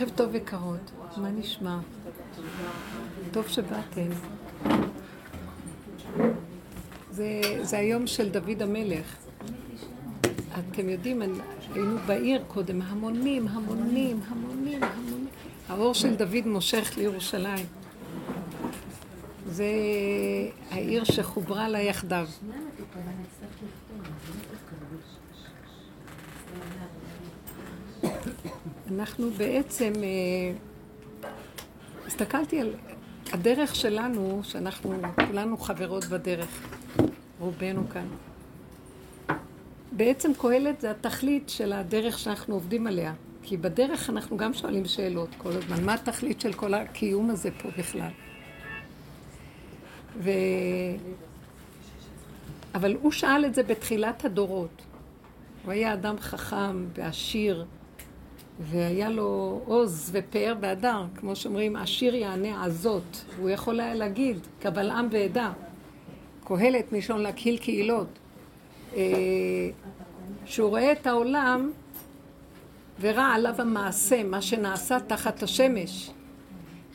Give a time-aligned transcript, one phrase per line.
[0.00, 1.78] ערב טוב יקרות, מה נשמע?
[3.30, 4.08] טוב שבאתם.
[7.10, 9.16] זה, זה היום של דוד המלך.
[10.58, 11.22] אתם יודעים,
[11.74, 15.26] היינו בעיר קודם, המונים, המונים, המונים, המונים.
[15.68, 17.66] האור של דוד מושך לירושלים.
[19.46, 19.70] זה
[20.70, 22.28] העיר שחוברה לה יחדיו.
[28.98, 31.28] אנחנו בעצם, אה,
[32.06, 32.74] הסתכלתי על
[33.32, 34.94] הדרך שלנו, שאנחנו
[35.26, 36.66] כולנו חברות בדרך,
[37.40, 38.06] רובנו כאן.
[39.92, 43.14] בעצם קהלת זה התכלית של הדרך שאנחנו עובדים עליה.
[43.42, 45.84] כי בדרך אנחנו גם שואלים שאלות כל הזמן.
[45.84, 48.10] מה התכלית של כל הקיום הזה פה בכלל?
[50.18, 50.30] ו...
[52.74, 54.82] אבל הוא שאל את זה בתחילת הדורות.
[55.64, 57.64] הוא היה אדם חכם ועשיר,
[58.60, 63.24] והיה לו עוז ופאר והדר, כמו שאומרים, עשיר יענה עזות.
[63.36, 65.52] והוא יכול היה להגיד, קבל עם ועדה.
[66.44, 68.06] קהלת מלשון להקהיל קהילות.
[68.96, 69.02] אה,
[70.46, 71.70] שהוא רואה את העולם
[73.00, 76.10] ורע עליו המעשה, מה שנעשה תחת השמש.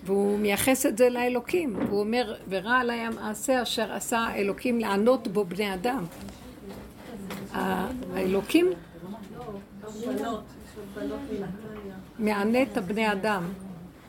[0.05, 1.75] והוא מייחס את זה לאלוקים.
[1.89, 6.05] הוא אומר, ורע עליי המעשה אשר עשה האלוקים לענות בו בני אדם.
[7.53, 8.69] האלוקים
[12.19, 13.43] מענה את הבני אדם.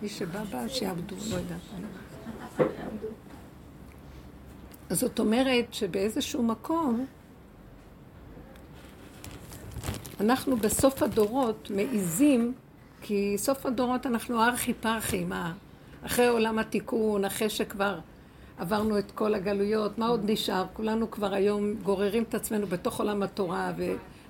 [0.03, 1.61] מי שבא בא, שיעבדו, לא יודעת.
[4.91, 7.07] זאת אומרת שבאיזשהו מקום
[10.21, 12.53] אנחנו בסוף הדורות מעיזים,
[13.03, 15.53] כי סוף הדורות אנחנו ארכי פרחי, מה?
[16.07, 17.99] אחרי עולם התיקון, אחרי שכבר
[18.59, 20.65] עברנו את כל הגלויות, מה עוד נשאר?
[20.73, 23.73] כולנו כבר היום גוררים את עצמנו בתוך עולם התורה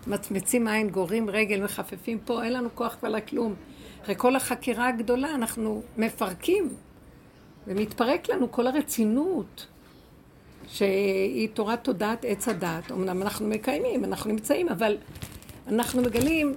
[0.07, 3.55] ומצמצים עין, גוררים רגל, מחפפים פה, אין לנו כוח כבר לכלום.
[4.03, 6.69] אחרי כל החקירה הגדולה אנחנו מפרקים
[7.67, 9.67] ומתפרק לנו כל הרצינות
[10.69, 12.93] שהיא תורת תודעת עץ הדת.
[12.93, 14.97] אמנם אנחנו מקיימים, אנחנו נמצאים, אבל
[15.69, 16.55] אנחנו מגלים,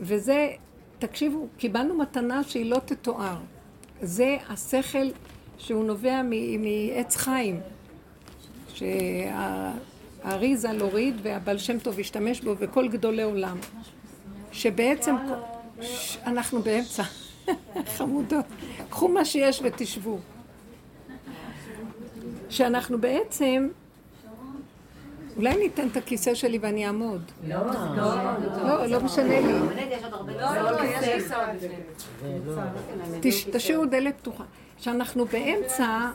[0.00, 0.50] וזה,
[0.98, 3.36] תקשיבו, קיבלנו מתנה שהיא לא תתואר.
[4.02, 5.06] זה השכל
[5.58, 7.60] שהוא נובע מעץ חיים,
[10.26, 13.58] שהאריזה להוריד והבעל שם טוב השתמש בו וכל גדולי עולם.
[14.52, 15.16] שבעצם
[16.26, 17.02] אנחנו באמצע,
[17.96, 18.44] חמודות,
[18.90, 20.18] קחו מה שיש ותשבו.
[22.48, 23.68] שאנחנו בעצם
[25.36, 27.22] אולי ניתן את הכיסא שלי ואני אעמוד.
[27.48, 27.56] לא,
[28.62, 29.54] לא, לא משנה לי.
[33.52, 34.44] תשאירו דלת פתוחה.
[34.78, 36.10] שאנחנו באמצע,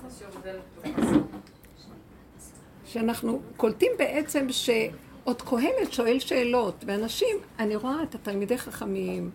[2.94, 9.29] שאנחנו קולטים בעצם שעוד קהלת שואל שאלות, ואנשים, אני רואה את התלמידי חכמים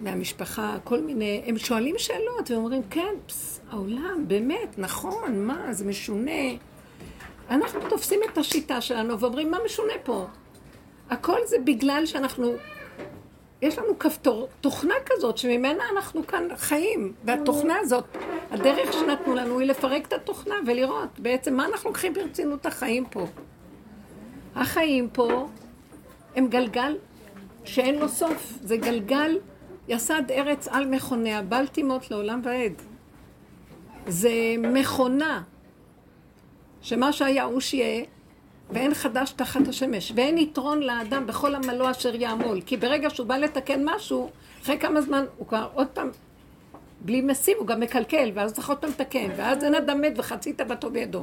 [0.00, 6.42] מהמשפחה, כל מיני, הם שואלים שאלות ואומרים, כן, פס, העולם, באמת, נכון, מה, זה משונה.
[7.50, 10.26] אנחנו תופסים את השיטה שלנו ואומרים, מה משונה פה?
[11.10, 12.52] הכל זה בגלל שאנחנו,
[13.62, 17.12] יש לנו כפתור, תוכנה כזאת שממנה אנחנו כאן חיים.
[17.24, 18.04] והתוכנה הזאת,
[18.50, 23.26] הדרך שנתנו לנו היא לפרק את התוכנה ולראות בעצם מה אנחנו לוקחים ברצינות החיים פה.
[24.54, 25.48] החיים פה
[26.36, 26.96] הם גלגל
[27.64, 28.52] שאין לו סוף.
[28.62, 29.38] זה גלגל
[29.88, 32.82] יסד ארץ על מכוניה, בל תימות לעולם ועד.
[34.06, 35.42] זה מכונה
[36.80, 38.04] שמה שהיה הוא שיהיה,
[38.72, 43.36] ואין חדש תחת השמש, ואין יתרון לאדם בכל עמלו אשר יעמול, כי ברגע שהוא בא
[43.36, 44.30] לתקן משהו,
[44.62, 46.10] אחרי כמה זמן הוא כבר עוד פעם,
[47.00, 50.52] בלי משים, הוא גם מקלקל, ואז צריך עוד פעם לתקן, ואז אין אדם מת וחצי
[50.52, 51.22] תאוותו בידו.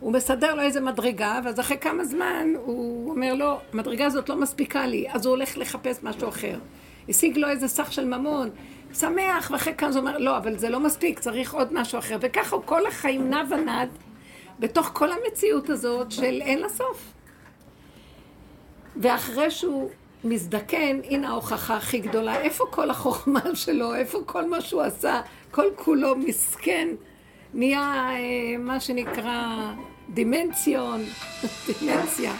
[0.00, 4.40] הוא מסדר לו איזה מדרגה, ואז אחרי כמה זמן הוא אומר לו, המדרגה הזאת לא
[4.40, 6.58] מספיקה לי, אז הוא הולך לחפש משהו אחר.
[7.08, 8.50] השיג לו איזה סך של ממון,
[8.94, 12.16] שמח, ואחרי כמה זמן הוא אומר, לא, אבל זה לא מספיק, צריך עוד משהו אחר.
[12.20, 13.88] וככה כל החיים נע ונד.
[14.58, 17.12] בתוך כל המציאות הזאת של אין לה סוף.
[18.96, 19.90] ואחרי שהוא
[20.24, 22.40] מזדקן, הנה ההוכחה הכי גדולה.
[22.40, 23.94] איפה כל החוכמה שלו?
[23.94, 25.20] איפה כל מה שהוא עשה?
[25.50, 26.88] כל כולו מסכן,
[27.54, 29.72] נהיה אה, מה שנקרא
[30.08, 31.04] דימנציון,
[31.66, 32.32] דימנציה.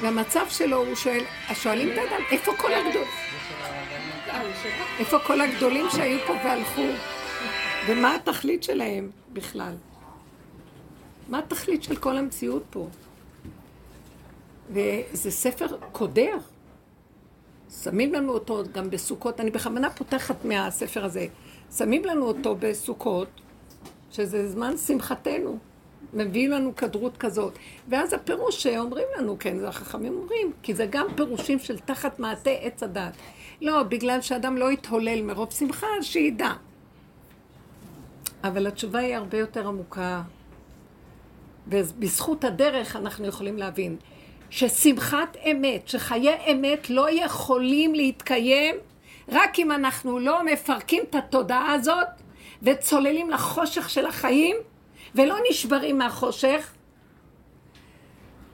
[0.00, 1.24] והמצב שלו, הוא שואל,
[1.54, 3.08] שואלים את האדם, איפה כל הגדולים?
[4.98, 6.82] איפה כל הגדולים שהיו פה והלכו?
[7.88, 9.72] ומה התכלית שלהם בכלל?
[11.28, 12.88] מה התכלית של כל המציאות פה?
[14.70, 16.36] וזה ספר קודר.
[17.82, 21.26] שמים לנו אותו גם בסוכות, אני בכוונה פותחת מהספר הזה.
[21.76, 23.28] שמים לנו אותו בסוכות,
[24.10, 25.58] שזה זמן שמחתנו.
[26.14, 27.52] מביאים לנו כדרות כזאת.
[27.88, 32.50] ואז הפירוש שאומרים לנו, כן, זה החכמים אומרים, כי זה גם פירושים של תחת מעטה
[32.50, 33.12] עץ הדת.
[33.62, 36.52] לא, בגלל שאדם לא יתהולל מרוב שמחה, שידע.
[38.44, 40.22] אבל התשובה היא הרבה יותר עמוקה,
[41.66, 43.96] ובזכות הדרך אנחנו יכולים להבין
[44.50, 48.76] ששמחת אמת, שחיי אמת לא יכולים להתקיים
[49.28, 52.08] רק אם אנחנו לא מפרקים את התודעה הזאת
[52.62, 54.56] וצוללים לחושך של החיים
[55.14, 56.72] ולא נשברים מהחושך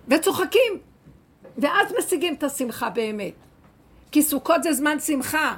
[0.08, 0.78] וצוחקים
[1.58, 3.34] ואז משיגים את השמחה באמת.
[4.12, 5.56] כי סוכות זה זמן שמחה.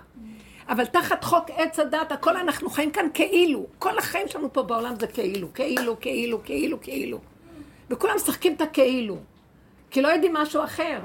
[0.68, 3.66] אבל תחת חוק עץ הדת, הכל אנחנו חיים כאן כאילו.
[3.78, 7.18] כל החיים שלנו פה בעולם זה כאילו, כאילו, כאילו, כאילו, כאילו.
[7.90, 9.16] וכולם משחקים את הכאילו.
[9.90, 11.00] כי לא יודעים משהו אחר.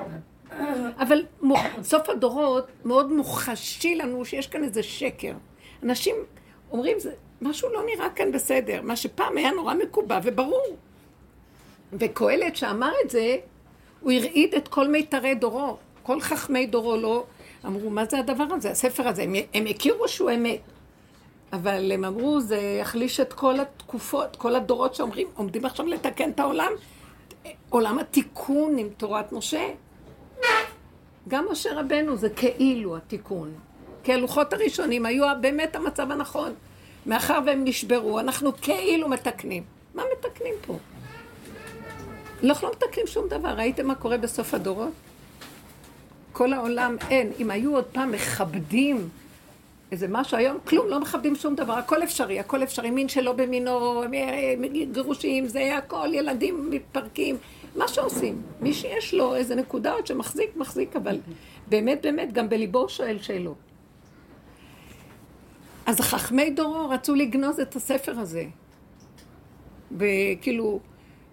[1.00, 1.26] אבל
[1.84, 5.34] סוף הדורות מאוד מוחשי לנו שיש כאן איזה שקר.
[5.84, 6.16] אנשים
[6.72, 7.12] אומרים, זה,
[7.42, 8.82] משהו לא נראה כאן בסדר.
[8.82, 10.78] מה שפעם היה נורא מקובע וברור.
[11.94, 13.38] וקהלת שאמר את זה,
[14.02, 15.78] הוא הרעיד את כל מיתרי דורו.
[16.04, 17.24] כל חכמי דורו לא
[17.66, 19.24] אמרו, מה זה הדבר הזה, הספר הזה?
[19.24, 20.62] הם, הם הכירו שהוא אמת.
[21.54, 26.40] אבל הם אמרו, זה יחליש את כל התקופות, כל הדורות שאומרים, עומדים עכשיו לתקן את
[26.40, 26.72] העולם,
[27.70, 29.68] עולם התיקון עם תורת משה.
[31.28, 33.54] גם משה רבנו זה כאילו התיקון.
[34.04, 36.54] כי הלוחות הראשונים היו באמת המצב הנכון.
[37.06, 39.64] מאחר והם נשברו, אנחנו כאילו מתקנים.
[39.94, 40.78] מה מתקנים פה?
[42.44, 43.50] אנחנו לא מתקנים שום דבר.
[43.50, 44.92] ראיתם מה קורה בסוף הדורות?
[46.34, 47.32] כל העולם אין.
[47.40, 49.10] אם היו עוד פעם מכבדים
[49.92, 54.04] איזה משהו, היום כלום, לא מכבדים שום דבר, הכל אפשרי, הכל אפשרי, מין שלא במינו,
[54.92, 57.38] גירושים, זה הכל, ילדים מתפרקים,
[57.76, 58.42] מה שעושים.
[58.62, 61.20] מי שיש לו איזה נקודה עוד שמחזיק, מחזיק, אבל
[61.68, 63.58] באמת, באמת, גם בליבו שואל שאלות.
[65.86, 68.46] אז חכמי דורו רצו לגנוז את הספר הזה.
[69.98, 70.80] וכאילו,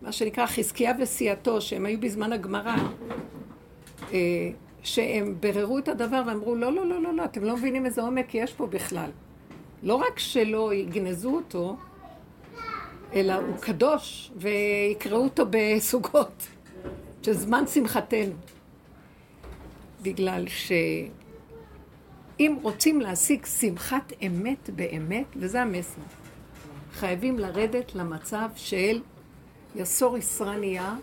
[0.03, 2.77] מה שנקרא חזקיה וסיעתו, שהם היו בזמן הגמרא,
[4.12, 4.51] אה,
[4.83, 8.35] שהם ביררו את הדבר ואמרו, לא, לא, לא, לא, לא, אתם לא מבינים איזה עומק
[8.35, 9.11] יש פה בכלל.
[9.83, 11.77] לא רק שלא יגנזו אותו,
[13.15, 16.47] אלא הוא קדוש, ויקראו אותו בסוגות,
[17.23, 18.33] של זמן שמחתנו.
[20.03, 20.45] בגלל
[22.39, 26.01] שאם רוצים להשיג שמחת אמת באמת, וזה המסר,
[26.93, 29.01] חייבים לרדת למצב של
[29.77, 30.97] יסור ישרניה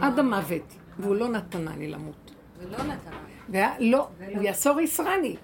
[0.00, 2.29] עד המוות, והוא לא נתנה לי למות.
[2.60, 3.10] ולא נתן.
[3.78, 5.36] לא, הוא יסור ישרני,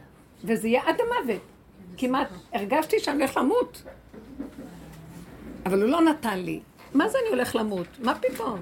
[0.44, 1.40] וזה יהיה עד המוות.
[1.96, 3.82] כמעט הרגשתי שאני הולך למות.
[5.66, 6.60] אבל הוא לא נתן לי.
[6.94, 7.86] מה זה אני הולך למות?
[8.02, 8.58] מה פתאום?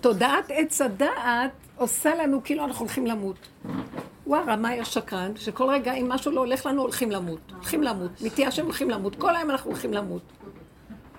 [0.00, 3.36] תודעת עץ הדעת עושה לנו כאילו אנחנו הולכים למות.
[4.24, 7.40] הוא הרמאי השקרן, שכל רגע אם משהו לא הולך לנו, הולכים למות.
[7.54, 8.10] הולכים למות.
[8.20, 9.16] מתייאשים הולכים למות.
[9.16, 10.22] כל היום אנחנו הולכים למות.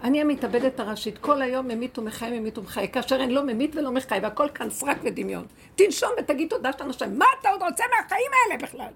[0.05, 4.17] אני המתאבדת הראשית, כל היום ממית ומחי, ממית ומחי, כאשר אני לא ממית ולא מחי,
[4.21, 5.45] והכל כאן סרק ודמיון.
[5.75, 7.17] תנשום ותגיד תודה שאתה נושם.
[7.17, 8.91] מה אתה עוד רוצה מהחיים האלה בכלל?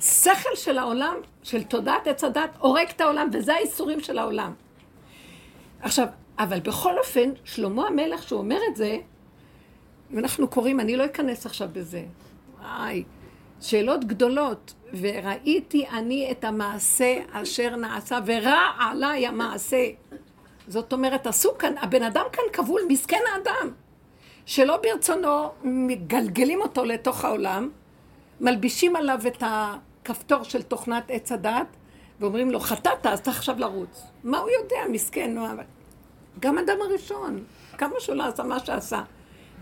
[0.00, 4.54] שכל של העולם, של תודעת עץ הדת, הורג את העולם, וזה האיסורים של העולם.
[5.80, 6.06] עכשיו,
[6.38, 8.96] אבל בכל אופן, שלמה המלך, שהוא אומר את זה,
[10.10, 12.04] ואנחנו קוראים, אני לא אכנס עכשיו בזה.
[12.60, 13.04] וואי,
[13.60, 14.74] שאלות גדולות.
[15.00, 19.86] וראיתי אני את המעשה אשר נעשה, ורע עליי המעשה.
[20.68, 23.72] זאת אומרת, עשו כאן, הבן אדם כאן כבול, מסכן האדם,
[24.46, 27.70] שלא ברצונו מגלגלים אותו לתוך העולם,
[28.40, 31.66] מלבישים עליו את הכפתור של תוכנת עץ הדת,
[32.20, 34.02] ואומרים לו, חטאת, אז אתה עכשיו לרוץ.
[34.24, 35.36] מה הוא יודע, מסכן?
[36.40, 37.44] גם אדם הראשון,
[37.78, 39.02] כמה שהוא לא עשה מה שעשה.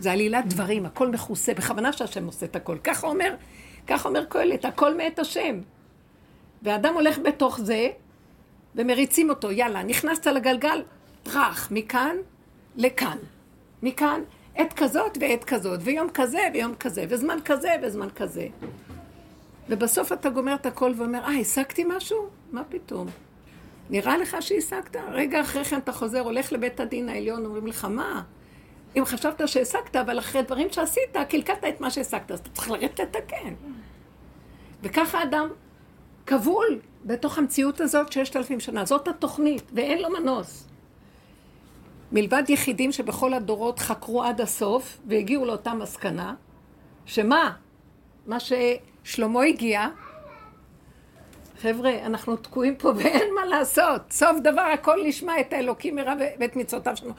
[0.01, 2.79] זה עלילת דברים, הכל מכוסה, בכוונה שהשם עושה את הכל.
[2.85, 3.35] ככה אומר
[3.89, 5.61] כך אומר קהלת, הכל מאת השם.
[6.63, 7.89] ואדם הולך בתוך זה,
[8.75, 10.83] ומריצים אותו, יאללה, נכנסת לגלגל,
[11.23, 12.17] טראח, מכאן
[12.77, 13.19] לכאן.
[13.83, 14.21] מכאן,
[14.55, 18.47] עת כזאת ועת כזאת, ויום כזה ויום כזה, וזמן כזה וזמן כזה.
[19.69, 22.29] ובסוף אתה גומר את הכל ואומר, אה, השגתי משהו?
[22.53, 23.07] מה פתאום?
[23.91, 24.97] נראה לך שהשגת?
[25.13, 28.23] רגע אחרי כן אתה חוזר, הולך לבית הדין העליון, אומרים לך, מה?
[28.97, 33.01] אם חשבת שהשגת, אבל אחרי דברים שעשית, קלקלת את מה שהשגת, אז אתה צריך לרדת
[33.01, 33.55] לתקן.
[34.83, 35.49] וככה אדם
[36.27, 38.85] כבול בתוך המציאות הזאת ששת אלפים שנה.
[38.85, 40.69] זאת התוכנית, ואין לו מנוס.
[42.13, 46.35] מלבד יחידים שבכל הדורות חקרו עד הסוף והגיעו לאותה מסקנה,
[47.07, 47.53] שמה?
[48.27, 49.89] מה ששלמה הגיע,
[51.63, 54.03] חבר'ה, אנחנו תקועים פה ואין מה לעשות.
[54.11, 57.15] סוף דבר הכל נשמע את האלוקים מרע ואת מצוותיו שלנו.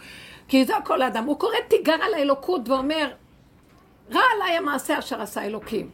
[0.50, 1.24] כי זה הכל האדם.
[1.24, 3.12] הוא קורא תיגר על האלוקות ואומר,
[4.12, 5.89] רע עליי המעשה אשר עשה אלוקים.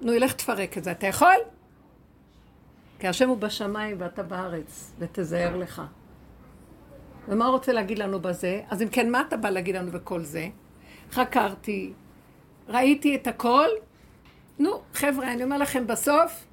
[0.00, 0.90] נו, ילך תפרק את זה.
[0.92, 1.34] אתה יכול?
[2.98, 5.82] כי השם הוא בשמיים ואתה בארץ, ותזהר לך.
[7.28, 8.60] ומה הוא רוצה להגיד לנו בזה?
[8.68, 10.48] אז אם כן, מה אתה בא להגיד לנו בכל זה?
[11.10, 11.92] חקרתי,
[12.68, 13.68] ראיתי את הכל.
[14.58, 16.44] נו, חבר'ה, אני אומר לכם, בסוף,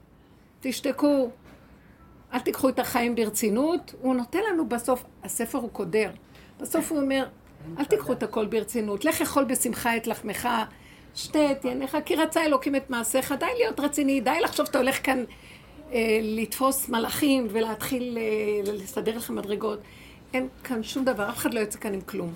[0.60, 1.30] תשתקו,
[2.34, 3.94] אל תיקחו את החיים ברצינות.
[4.02, 6.12] הוא נותן לנו בסוף, הספר הוא קודר.
[6.60, 7.26] בסוף הוא אומר,
[7.80, 9.06] אל תיקחו את הכל ברצינות.
[9.06, 10.48] לך אכול בשמחה את לחמך,
[11.16, 13.32] שתה את יניך, כי רצה אלוקים את מעשיך.
[13.40, 15.24] די להיות רציני, די לחשוב שאתה הולך כאן
[15.94, 19.80] אה, לתפוס מלאכים ולהתחיל אה, לסדר לך מדרגות.
[20.34, 22.34] אין כאן שום דבר, אף אחד לא יוצא כאן עם כלום.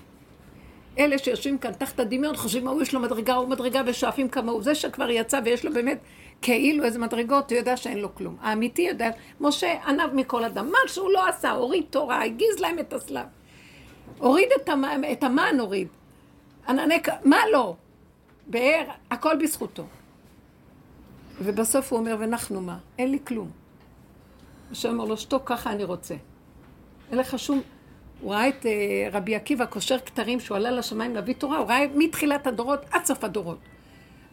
[1.00, 4.64] אלה שיושבים כאן תחת הדמיון חושבים, ההוא יש לו מדרגה, הוא מדרגה ושואפים כמוהו.
[4.64, 6.00] זה שכבר יצא ויש לו באמת
[6.42, 8.36] כאילו איזה מדרגות, הוא יודע שאין לו כלום.
[8.42, 10.68] האמיתי יודע, משה ענב מכל אדם.
[10.72, 13.26] מה שהוא לא עשה, הוריד תורה, הגיז להם את הסלב.
[14.18, 14.84] הוריד את, המ...
[15.12, 15.88] את המן, הוריד.
[16.68, 17.76] ענני, מה לא?
[18.48, 19.84] באר, הכל בזכותו.
[21.42, 22.78] ובסוף הוא אומר, ונחנו מה?
[22.98, 23.52] אין לי כלום.
[24.72, 26.16] השם אומר לו, שתוק, ככה אני רוצה.
[27.12, 27.62] אין לך שום...
[28.22, 28.68] הוא ראה את uh,
[29.16, 33.24] רבי עקיבא קושר כתרים שהוא עלה לשמיים להביא תורה, הוא ראה מתחילת הדורות עד סוף
[33.24, 33.58] הדורות.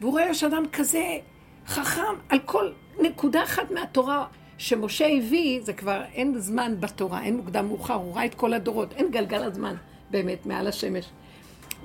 [0.00, 1.18] והוא רואה יש אדם כזה
[1.66, 4.26] חכם על כל נקודה אחת מהתורה
[4.61, 8.93] שמשה הביא, זה כבר אין זמן בתורה, אין מוקדם מאוחר, הוא ראה את כל הדורות,
[8.93, 9.75] אין גלגל הזמן
[10.11, 11.11] באמת מעל השמש.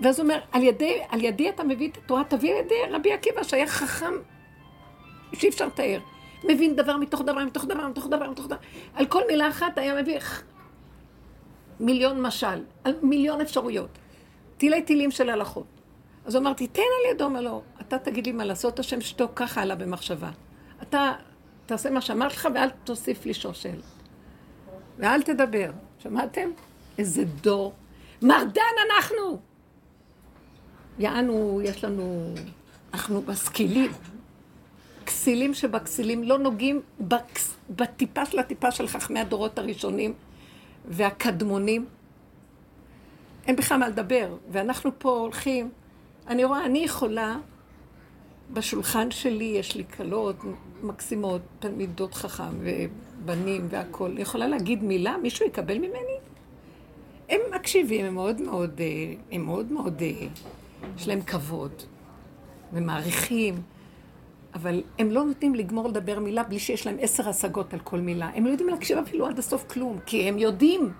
[0.01, 3.13] ואז הוא אומר, על ידי, על ידי אתה מביא את התורה, תביא על ידי רבי
[3.13, 4.13] עקיבא שהיה חכם
[5.33, 5.99] שאי אפשר לתאר.
[6.43, 8.57] מבין דבר מתוך דבר, מתוך דבר, מתוך דבר, מתוך דבר.
[8.93, 10.19] על כל מילה אחת היה מביא
[11.79, 12.63] מיליון משל,
[13.01, 13.89] מיליון אפשרויות.
[14.57, 15.65] תילי תילים של הלכות.
[16.25, 19.61] אז אמרתי, תן על ידו, אומר לו, אתה תגיד לי מה לעשות, השם שתוק ככה
[19.61, 20.29] עלה במחשבה.
[20.81, 21.13] אתה
[21.65, 23.81] תעשה מה שאמרתי לך ואל תוסיף לי שושל.
[24.97, 25.71] ואל תדבר.
[25.99, 26.49] שמעתם?
[26.97, 27.73] איזה דור.
[28.21, 29.39] מרדן אנחנו!
[30.99, 32.33] יענו, יש לנו,
[32.93, 33.91] אנחנו משכילים.
[35.05, 40.13] כסילים שבכסילים לא נוגעים בקס, בטיפה של הטיפה של חכמי הדורות הראשונים
[40.85, 41.85] והקדמונים.
[43.47, 44.37] אין בכלל מה לדבר.
[44.51, 45.69] ואנחנו פה הולכים,
[46.27, 47.37] אני רואה, אני יכולה,
[48.53, 50.35] בשולחן שלי יש לי כלות
[50.87, 54.19] מקסימות, תלמידות חכם ובנים והכול.
[54.19, 56.17] יכולה להגיד מילה, מישהו יקבל ממני?
[57.29, 60.27] הם מקשיבים, הם מאוד מאוד, אה, הם מאוד מאוד, אה,
[60.97, 61.71] יש להם כבוד
[62.73, 63.61] ומעריכים.
[64.53, 68.29] אבל הם לא נותנים לגמור לדבר מילה בלי שיש להם עשר השגות על כל מילה.
[68.35, 70.91] הם לא יודעים להקשיב אפילו עד הסוף כלום, כי הם יודעים.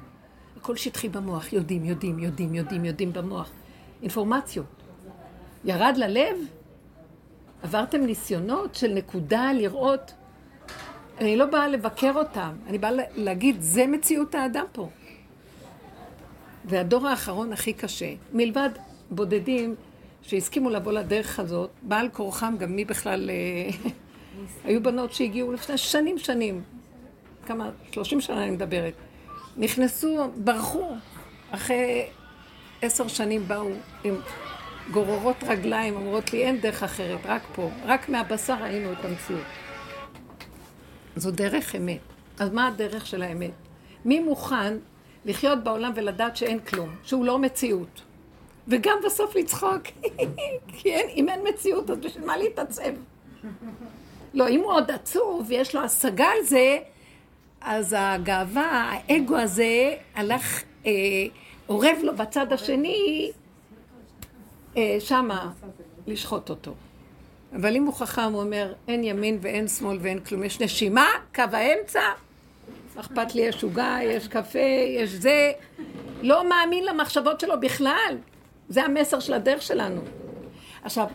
[0.57, 3.49] הכל שטחי במוח, יודעים, יודעים, יודעים, יודעים, יודעים במוח.
[4.01, 4.65] אינפורמציות.
[5.65, 6.37] ירד ללב?
[7.65, 10.13] עברתם ניסיונות של נקודה לראות?
[11.17, 14.89] אני לא באה לבקר אותם, אני באה להגיד, זה מציאות האדם פה.
[16.65, 18.69] והדור האחרון הכי קשה, מלבד
[19.11, 19.75] בודדים
[20.21, 23.29] שהסכימו לבוא לדרך הזאת, בעל כורחם, גם מי בכלל...
[23.29, 23.89] אה,
[24.65, 26.63] היו בנות שהגיעו לפני שנים שנים,
[27.45, 28.93] כמה, שלושים שנה אני מדברת,
[29.57, 30.95] נכנסו, ברחו,
[31.51, 32.05] אחרי
[32.81, 33.69] עשר שנים באו
[34.03, 34.15] עם
[34.91, 39.45] גוררות רגליים, אומרות לי, אין דרך אחרת, רק פה, רק מהבשר ראינו את המציאות.
[41.15, 41.99] זו דרך אמת.
[42.39, 43.51] אז מה הדרך של האמת?
[44.05, 44.77] מי מוכן
[45.25, 48.01] לחיות בעולם ולדעת שאין כלום, שהוא לא מציאות?
[48.67, 49.81] וגם בסוף לצחוק,
[50.77, 52.91] כי אין, אם אין מציאות, אז בשביל מה להתעצב?
[54.33, 56.77] לא, אם הוא עוד עצוב ויש לו השגה על זה,
[57.61, 60.91] אז הגאווה, האגו הזה, הלך, אה,
[61.69, 63.31] אורב לו בצד השני,
[64.99, 65.51] שמה,
[66.07, 66.73] לשחוט אותו.
[67.55, 70.43] אבל אם הוא חכם, הוא אומר, אין ימין ואין שמאל ואין כלום.
[70.43, 72.01] יש נשימה, קו האמצע,
[72.95, 74.59] אכפת לי, יש עוגה, יש קפה,
[74.99, 75.51] יש זה.
[76.21, 78.17] לא מאמין למחשבות שלו בכלל.
[78.69, 80.01] זה המסר של הדרך שלנו.
[80.83, 81.07] עכשיו,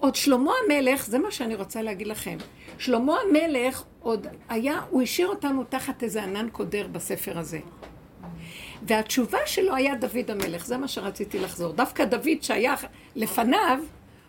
[0.00, 2.36] עוד שלמה המלך, זה מה שאני רוצה להגיד לכם.
[2.78, 7.58] שלמה המלך עוד היה, הוא השאיר אותנו תחת איזה ענן קודר בספר הזה.
[8.82, 11.72] והתשובה שלו היה דוד המלך, זה מה שרציתי לחזור.
[11.72, 12.74] דווקא דוד שהיה
[13.16, 13.78] לפניו,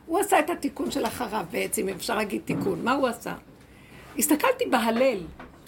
[0.06, 2.84] הוא עשה את התיקון של אחריו בעצם, אם אפשר להגיד תיקון.
[2.84, 3.34] מה הוא עשה?
[4.18, 5.18] הסתכלתי בהלל,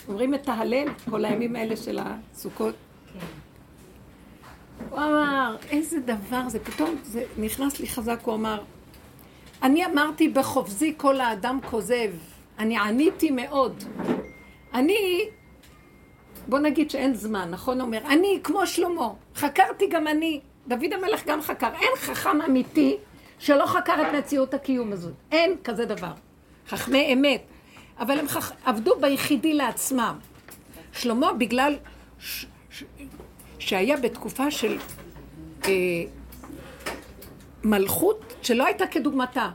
[0.07, 2.75] אומרים את ההלל, כל הימים האלה של הסוכות.
[3.13, 3.19] כן.
[4.89, 8.61] הוא אמר, איזה דבר זה, פתאום זה נכנס לי חזק, הוא אמר,
[9.63, 12.11] אני אמרתי בחופזי כל האדם כוזב,
[12.59, 13.83] אני עניתי מאוד.
[14.73, 15.21] אני,
[16.47, 17.81] בוא נגיד שאין זמן, נכון?
[17.81, 22.97] אומר, אני כמו שלמה, חקרתי גם אני, דוד המלך גם חקר, אין חכם אמיתי
[23.39, 26.11] שלא חקר את מציאות הקיום הזאת, אין כזה דבר.
[26.67, 27.41] חכמי אמת,
[27.99, 28.51] אבל הם חכ...
[28.65, 30.15] עבדו ביחידי לעצמם.
[30.93, 31.75] שלמה בגלל
[32.19, 32.45] ש...
[33.59, 34.77] שהיה בתקופה של
[35.65, 35.71] אה,
[37.63, 39.49] מלכות שלא הייתה כדוגמתה.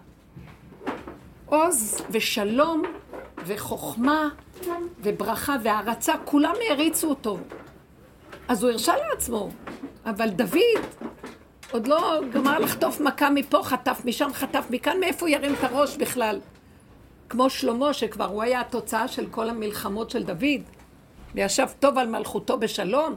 [1.47, 2.83] עוז ושלום
[3.49, 4.29] וחוכמה
[5.03, 7.39] וברכה והערצה, כולם העריצו אותו.
[8.49, 9.51] אז הוא הרשה לעצמו.
[10.07, 10.85] אבל דוד
[11.71, 15.97] עוד לא גמר לחטוף מכה מפה, חטף משם, חטף מכאן, מאיפה הוא ירים את הראש
[15.97, 16.41] בכלל?
[17.29, 20.63] כמו שלמה, שכבר הוא היה התוצאה של כל המלחמות של דוד,
[21.35, 23.17] וישב טוב על מלכותו בשלום.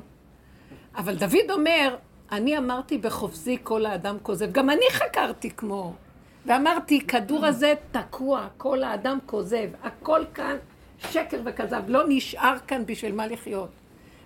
[0.98, 1.96] אבל דוד אומר,
[2.32, 4.52] אני אמרתי בחופזי כל האדם כוזב.
[4.52, 5.94] גם אני חקרתי כמו.
[6.46, 9.70] ואמרתי, כדור הזה תקוע, כל האדם כוזב.
[9.84, 10.56] הכל כאן
[11.12, 11.82] שקר וכזב.
[11.88, 13.70] לא נשאר כאן בשביל מה לחיות.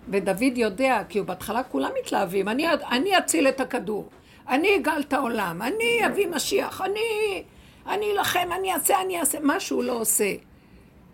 [0.08, 4.08] ודוד יודע, כי הוא בהתחלה כולם מתלהבים, אני, אני אציל את הכדור,
[4.48, 7.42] אני אגאל את העולם, אני אביא משיח, אני,
[7.86, 10.34] אני אלחם, אני אעשה, אני אעשה, מה שהוא לא עושה.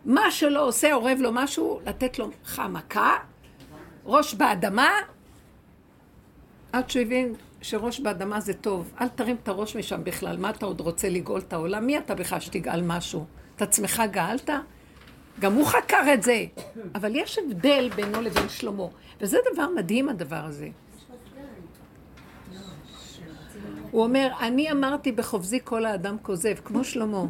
[0.05, 3.17] מה שלא עושה, אורב לו משהו, לתת לו חמקה,
[4.05, 4.91] ראש באדמה,
[6.73, 8.93] עד שהוא הבין שראש באדמה זה טוב.
[9.01, 11.87] אל תרים את הראש משם בכלל, מה אתה עוד רוצה לגאול את העולם?
[11.87, 13.27] מי אתה בכלל שתגאל משהו?
[13.57, 14.51] את עצמך גאלת?
[15.41, 16.45] גם הוא חקר את זה.
[16.95, 18.87] אבל יש הבדל בינו לבין שלמה.
[19.21, 20.69] וזה דבר מדהים הדבר הזה.
[23.91, 27.25] הוא אומר, אני אמרתי בחופזי כל האדם כוזב, כמו שלמה.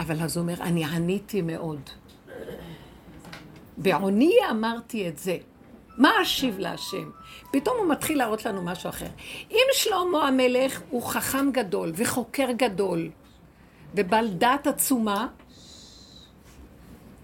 [0.00, 1.80] אבל אז הוא אומר, אני עניתי מאוד.
[3.76, 5.36] בעוני אמרתי את זה.
[5.98, 7.10] מה אשיב להשם?
[7.50, 9.06] פתאום הוא מתחיל להראות לנו משהו אחר.
[9.50, 13.10] אם שלמה המלך הוא חכם גדול וחוקר גדול
[13.94, 15.26] ובעל דעת עצומה,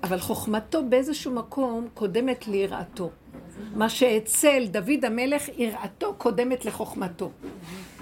[0.02, 3.10] אבל חוכמתו באיזשהו מקום קודמת ליראתו.
[3.74, 7.30] מה שאצל דוד המלך, יראתו קודמת לחוכמתו.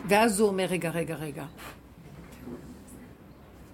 [0.09, 1.45] ואז הוא אומר, רגע, רגע, רגע.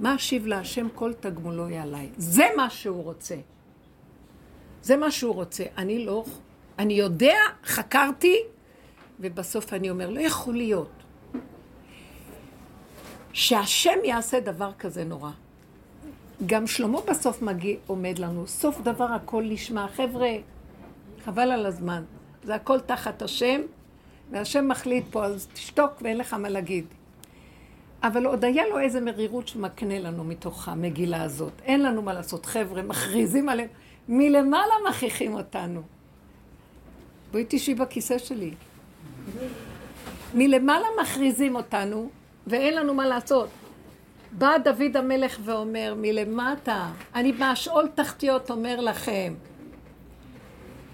[0.00, 2.08] מה אשיב להשם כל תגמולו יהיה עליי?
[2.16, 3.36] זה מה שהוא רוצה.
[4.82, 5.64] זה מה שהוא רוצה.
[5.76, 6.24] אני לא
[6.79, 8.37] אני יודע, חקרתי,
[9.21, 10.91] ובסוף אני אומר, לא יכול להיות
[13.33, 15.31] שהשם יעשה דבר כזה נורא.
[16.47, 19.87] גם שלמה בסוף מגיע, עומד לנו, סוף דבר הכל נשמע.
[19.88, 20.31] חבר'ה,
[21.25, 22.05] חבל על הזמן.
[22.45, 23.61] זה הכל תחת השם,
[24.31, 26.85] והשם מחליט פה, אז תשתוק ואין לך מה להגיד.
[28.02, 31.52] אבל עוד היה לו איזה מרירות שמקנה לנו מתוך המגילה הזאת.
[31.64, 32.47] אין לנו מה לעשות.
[32.47, 33.69] חבר'ה, מכריזים עליהם,
[34.08, 35.82] מלמעלה מכריחים אותנו.
[37.32, 38.54] בואי תשבי בכיסא שלי.
[40.34, 42.10] מלמעלה מכריזים אותנו,
[42.47, 43.49] ואין לנו מה לעשות.
[44.32, 49.34] בא דוד המלך ואומר, מלמטה, אני מהשאול תחתיות אומר לכם,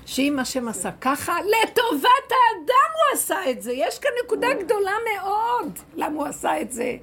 [0.07, 3.73] שאם השם עשה ככה, לטובת האדם הוא עשה את זה.
[3.73, 6.97] יש כאן נקודה גדולה מאוד, למה הוא עשה את זה.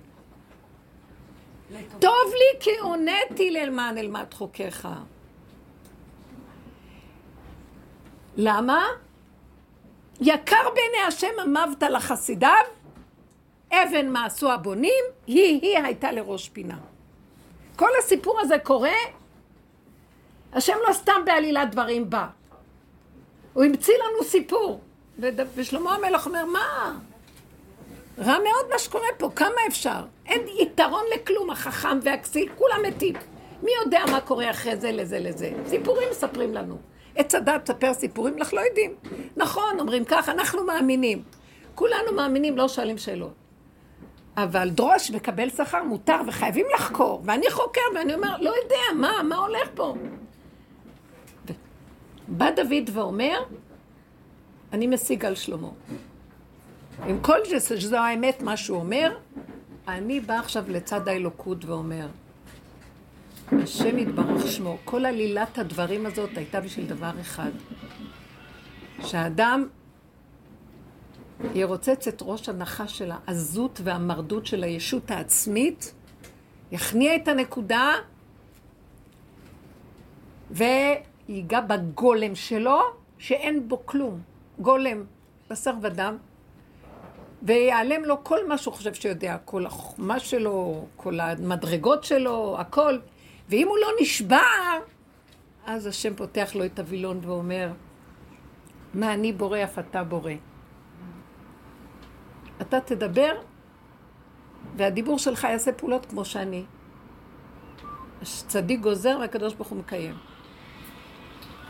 [1.99, 4.87] טוב לי כי עונתי למען אלמד חוקיך.
[8.37, 8.85] למה?
[10.21, 12.65] יקר בעיני השם אמבת לחסידיו,
[13.71, 16.77] אבן מעשו הבונים, היא-היא הייתה לראש פינה.
[17.75, 18.97] כל הסיפור הזה קורה,
[20.53, 22.27] השם לא סתם בעלילת דברים בא.
[23.53, 24.81] הוא המציא לנו סיפור.
[25.55, 26.99] ושלמה המלך אומר, מה?
[28.17, 30.05] רע מאוד מה שקורה פה, כמה אפשר?
[30.25, 33.15] אין יתרון לכלום, החכם והכסיל, כולם מתים.
[33.63, 35.51] מי יודע מה קורה אחרי זה לזה לזה?
[35.67, 36.77] סיפורים מספרים לנו.
[37.15, 38.95] עץ הדת תספר סיפורים, אנחנו לא יודעים.
[39.37, 41.23] נכון, אומרים כך, אנחנו מאמינים.
[41.75, 43.33] כולנו מאמינים, לא שואלים שאלות.
[44.37, 47.21] אבל דרוש וקבל שכר מותר וחייבים לחקור.
[47.25, 49.95] ואני חוקר ואני אומר, לא יודע, מה, מה הולך פה?
[52.27, 53.39] בא דוד ואומר,
[54.73, 55.69] אני משיג על שלמה.
[57.05, 59.17] עם כל זה שזו האמת מה שהוא אומר,
[59.87, 62.07] אני בא עכשיו לצד האלוקות ואומר,
[63.51, 67.51] השם יתברך שמו, כל עלילת הדברים הזאת הייתה בשביל דבר אחד.
[69.01, 69.67] שהאדם
[71.55, 75.93] ירוצץ את ראש הנחש של העזות והמרדות של הישות העצמית,
[76.71, 77.93] יכניע את הנקודה
[80.51, 82.79] ויגע בגולם שלו,
[83.17, 84.19] שאין בו כלום.
[84.59, 85.03] גולם,
[85.49, 86.17] בשר ודם,
[87.43, 92.97] ויעלם לו כל מה שהוא חושב שיודע, כל החוכמה שלו, כל המדרגות שלו, הכל.
[93.49, 94.79] ואם הוא לא נשבר,
[95.65, 97.71] אז השם פותח לו את הווילון ואומר,
[98.93, 100.31] מה אני בורא אף אתה בורא.
[102.61, 103.31] אתה תדבר,
[104.75, 106.65] והדיבור שלך יעשה פעולות כמו שאני.
[108.23, 110.15] צדיק גוזר והקדוש ברוך הוא מקיים.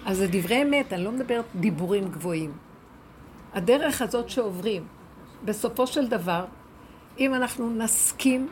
[0.05, 2.57] אז זה דברי אמת, אני לא מדברת דיבורים גבוהים.
[3.53, 4.87] הדרך הזאת שעוברים,
[5.45, 6.45] בסופו של דבר,
[7.19, 8.49] אם אנחנו נסכים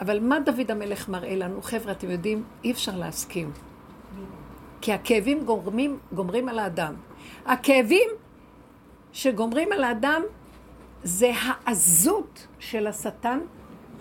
[0.00, 1.62] אבל מה דוד המלך מראה לנו?
[1.62, 3.52] חבר'ה, אתם יודעים, אי אפשר להסכים.
[4.80, 6.94] כי הכאבים גומרים, גומרים על האדם.
[7.46, 8.08] הכאבים
[9.12, 10.22] שגומרים על האדם
[11.02, 13.38] זה העזות של השטן,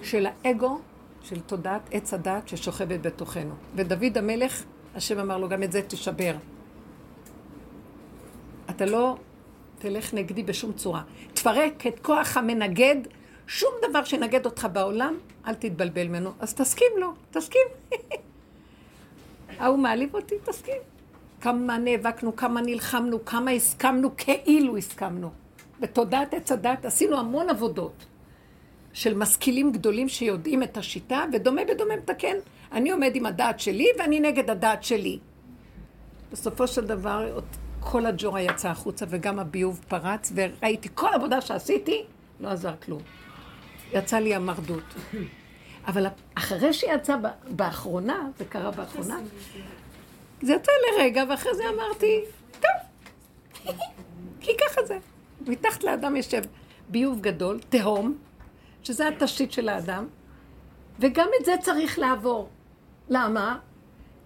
[0.02, 0.80] של האגו,
[1.22, 3.54] של תודעת עץ הדת ששוכבת בתוכנו.
[3.76, 4.64] ודוד המלך,
[4.96, 6.36] השם אמר לו, גם את זה תשבר.
[8.70, 9.18] אתה לא
[9.80, 11.02] תלך נגדי בשום צורה.
[11.34, 12.96] תפרק את כוח המנגד,
[13.48, 16.32] שום דבר שנגד אותך בעולם, אל תתבלבל ממנו.
[16.40, 17.68] אז תסכים לו, תסכים.
[19.60, 20.82] ההוא מעליב אותי, תסכים.
[21.42, 25.32] כמה נאבקנו, כמה נלחמנו, כמה הסכמנו, כאילו הסכמנו.
[25.80, 28.06] בתודעת עץ הדת עשינו המון עבודות
[28.94, 32.36] של משכילים גדולים שיודעים את השיטה, ודומה בדומה מתקן.
[32.72, 35.20] אני עומד עם הדעת שלי ואני נגד הדעת שלי.
[36.32, 37.40] בסופו של דבר
[37.80, 42.04] כל הג'ורה יצא החוצה וגם הביוב פרץ, וראיתי כל עבודה שעשיתי,
[42.40, 43.02] לא עזר כלום.
[43.94, 44.84] יצא לי המרדות.
[45.88, 47.16] אבל אחרי שיצא
[47.50, 49.20] באחרונה, זה קרה באחרונה,
[50.42, 52.22] זה יצא לרגע, ואחרי זה אמרתי,
[52.52, 53.74] טוב,
[54.42, 54.98] כי ככה זה.
[55.48, 56.42] מתחת לאדם יושב
[56.90, 58.18] ביוב גדול, תהום,
[58.84, 60.08] שזה התשתית של האדם,
[61.00, 62.50] וגם את זה צריך לעבור.
[63.10, 63.60] למה?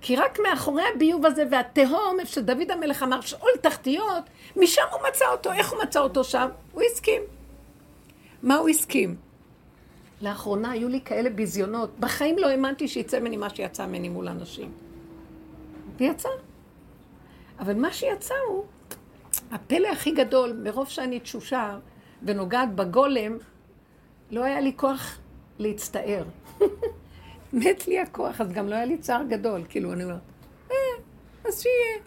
[0.02, 4.24] כי רק מאחורי הביוב הזה והתהום, איפה שדוד המלך אמר שאול תחתיות,
[4.56, 5.54] משם הוא מצא אותו.
[5.54, 6.50] איך הוא מצא אותו שם?
[6.72, 7.22] הוא הסכים.
[8.44, 9.16] מה הוא הסכים?
[10.22, 12.00] לאחרונה היו לי כאלה ביזיונות.
[12.00, 14.72] בחיים לא האמנתי שיצא ממני מה שיצא ממני מול אנשים.
[15.98, 16.30] ויצא.
[17.60, 18.64] אבל מה שיצא הוא,
[19.52, 21.80] הפלא הכי גדול, מרוב שאני תשושה
[22.24, 23.38] ונוגעת בגולם,
[24.32, 25.20] לא היה לי כוח
[25.60, 26.24] להצטער.
[27.54, 29.62] מת לי הכוח, אז גם לא היה לי צער גדול.
[29.70, 30.20] כאילו, אני אומרת,
[30.72, 30.76] אה,
[31.46, 32.04] אז שיהיה.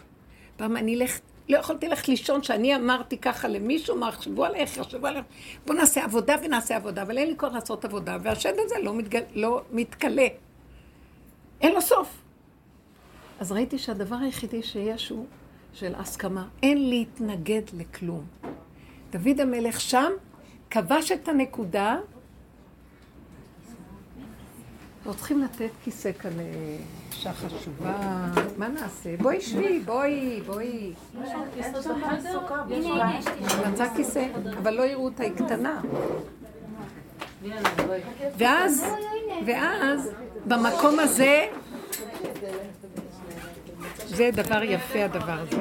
[0.57, 5.07] פעם אני אלך, לא יכולתי ללכת לישון שאני אמרתי ככה למישהו, מה יחשבו עליך, יחשבו
[5.07, 5.25] עליך,
[5.65, 9.23] בוא נעשה עבודה ונעשה עבודה, אבל אין לי כוח לעשות עבודה, והשד הזה לא, מתגל,
[9.35, 10.27] לא מתכלה.
[11.61, 12.21] אין לו סוף.
[13.39, 15.25] אז ראיתי שהדבר היחידי שיש הוא
[15.73, 16.47] של הסכמה.
[16.63, 18.25] אין להתנגד לכלום.
[19.09, 20.11] דוד המלך שם
[20.69, 21.97] כבש את הנקודה
[25.05, 27.93] לא צריכים לתת כיסא כאן לאישה חשובה.
[28.57, 29.09] מה נעשה?
[29.19, 30.93] בואי שבי, בואי, בואי.
[33.71, 35.81] מצא כיסא, אבל לא יראו אותה, היא קטנה.
[38.37, 38.85] ואז,
[39.45, 40.09] ואז,
[40.45, 41.47] במקום הזה,
[44.05, 45.57] זה דבר יפה הדבר הזה.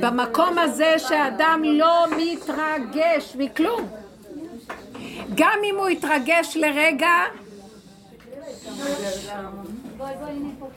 [0.00, 3.88] במקום הזה שאדם לא מתרגש מכלום.
[5.38, 7.10] גם אם הוא יתרגש לרגע,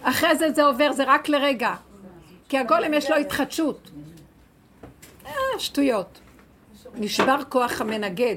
[0.02, 1.76] אחרי זה זה עובר, זה רק לרגע.
[2.50, 3.92] כי הגולם יש לו התחדשות.
[5.26, 6.20] אה, שטויות.
[6.96, 8.36] נשבר כוח המנגד.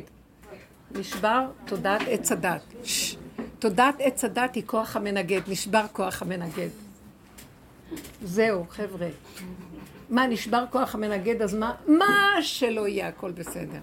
[0.91, 2.75] נשבר תודעת עץ הדת.
[3.59, 6.69] תודעת עץ הדת היא כוח המנגד, נשבר כוח המנגד.
[8.23, 9.09] זהו, חבר'ה.
[10.11, 11.75] מה, נשבר כוח המנגד, אז מה?
[11.87, 13.79] מה שלא יהיה, הכל בסדר.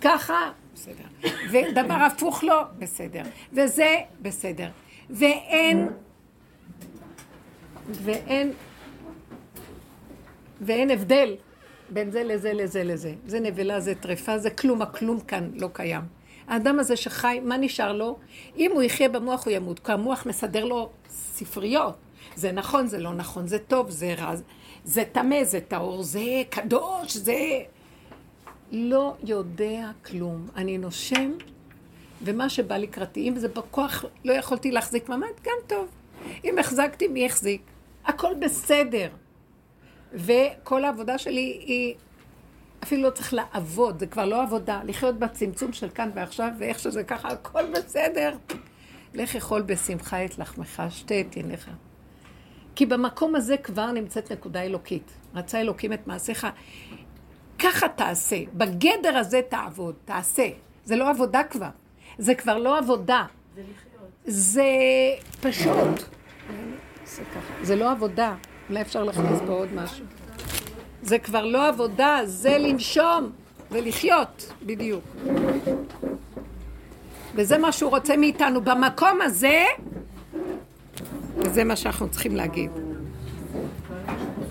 [0.00, 1.30] ככה, בסדר.
[1.50, 3.22] ודבר הפוך לו, בסדר.
[3.52, 4.68] וזה, בסדר.
[5.10, 5.88] ואין,
[7.90, 8.52] ואין,
[10.60, 11.36] ואין הבדל
[11.90, 13.14] בין זה לזה לזה לזה.
[13.26, 16.02] זה נבלה, זה טרפה, זה כלום, הכלום כאן לא קיים.
[16.48, 18.18] האדם הזה שחי, מה נשאר לו?
[18.56, 21.94] אם הוא יחיה במוח הוא ימות, כי המוח מסדר לו ספריות.
[22.34, 24.34] זה נכון, זה לא נכון, זה טוב, זה רע,
[24.84, 27.34] זה טמא, זה טהור, זה קדוש, זה...
[28.72, 30.46] לא יודע כלום.
[30.56, 31.32] אני נושם,
[32.22, 35.88] ומה שבא לקראתי, אם זה בכוח, לא יכולתי להחזיק מעמד, גם טוב.
[36.44, 37.62] אם החזקתי, מי החזיק?
[38.04, 39.08] הכל בסדר.
[40.12, 41.94] וכל העבודה שלי היא,
[42.82, 44.80] אפילו לא צריך לעבוד, זה כבר לא עבודה.
[44.84, 48.36] לחיות בצמצום של כאן ועכשיו, ואיך שזה ככה, הכל בסדר.
[49.14, 51.70] לך אכול בשמחה את לחמך, שתה את עיניך.
[52.74, 55.12] כי במקום הזה כבר נמצאת נקודה אלוקית.
[55.34, 56.46] רצה אלוקים את מעשיך.
[57.58, 60.48] ככה תעשה, בגדר הזה תעבוד, תעשה.
[60.84, 61.68] זה לא עבודה כבר,
[62.18, 63.24] זה כבר לא עבודה.
[63.54, 64.08] זה לחיות.
[64.24, 64.64] זה
[65.40, 66.04] פשוט.
[67.62, 68.34] זה לא עבודה.
[68.68, 70.04] אולי אפשר להכניס פה עוד משהו.
[71.02, 73.30] זה כבר לא עבודה, זה לנשום
[73.70, 75.04] ולחיות, בדיוק.
[77.34, 78.60] וזה מה שהוא רוצה מאיתנו.
[78.60, 79.64] במקום הזה,
[81.36, 82.70] וזה מה שאנחנו צריכים להגיד.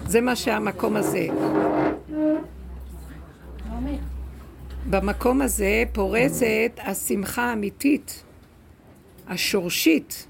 [0.05, 1.27] זה מה שהמקום הזה.
[4.89, 6.45] במקום הזה פורצת
[6.77, 8.23] השמחה האמיתית,
[9.27, 10.27] השורשית.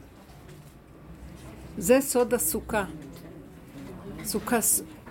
[1.77, 2.85] זה סוד הסוכה.
[4.23, 4.59] סוכה,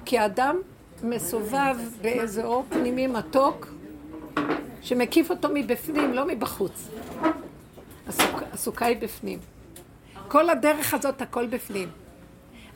[0.05, 0.57] כי האדם
[1.03, 3.69] מסובב באיזה אור פנימי מתוק
[4.83, 6.89] שמקיף אותו מבפנים, לא מבחוץ.
[8.09, 9.39] הסוכה, הסוכה היא בפנים.
[10.29, 11.89] כל הדרך הזאת, הכל בפנים.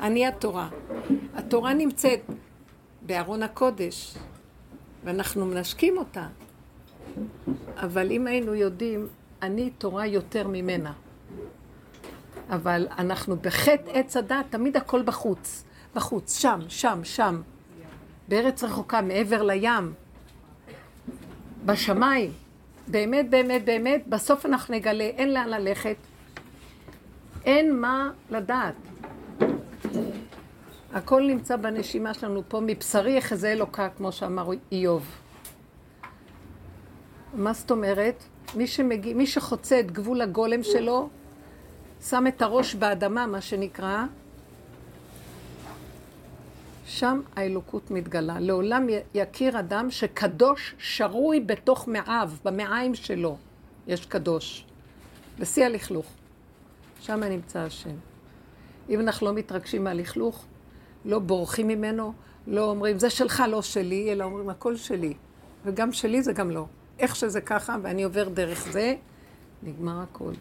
[0.01, 0.69] אני התורה.
[1.35, 2.21] התורה נמצאת
[3.03, 4.15] בארון הקודש,
[5.05, 6.27] ואנחנו מנשקים אותה.
[7.77, 9.09] אבל אם היינו יודעים,
[9.43, 10.93] אני תורה יותר ממנה.
[12.51, 15.65] אבל אנחנו בחטא עץ הדת, תמיד הכל בחוץ.
[15.95, 17.41] בחוץ, שם, שם, שם.
[18.29, 19.93] בארץ רחוקה, מעבר לים.
[21.65, 22.33] בשמיים.
[22.89, 25.97] באמת, באמת, באמת, בסוף אנחנו נגלה, אין לאן ללכת.
[27.45, 28.75] אין מה לדעת.
[30.93, 35.07] הכל נמצא בנשימה שלנו פה, מבשרי יחזה אלוקה, כמו שאמר איוב.
[37.35, 38.25] מה זאת אומרת?
[38.55, 41.09] מי, שמגיע, מי שחוצה את גבול הגולם שלו,
[42.01, 44.05] שם את הראש באדמה, מה שנקרא,
[46.87, 48.41] שם האלוקות מתגלה.
[48.41, 53.37] לעולם יכיר אדם שקדוש שרוי בתוך מעיו, במעיים שלו.
[53.87, 54.65] יש קדוש.
[55.39, 56.07] בשיא הלכלוך.
[57.01, 57.95] שם נמצא השם.
[58.89, 60.45] אם אנחנו לא מתרגשים מהלכלוך,
[61.05, 62.13] לא בורחים ממנו,
[62.47, 65.15] לא אומרים, זה שלך, לא שלי, אלא אומרים, הכל שלי.
[65.65, 66.67] וגם שלי זה גם לא.
[66.99, 68.95] איך שזה ככה, ואני עובר דרך זה,
[69.63, 70.33] נגמר הכל.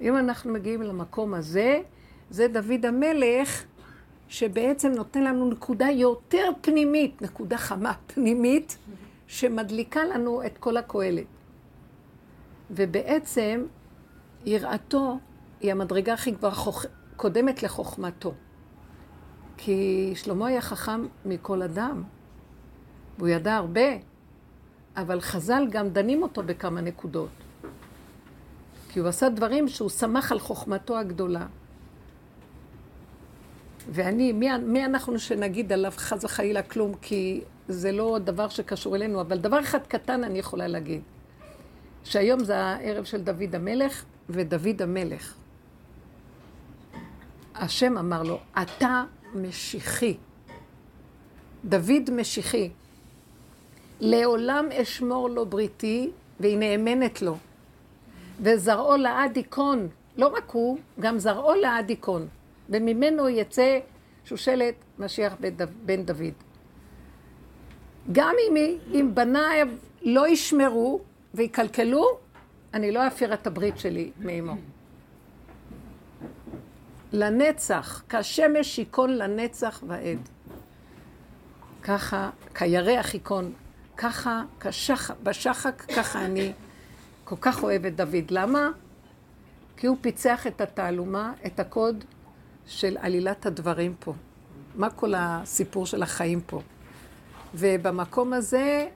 [0.00, 1.80] אם אנחנו מגיעים למקום הזה,
[2.30, 3.64] זה דוד המלך,
[4.28, 8.78] שבעצם נותן לנו נקודה יותר פנימית, נקודה חמה פנימית,
[9.26, 11.26] שמדליקה לנו את כל הקהלת.
[12.70, 13.64] ובעצם
[14.46, 15.18] יראתו
[15.60, 16.50] היא המדרגה הכי כבר.
[17.16, 18.34] קודמת לחוכמתו.
[19.58, 22.02] כי שלמה היה חכם מכל אדם,
[23.18, 23.88] והוא ידע הרבה,
[24.96, 27.28] אבל חז"ל גם דנים אותו בכמה נקודות.
[28.88, 31.46] כי הוא עשה דברים שהוא שמח על חוכמתו הגדולה.
[33.90, 39.20] ואני, מי, מי אנחנו שנגיד עליו חס וחלילה כלום, כי זה לא דבר שקשור אלינו,
[39.20, 41.00] אבל דבר אחד קטן אני יכולה להגיד.
[42.04, 45.34] שהיום זה הערב של דוד המלך, ודוד המלך.
[47.54, 50.16] השם אמר לו, אתה משיחי.
[51.64, 52.70] דוד משיחי.
[54.00, 56.10] לעולם אשמור לו בריתי,
[56.40, 57.36] והיא נאמנת לו.
[58.40, 59.88] וזרעו לעד ייכון.
[60.16, 62.28] לא רק הוא, גם זרעו לעד ייכון.
[62.70, 63.78] וממנו יצא
[64.24, 65.36] שושלת משיח
[65.84, 66.34] בן דוד.
[68.12, 68.56] גם אם,
[68.94, 69.68] אם בניו
[70.02, 71.00] לא ישמרו
[71.34, 72.18] ויקלקלו,
[72.74, 74.54] אני לא אפיר את הברית שלי מאמו.
[77.12, 80.18] לנצח, כשמש ייכון לנצח ועד.
[81.82, 83.52] ככה, כירח ייכון,
[83.96, 86.52] ככה, כשח, בשחק, ככה אני
[87.24, 88.30] כל כך אוהב את דוד.
[88.30, 88.70] למה?
[89.76, 92.04] כי הוא פיצח את התעלומה, את הקוד
[92.66, 94.14] של עלילת הדברים פה.
[94.74, 96.60] מה כל הסיפור של החיים פה?
[97.54, 98.88] ובמקום הזה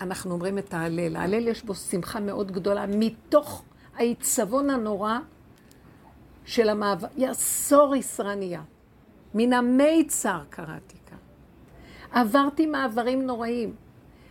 [0.00, 1.16] אנחנו אומרים את ההלל.
[1.16, 3.62] ההלל יש בו שמחה מאוד גדולה מתוך
[3.96, 5.18] העיצבון הנורא
[6.44, 7.08] של המעבר.
[7.16, 8.62] יסור ישרניה.
[9.34, 11.18] מן המיצר קראתי כאן.
[12.12, 13.74] עברתי מעברים נוראים.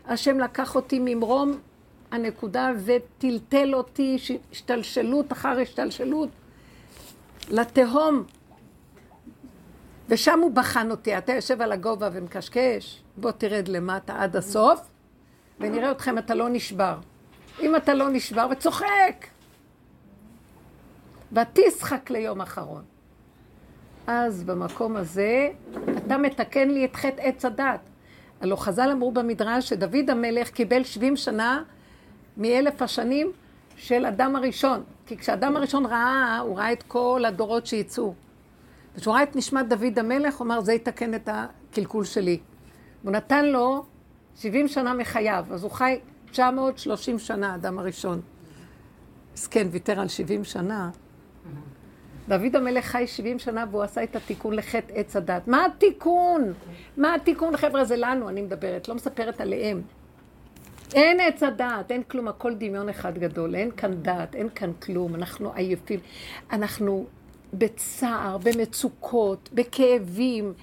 [0.06, 1.60] השם לקח אותי ממרום
[2.12, 4.17] הנקודה וטלטל אותי
[4.52, 6.30] השתלשלות אחר השתלשלות
[7.50, 8.24] לתהום.
[10.10, 14.82] ושם הוא בחן אותי, אתה יושב על הגובה ומקשקש, בוא תרד למטה עד הסוף,
[15.60, 16.98] ונראה אתכם, אתה לא נשבר.
[17.62, 19.26] אם אתה לא נשבר, וצוחק.
[21.33, 22.83] ותשחק ליום אחרון.
[24.07, 25.49] אז במקום הזה,
[25.97, 27.79] אתה מתקן לי את חטא עץ הדת.
[28.41, 31.63] הלא חז"ל אמרו במדרש שדוד המלך קיבל 70 שנה
[32.37, 33.31] מאלף השנים
[33.75, 34.83] של אדם הראשון.
[35.05, 38.13] כי כשאדם הראשון ראה, הוא ראה את כל הדורות שיצאו.
[38.95, 42.39] וכשהוא ראה את נשמת דוד המלך, הוא אמר, זה יתקן את הקלקול שלי.
[43.03, 43.85] הוא נתן לו
[44.35, 45.99] 70 שנה מחייו, אז הוא חי
[46.31, 48.21] 930 שנה, האדם הראשון.
[49.33, 50.89] מסכן, ויתר על 70 שנה.
[52.29, 55.47] דוד המלך חי 70 שנה והוא עשה את התיקון לחטא עץ הדת.
[55.47, 56.53] מה התיקון?
[56.97, 57.85] מה התיקון, חבר'ה?
[57.85, 59.81] זה לנו, אני מדברת, לא מספרת עליהם.
[60.93, 65.15] אין עץ הדעת, אין כלום, הכל דמיון אחד גדול, אין כאן דעת, אין כאן כלום,
[65.15, 65.99] אנחנו עייפים,
[66.51, 67.05] אנחנו
[67.53, 70.53] בצער, במצוקות, בכאבים,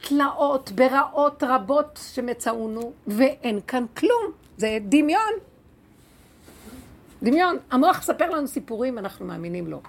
[0.00, 5.49] בתלאות, ברעות רבות שמצאונו, ואין כאן כלום, זה דמיון.
[7.22, 7.56] דמיון.
[7.70, 9.80] המוח מספר לנו סיפורים, אנחנו מאמינים לו.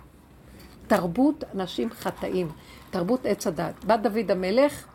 [0.88, 2.50] תרבות אנשים חטאים,
[2.90, 3.86] תרבות עץ הדת.
[3.86, 4.88] בת דוד המלך,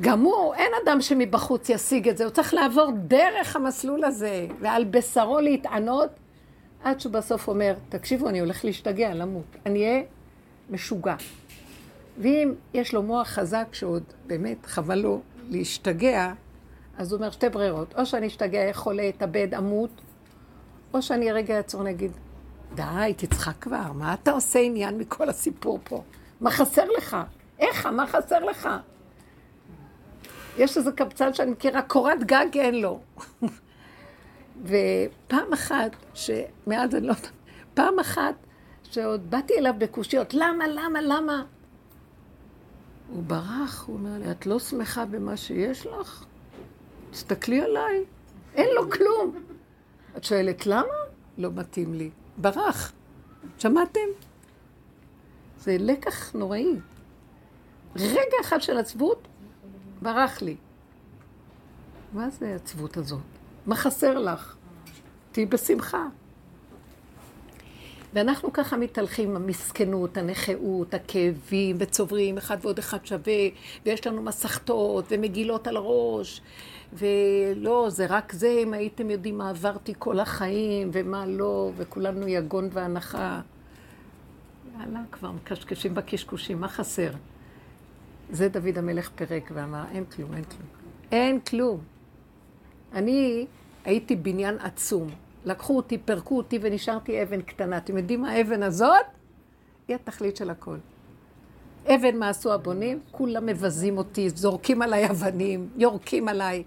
[0.00, 4.84] גם הוא, אין אדם שמבחוץ ישיג את זה, הוא צריך לעבור דרך המסלול הזה, ועל
[4.84, 6.10] בשרו להתענות,
[6.84, 9.56] עד שהוא בסוף אומר, תקשיבו, אני הולך להשתגע, למות.
[9.66, 10.02] אני אהיה
[10.70, 11.14] משוגע.
[12.18, 16.32] ואם יש לו מוח חזק שעוד באמת חבל לו להשתגע,
[16.98, 19.90] אז הוא אומר שתי ברירות, או שאני אשתגע, חולה, אתאבד, אמות,
[20.94, 22.12] או שאני רגע אעצור נגיד,
[22.74, 26.02] די, תצחק כבר, מה אתה עושה עניין מכל הסיפור פה?
[26.40, 27.16] מה חסר לך?
[27.58, 27.86] איך?
[27.86, 28.68] מה חסר לך?
[30.58, 33.00] יש איזה קבצן שאני מכירה, קורת גג אין לו.
[34.64, 37.14] ופעם אחת, שמאז אני לא
[37.74, 38.34] פעם אחת,
[38.82, 41.44] שעוד באתי אליו בקושיות, למה, למה, למה?
[43.08, 46.24] הוא ברח, הוא אומר לי, את לא שמחה במה שיש לך?
[47.10, 48.04] תסתכלי עליי,
[48.54, 49.53] אין לו כלום.
[50.16, 50.94] את שואלת למה?
[51.38, 52.10] לא מתאים לי.
[52.38, 52.92] ברח.
[53.58, 54.00] שמעתם?
[55.58, 56.76] זה לקח נוראי.
[57.96, 59.28] רגע אחד של עצבות,
[60.02, 60.56] ברח לי.
[62.12, 63.20] מה זה העצבות הזאת?
[63.66, 64.56] מה חסר לך?
[65.32, 66.06] תהיי בשמחה.
[68.14, 73.48] ואנחנו ככה מתהלכים, המסכנות, הנכאות, הכאבים, וצוברים, אחד ועוד אחד שווה,
[73.86, 76.40] ויש לנו מסכתות, ומגילות על הראש,
[76.92, 82.68] ולא, זה רק זה, אם הייתם יודעים מה עברתי כל החיים, ומה לא, וכולנו יגון
[82.72, 83.40] והנחה.
[84.80, 87.10] יאללה, כבר מקשקשים בקשקושים, מה חסר?
[88.30, 90.68] זה דוד המלך פירק ואמר, אין כלום, אין כלום.
[91.12, 91.80] אין כלום.
[92.92, 93.46] אני
[93.84, 95.23] הייתי בניין עצום.
[95.44, 97.76] לקחו אותי, פירקו אותי ונשארתי אבן קטנה.
[97.76, 99.06] אתם יודעים מה האבן הזאת?
[99.88, 100.76] היא התכלית של הכל.
[101.86, 103.00] אבן מה עשו הבונים?
[103.10, 106.64] כולם מבזים אותי, זורקים עליי אבנים, יורקים עליי.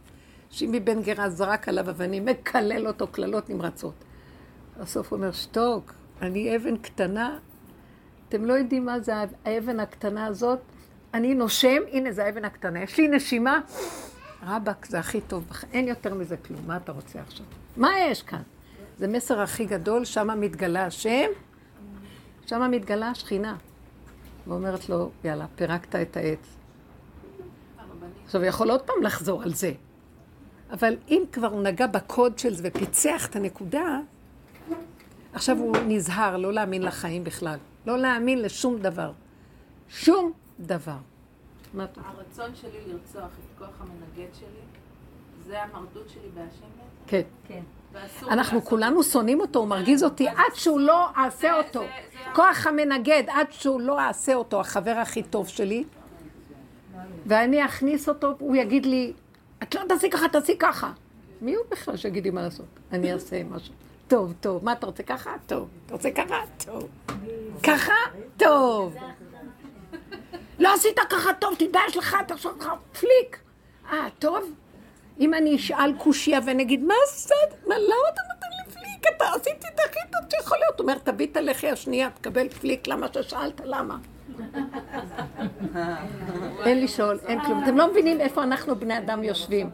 [0.51, 3.93] שימי בן גרה זרק עליו אבנים, מקלל אותו קללות נמרצות.
[4.79, 7.37] בסוף הוא אומר, שתוק, אני אבן קטנה.
[8.29, 9.13] אתם לא יודעים מה זה
[9.45, 10.59] האבן הקטנה הזאת?
[11.13, 12.83] אני נושם, הנה זה האבן הקטנה.
[12.83, 13.59] יש לי נשימה,
[14.47, 16.61] רבאק, זה הכי טוב, אין יותר מזה כלום.
[16.67, 17.45] מה אתה רוצה עכשיו?
[17.77, 18.41] מה יש כאן?
[18.97, 21.27] זה מסר הכי גדול, שמה מתגלה השם,
[22.45, 23.55] שמה מתגלה השכינה.
[24.47, 26.57] ואומרת לו, יאללה, פירקת את העץ.
[28.25, 29.71] עכשיו, הוא יכול עוד פעם לחזור על זה.
[30.71, 33.99] אבל אם כבר הוא נגע בקוד של זה ופיצח את הנקודה,
[35.33, 37.59] עכשיו הוא נזהר לא להאמין לחיים בכלל.
[37.85, 39.11] לא להאמין לשום דבר.
[39.89, 40.97] שום דבר.
[41.77, 44.61] הרצון שלי לרצוח את כוח המנגד שלי,
[45.45, 46.65] זה המרדות שלי בהשם
[47.07, 47.21] כן.
[47.47, 47.61] כן.
[48.29, 51.83] אנחנו כולנו שונאים אותו, הוא מרגיז אותי עד שהוא לא אעשה אותו.
[52.33, 55.83] כוח המנגד, עד שהוא לא אעשה אותו, החבר הכי טוב שלי.
[57.25, 59.13] ואני אכניס אותו, הוא יגיד לי,
[59.63, 60.91] את לא תעשי ככה, תעשי ככה.
[61.41, 62.65] מי הוא בכלל שיגיד לי מה לעשות?
[62.91, 63.73] אני אעשה משהו.
[64.07, 64.65] טוב, טוב.
[64.65, 65.35] מה אתה רוצה ככה?
[65.45, 65.69] טוב.
[65.85, 66.35] אתה רוצה ככה?
[66.65, 66.87] טוב.
[67.63, 67.93] ככה?
[68.37, 68.95] טוב.
[70.59, 73.39] לא עשית ככה טוב, תתבייש לך, תעשו לך פליק.
[73.91, 74.51] אה, טוב?
[75.19, 77.67] אם אני אשאל קושייה ונגיד, מה עשית?
[77.67, 79.15] מה, למה אתה נותן לי פליק?
[79.15, 80.79] אתה עשיתי את הכי טוב שיכול להיות.
[80.79, 83.61] הוא אומר, תביא את הלחי השנייה, תקבל פליק, למה ששאלת?
[83.63, 83.97] למה?
[86.65, 87.63] אין לשאול, אין כלום.
[87.63, 89.69] אתם לא מבינים איפה אנחנו בני אדם יושבים.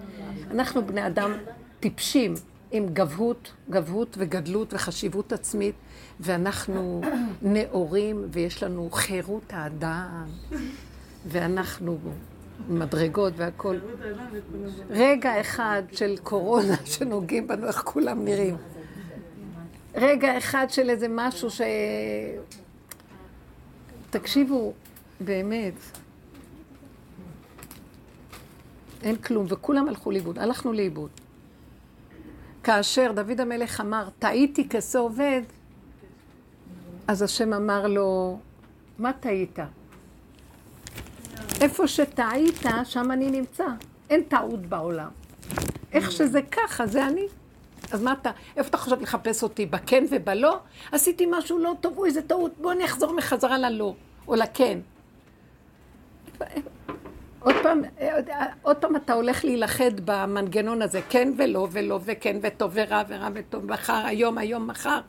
[0.51, 1.33] אנחנו בני אדם
[1.79, 2.33] טיפשים,
[2.71, 5.75] עם גבהות, גבהות וגדלות וחשיבות עצמית,
[6.19, 7.01] ואנחנו
[7.41, 10.25] נאורים, ויש לנו חירות האדם,
[11.25, 11.97] ואנחנו
[12.69, 13.79] מדרגות והכול.
[14.89, 18.57] רגע אחד של קורונה שנוגעים בנו, איך כולם נראים.
[19.95, 21.61] רגע אחד של איזה משהו ש...
[24.09, 24.73] תקשיבו,
[25.19, 25.73] באמת,
[29.03, 31.09] אין כלום, וכולם הלכו לאיבוד, הלכנו לאיבוד.
[32.63, 35.41] כאשר דוד המלך אמר, טעיתי כשה עובד,
[37.07, 38.39] אז השם אמר לו,
[38.99, 39.59] מה טעית?
[41.63, 43.65] איפה שטעית, שם אני נמצא.
[44.09, 45.09] אין טעות בעולם.
[45.93, 47.25] איך שזה ככה, זה אני.
[47.91, 49.65] אז מה אתה, איפה אתה חושב לחפש אותי?
[49.65, 50.59] בכן ובלא?
[50.91, 53.95] עשיתי משהו לא טוב, אוי, זה טעות, בוא אני אחזור מחזרה ללא,
[54.27, 54.79] או לכן.
[57.39, 57.81] עוד פעם,
[58.61, 63.65] עוד פעם אתה הולך להילכד במנגנון הזה, כן ולא ולא וכן וטוב ורע ורע וטוב
[63.65, 64.99] מחר, היום, היום, מחר.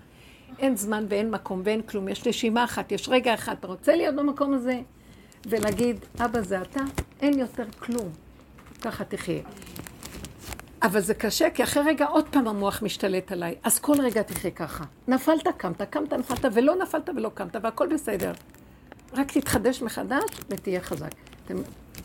[0.58, 4.14] אין זמן ואין מקום ואין כלום, יש נשימה אחת, יש רגע אחד, אתה רוצה להיות
[4.14, 4.80] במקום הזה?
[5.46, 6.80] ולהגיד, אבא זה אתה,
[7.20, 8.08] אין יותר כלום.
[8.82, 9.42] ככה תחיה.
[10.82, 13.54] אבל זה קשה, כי אחרי רגע עוד פעם המוח משתלט עליי.
[13.62, 14.84] אז כל רגע תחיה ככה.
[15.08, 18.32] נפלת, קמת, קמת, נפלת, ולא נפלת ולא קמת, והכל בסדר.
[19.12, 21.12] רק תתחדש מחדש ותהיה חזק.
[21.44, 21.56] אתם,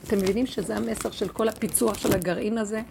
[0.04, 2.82] אתם מבינים שזה המסר של כל הפיצוח של הגרעין הזה?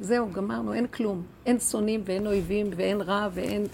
[0.00, 1.22] זהו, גמרנו, אין כלום.
[1.46, 3.66] אין שונאים ואין אויבים ואין רע ואין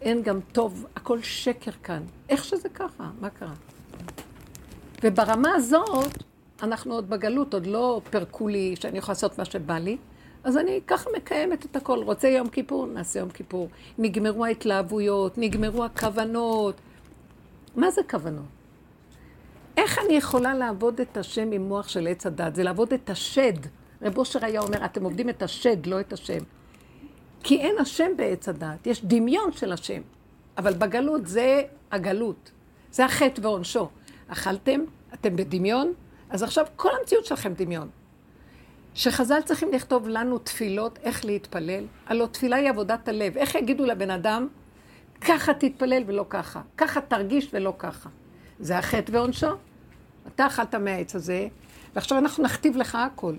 [0.00, 0.86] אין גם טוב.
[0.96, 2.02] הכל שקר כאן.
[2.28, 3.54] איך שזה ככה, מה קרה?
[5.02, 6.22] וברמה הזאת,
[6.62, 9.96] אנחנו עוד בגלות, עוד לא פירקו לי שאני יכולה לעשות מה שבא לי,
[10.44, 12.02] אז אני ככה מקיימת את הכל.
[12.02, 12.86] רוצה יום כיפור?
[12.86, 13.68] נעשה יום כיפור.
[13.98, 16.74] נגמרו ההתלהבויות, נגמרו הכוונות.
[17.76, 18.44] מה זה כוונות?
[19.76, 22.54] איך אני יכולה לעבוד את השם עם מוח של עץ הדת?
[22.54, 23.52] זה לעבוד את השד.
[24.02, 26.38] רב אושר היה אומר, אתם עובדים את השד, לא את השם.
[27.42, 30.02] כי אין השם בעץ הדת, יש דמיון של השם.
[30.58, 32.50] אבל בגלות זה הגלות.
[32.90, 33.88] זה החטא ועונשו.
[34.28, 34.80] אכלתם?
[35.14, 35.92] אתם בדמיון?
[36.30, 37.88] אז עכשיו כל המציאות שלכם דמיון.
[38.94, 43.36] שחז"ל צריכים לכתוב לנו תפילות איך להתפלל, הלוא תפילה היא עבודת הלב.
[43.36, 44.48] איך יגידו לבן אדם,
[45.20, 48.08] ככה תתפלל ולא ככה, ככה תרגיש ולא ככה.
[48.60, 49.50] זה החטא ועונשו.
[50.34, 51.48] אתה אכלת מהעץ הזה,
[51.94, 53.34] ועכשיו אנחנו נכתיב לך הכל.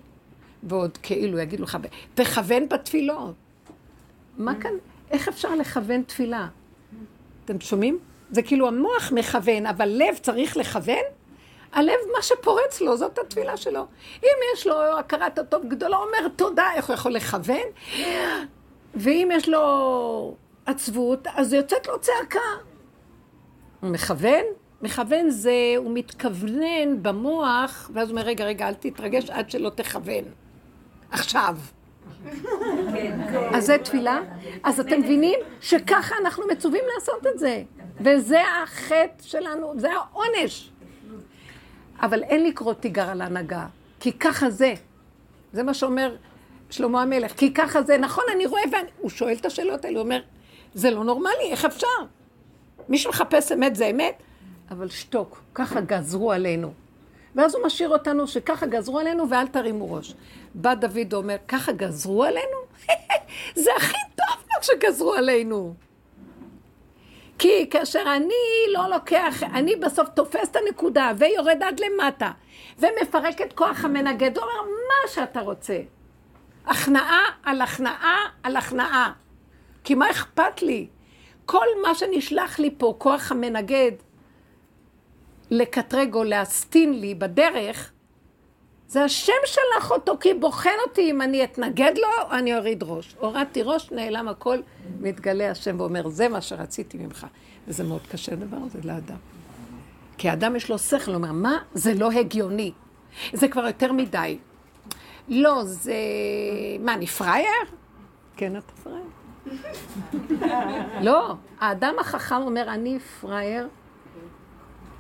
[0.64, 1.78] ועוד כאילו יגידו לך,
[2.14, 3.36] תכוון בתפילות.
[4.38, 4.72] מה כאן,
[5.12, 6.48] איך אפשר לכוון תפילה?
[7.46, 8.00] אתם שומעים?
[8.32, 11.04] זה כאילו המוח מכוון, אבל לב צריך לכוון?
[11.74, 13.86] הלב, מה שפורץ לו, זאת התפילה שלו.
[14.24, 17.68] אם יש לו הכרת הטוב גדולה, אומר תודה, איך הוא יכול לכוון?
[18.96, 22.40] ואם יש לו עצבות, אז יוצאת לו צעקה.
[23.82, 24.44] הוא מכוון?
[24.82, 30.24] מכוון זה, הוא מתכוונן במוח, ואז הוא אומר, רגע, רגע, אל תתרגש עד שלא תכוון.
[31.12, 31.56] עכשיו.
[33.54, 34.20] אז זה תפילה?
[34.64, 37.64] אז אתם מבינים שככה אנחנו מצווים לעשות את זה.
[38.00, 40.70] וזה החטא שלנו, זה העונש.
[42.02, 43.66] אבל אין לקרוא תיגר על הנהגה,
[44.00, 44.74] כי ככה זה.
[45.54, 46.16] זה מה שאומר
[46.70, 47.98] שלמה המלך, כי ככה זה.
[47.98, 50.22] נכון, אני רואה, והוא שואל את השאלות האלה, הוא אומר,
[50.74, 51.88] זה לא נורמלי, איך אפשר?
[52.90, 54.16] מי שמחפש אמת זה אמת,
[54.72, 56.74] אבל שתוק, ככה גזרו עלינו.
[57.36, 60.14] ואז הוא משאיר אותנו שככה גזרו עלינו ואל תרימו ראש.
[60.56, 62.58] בא דוד ואומר, ככה גזרו עלינו?
[63.64, 65.74] זה הכי טוב מה שגזרו עלינו.
[67.40, 72.32] כי כאשר אני לא לוקח, אני בסוף תופס את הנקודה ויורד עד למטה
[72.80, 75.80] ומפרק את כוח המנגד, הוא אומר, מה שאתה רוצה.
[76.66, 79.14] הכנעה על הכנעה על הכנעה.
[79.84, 80.88] כי מה אכפת לי?
[81.46, 83.92] כל מה שנשלח לי פה, כוח המנגד,
[85.52, 87.92] לקטרג או להסטין לי בדרך,
[88.88, 93.16] זה השם שלח אותו, כי בוחן אותי אם אני אתנגד לו או אני אוריד ראש.
[93.20, 94.58] הורדתי ראש, נעלם הכל,
[95.00, 97.28] מתגלה השם ואומר, זה מה שרציתי ממך.
[97.68, 99.18] וזה מאוד קשה הדבר הזה לאדם.
[100.18, 101.58] כי האדם יש לו שכל, הוא אומר, מה?
[101.74, 102.72] זה לא הגיוני.
[103.34, 104.38] זה כבר יותר מדי.
[105.28, 105.94] לא, זה...
[106.80, 107.66] מה, אני פראייר?
[108.38, 109.04] כן, אתה פראייר.
[111.08, 113.68] לא, האדם החכם אומר, אני פראייר.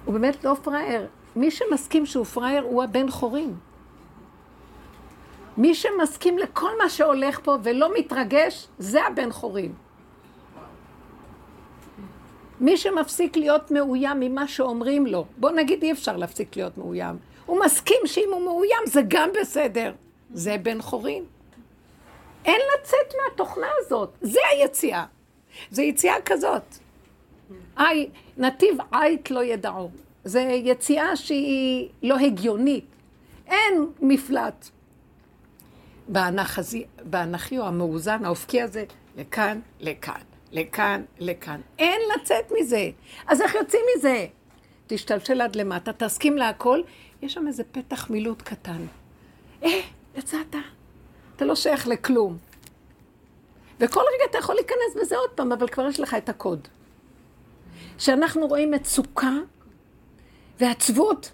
[0.05, 1.07] הוא באמת לא פראייר.
[1.35, 3.55] מי שמסכים שהוא פראייר הוא הבן חורים.
[5.58, 9.74] מי שמסכים לכל מה שהולך פה ולא מתרגש, זה הבן חורים.
[12.60, 17.60] מי שמפסיק להיות מאוים ממה שאומרים לו, בוא נגיד אי אפשר להפסיק להיות מאוים, הוא
[17.66, 19.93] מסכים שאם הוא מאוים זה גם בסדר.
[20.34, 21.26] זה בן חורים.
[22.45, 25.05] אין לצאת מהתוכנה הזאת, זה היציאה.
[25.72, 26.64] זה יציאה כזאת.
[27.80, 29.89] אי, נתיב עית לא ידעו.
[30.24, 32.86] זה יציאה שהיא לא הגיונית.
[33.47, 34.70] אין מפלט.
[36.10, 38.86] באנכי או המאוזן, האופקי הזה,
[39.18, 41.62] לכאן, לכאן, לכאן, לכאן.
[41.80, 42.89] אין לצאת מזה.
[43.28, 44.26] אז איך יוצאים מזה?
[44.88, 46.82] תשתלשל עד למטה, תסכים להכל,
[47.22, 48.86] יש שם איזה פתח מילוט קטן.
[49.64, 49.82] אה,
[50.18, 50.55] יצאת.
[51.36, 52.38] אתה לא שייך לכלום.
[53.80, 56.68] וכל רגע אתה יכול להיכנס בזה עוד פעם, אבל כבר יש לך את הקוד.
[57.97, 59.32] כשאנחנו רואים מצוקה
[60.60, 61.32] ועצבות,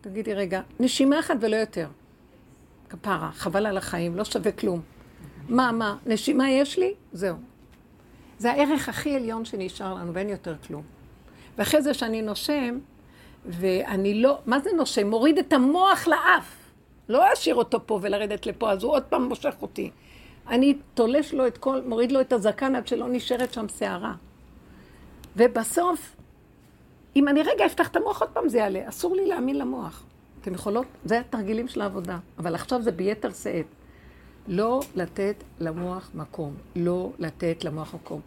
[0.00, 1.88] תגידי רגע, נשימה אחת ולא יותר.
[2.88, 4.80] כפרה, חבל על החיים, לא שווה כלום.
[5.48, 6.94] מה, מה, נשימה יש לי?
[7.12, 7.36] זהו.
[8.38, 10.82] זה הערך הכי עליון שנשאר לנו, ואין יותר כלום.
[11.58, 12.78] ואחרי זה שאני נושם,
[13.46, 15.10] ואני לא, מה זה נושם?
[15.10, 16.56] מוריד את המוח לאף.
[17.08, 19.90] לא אשאיר אותו פה ולרדת לפה, אז הוא עוד פעם מושך אותי.
[20.48, 24.14] אני תולש לו את כל, מוריד לו את הזקן עד שלא נשארת שם שערה.
[25.36, 26.16] ובסוף,
[27.16, 28.88] אם אני רגע אפתח את המוח, עוד פעם זה יעלה.
[28.88, 30.04] אסור לי להאמין למוח.
[30.46, 30.86] אתם יכולות?
[31.04, 32.18] זה התרגילים של העבודה.
[32.38, 33.66] אבל עכשיו זה ביתר שאת.
[34.48, 36.54] לא לתת למוח מקום.
[36.76, 38.20] לא לתת למוח מקום.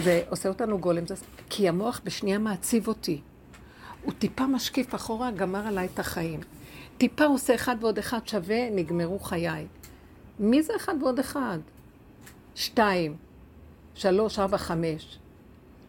[0.00, 1.14] זה עושה אותנו גולם, זה...
[1.50, 3.20] כי המוח בשנייה מעציב אותי.
[4.02, 6.40] הוא טיפה משקיף אחורה, גמר עליי את החיים.
[6.98, 9.66] טיפה עושה אחד ועוד אחד שווה, נגמרו חיי.
[10.38, 11.58] מי זה אחד ועוד אחד?
[12.54, 13.16] שתיים,
[13.94, 15.18] שלוש, ארבע, חמש.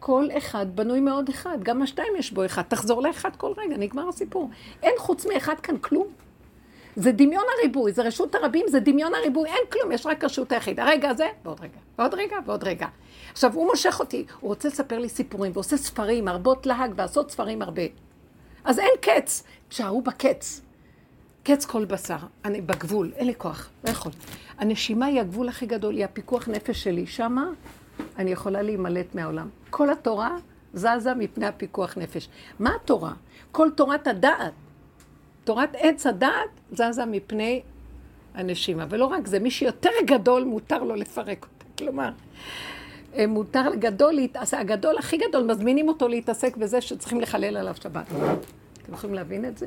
[0.06, 2.62] כל אחד בנוי מעוד אחד, גם השתיים יש בו אחד.
[2.62, 4.50] תחזור לאחד כל רגע, נגמר הסיפור.
[4.82, 6.06] אין חוץ מאחד כאן כלום.
[6.96, 10.80] זה דמיון הריבוי, זה רשות הרבים, זה דמיון הריבוי, אין כלום, יש רק רשות היחיד.
[10.80, 12.86] הרגע הזה, ועוד רגע, ועוד רגע, ועוד רגע.
[13.32, 17.62] עכשיו, הוא מושך אותי, הוא רוצה לספר לי סיפורים, ועושה ספרים, הרבות להג, ועשות ספרים
[17.62, 17.82] הרבה.
[18.64, 20.60] אז אין קץ, תשארו בקץ.
[21.42, 24.12] קץ כל בשר, אני בגבול, אין לי כוח, לא יכול.
[24.58, 27.06] הנשימה היא הגבול הכי גדול, היא הפיקוח נפש שלי.
[27.06, 27.50] שמה
[28.18, 29.48] אני יכולה להימלט מהעולם.
[29.70, 30.36] כל התורה
[30.74, 32.28] זזה מפני הפיקוח נפש.
[32.58, 33.12] מה התורה?
[33.52, 34.52] כל תורת הדעת.
[35.44, 37.62] תורת עץ הדעת זזה מפני
[38.34, 38.86] הנשימה.
[38.88, 41.64] ולא רק זה, מי שיותר גדול מותר לו לפרק אותה.
[41.78, 42.10] כלומר,
[43.16, 48.06] אה, מותר גדול להתעסק, הגדול הכי גדול, מזמינים אותו להתעסק בזה שצריכים לחלל עליו שבת.
[48.82, 49.66] אתם יכולים להבין את זה?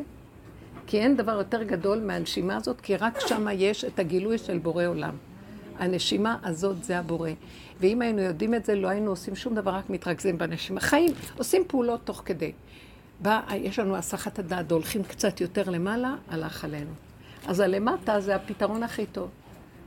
[0.87, 4.85] כי אין דבר יותר גדול מהנשימה הזאת, כי רק שם יש את הגילוי של בורא
[4.85, 5.15] עולם.
[5.79, 7.29] הנשימה הזאת זה הבורא.
[7.79, 10.79] ואם היינו יודעים את זה, לא היינו עושים שום דבר, רק מתרכזים בנשימה.
[10.79, 12.51] חיים, עושים פעולות תוך כדי.
[13.19, 16.91] בא, יש לנו הסחת הדעת, הולכים קצת יותר למעלה, הלך עלינו.
[17.47, 19.29] אז הלמטה זה הפתרון הכי טוב.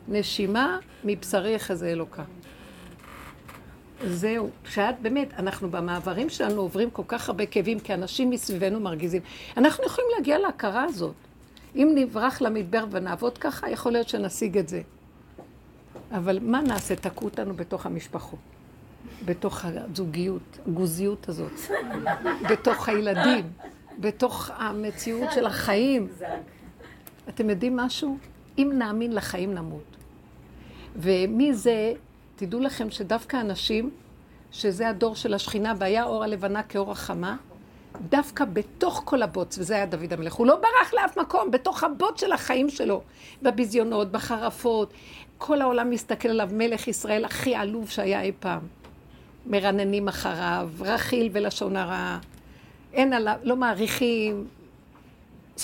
[0.08, 2.22] נשימה מבשרי יחזה אלוקה.
[4.06, 9.22] זהו, שאת באמת, אנחנו במעברים שלנו עוברים כל כך הרבה כאבים, כי אנשים מסביבנו מרגיזים.
[9.56, 11.14] אנחנו יכולים להגיע להכרה הזאת.
[11.76, 14.82] אם נברח למדבר ונעבוד ככה, יכול להיות שנשיג את זה.
[16.12, 16.96] אבל מה נעשה?
[16.96, 18.38] תקעו אותנו בתוך המשפחות,
[19.24, 21.52] בתוך הזוגיות, הגוזיות הזאת,
[22.50, 23.44] בתוך הילדים,
[24.00, 26.08] בתוך המציאות של החיים.
[27.28, 28.18] אתם יודעים משהו?
[28.58, 29.96] אם נאמין לחיים נמות.
[30.96, 31.92] ומי זה,
[32.36, 33.90] תדעו לכם שדווקא אנשים,
[34.50, 37.36] שזה הדור של השכינה, והיה אור הלבנה כאור החמה,
[38.08, 42.20] דווקא בתוך כל הבוץ, וזה היה דוד המלך, הוא לא ברח לאף מקום, בתוך הבוץ
[42.20, 43.02] של החיים שלו,
[43.42, 44.92] בביזיונות, בחרפות,
[45.44, 48.60] כל העולם מסתכל עליו, מלך ישראל הכי עלוב שהיה אי פעם.
[49.46, 52.18] מרננים אחריו, רכיל ולשון הרע,
[52.92, 54.46] אין עליו, לא מעריכים,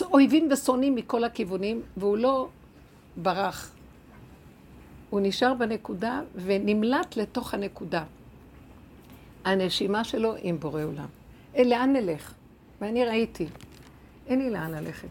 [0.03, 2.49] אויבים ושונאים מכל הכיוונים, והוא לא
[3.17, 3.73] ברח.
[5.11, 8.05] הוא נשאר בנקודה ונמלט לתוך הנקודה.
[9.45, 11.09] הנשימה שלו עם בורא עולם.
[11.57, 12.35] אה, לאן נלך?
[12.81, 13.47] ואני ראיתי,
[14.27, 15.09] אין לי לאן ללכת.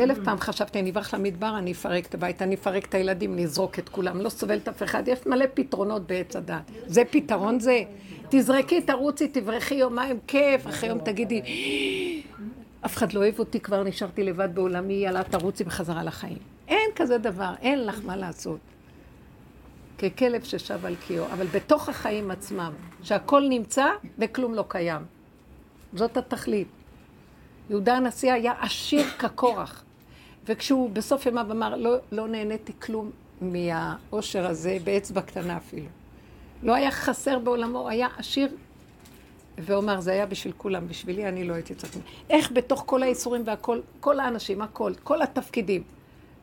[0.00, 3.44] אלף פעם חשבתי, אני אברח למדבר, אני אפרק את הבית, אני אפרק את הילדים, אני
[3.44, 5.08] אזרוק את כולם, לא סובלת אף אחד.
[5.08, 6.70] יש מלא פתרונות בעץ הדת.
[6.86, 7.82] זה פתרון זה?
[8.28, 11.42] תזרקי, תרוצי, תברכי יומיים, כיף, אחרי יום תגידי,
[12.84, 16.38] אף אחד לא אוהב אותי, כבר נשארתי לבד בעולמי, יאללה, תרוצי בחזרה לחיים.
[16.68, 18.58] אין כזה דבר, אין לך מה לעשות.
[19.98, 22.72] ככלב ששב על קיאו, אבל בתוך החיים עצמם,
[23.02, 23.86] שהכל נמצא
[24.18, 25.02] וכלום לא קיים.
[25.94, 26.68] זאת התכלית.
[27.72, 29.84] יהודה הנשיא היה עשיר כקורח,
[30.46, 33.10] וכשהוא בסוף ימיו אמר, לא, לא נהניתי כלום
[33.40, 35.86] מהאושר הזה, באצבע קטנה אפילו.
[36.62, 38.56] לא היה חסר בעולמו, היה עשיר,
[39.58, 41.98] ואומר, זה היה בשביל כולם, בשבילי אני לא הייתי צריך...
[42.30, 45.82] איך בתוך כל האיסורים והכל, כל האנשים, הכל, כל התפקידים,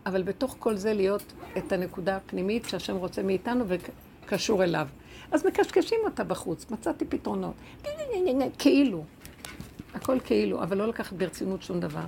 [0.05, 4.87] אבל בתוך כל זה להיות את הנקודה הפנימית שהשם רוצה מאיתנו וקשור אליו.
[5.31, 7.53] אז מקשקשים אותה בחוץ, מצאתי פתרונות.
[8.57, 9.03] כאילו.
[9.93, 12.05] הכל כאילו, אבל לא לקחת ברצינות שום דבר.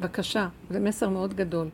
[0.00, 1.68] בבקשה, זה מסר מאוד גדול.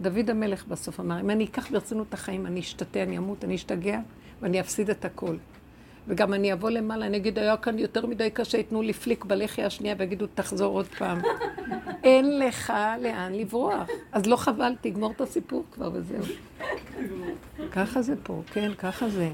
[0.00, 3.54] דוד המלך בסוף אמר, אם אני אקח ברצינות את החיים, אני אשתתה, אני אמות, אני
[3.54, 4.00] אשתגע,
[4.40, 5.36] ואני אפסיד את הכל.
[6.08, 9.62] וגם אני אבוא למעלה, אני אגיד, היה כאן יותר מדי קשה, ייתנו לי פליק בלחי
[9.62, 11.20] השנייה ויגידו, תחזור עוד פעם.
[12.04, 13.88] אין לך לאן לברוח.
[14.12, 16.24] אז לא חבל, תגמור את הסיפור כבר וזהו.
[17.72, 19.30] ככה זה פה, כן, ככה זה.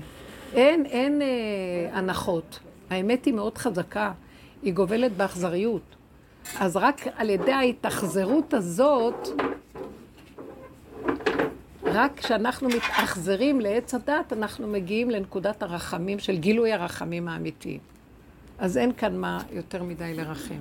[0.52, 2.58] אין, אין אה, הנחות.
[2.90, 4.12] האמת היא מאוד חזקה,
[4.62, 5.96] היא גובלת באכזריות.
[6.60, 9.28] אז רק על ידי ההתאכזרות הזאת,
[11.84, 17.80] רק כשאנחנו מתאכזרים לעץ הדת, אנחנו מגיעים לנקודת הרחמים של גילוי הרחמים האמיתיים.
[18.58, 20.60] אז אין כאן מה יותר מדי לרחם.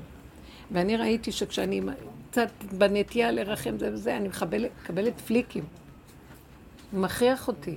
[0.72, 1.82] ואני ראיתי שכשאני
[2.32, 5.64] קצת בנטייה לרחם זה וזה, אני מקבלת, מקבלת פליקים.
[6.92, 7.76] הוא מכריח אותי.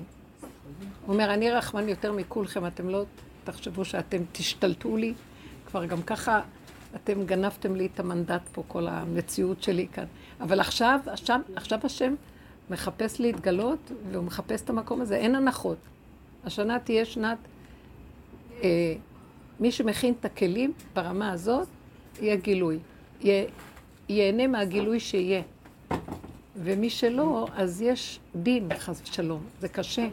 [1.06, 3.04] הוא אומר, אני רחמן יותר מכולכם, אתם לא
[3.44, 5.14] תחשבו שאתם תשתלטו לי.
[5.72, 6.40] כבר גם ככה
[6.94, 10.04] אתם גנבתם לי את המנדט פה, כל המציאות שלי כאן.
[10.40, 12.14] אבל עכשיו, עכשיו, עכשיו השם
[12.70, 15.76] מחפש להתגלות, והוא מחפש את המקום הזה, אין הנחות.
[16.44, 17.38] השנה תהיה שנת,
[18.62, 18.94] אה,
[19.60, 21.68] מי שמכין את הכלים ברמה הזאת,
[22.20, 22.78] יהיה גילוי.
[23.20, 23.44] יה,
[24.08, 25.42] ייהנה מהגילוי שיהיה.
[26.56, 29.42] ומי שלא, אז יש דין, חס ושלום.
[29.60, 30.08] זה קשה,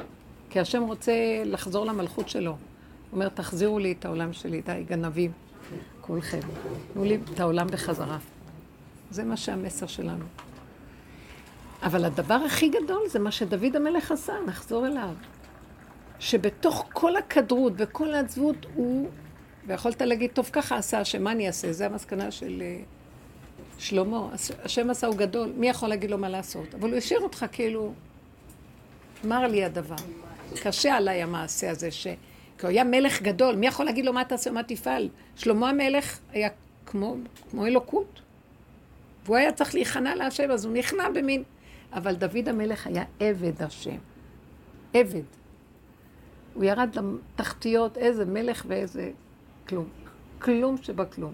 [0.49, 1.13] כי השם רוצה
[1.45, 2.51] לחזור למלכות שלו.
[2.51, 2.57] הוא
[3.13, 5.31] אומר, תחזירו לי את העולם שלי, די, גנבים,
[6.09, 6.39] כולכם.
[6.93, 8.17] תנו לי את העולם בחזרה.
[9.11, 10.25] זה מה שהמסר שלנו.
[11.83, 15.13] אבל הדבר הכי גדול זה מה שדוד המלך עשה, נחזור אליו.
[16.19, 19.09] שבתוך כל הכדרות וכל העצבות הוא,
[19.67, 21.73] ויכולת להגיד, טוב, ככה עשה השם, מה אני אעשה?
[21.73, 22.79] זה המסקנה של אה,
[23.77, 24.29] שלמה.
[24.63, 26.75] השם עשה הוא גדול, מי יכול להגיד לו מה לעשות?
[26.75, 27.93] אבל הוא השאיר אותך כאילו,
[29.23, 29.95] מר לי הדבר.
[30.63, 32.07] קשה עליי המעשה הזה, ש...
[32.59, 35.09] כי הוא היה מלך גדול, מי יכול להגיד לו מה תעשה ומה תפעל?
[35.35, 36.49] שלמה המלך היה
[36.85, 37.15] כמו,
[37.51, 38.21] כמו אלוקות.
[39.25, 41.43] והוא היה צריך להיכנע להשם, אז הוא נכנע במין...
[41.93, 43.97] אבל דוד המלך היה עבד השם.
[44.93, 45.21] עבד.
[46.53, 49.11] הוא ירד לתחתיות, איזה מלך ואיזה
[49.67, 49.87] כלום.
[50.39, 51.33] כלום שבכלום.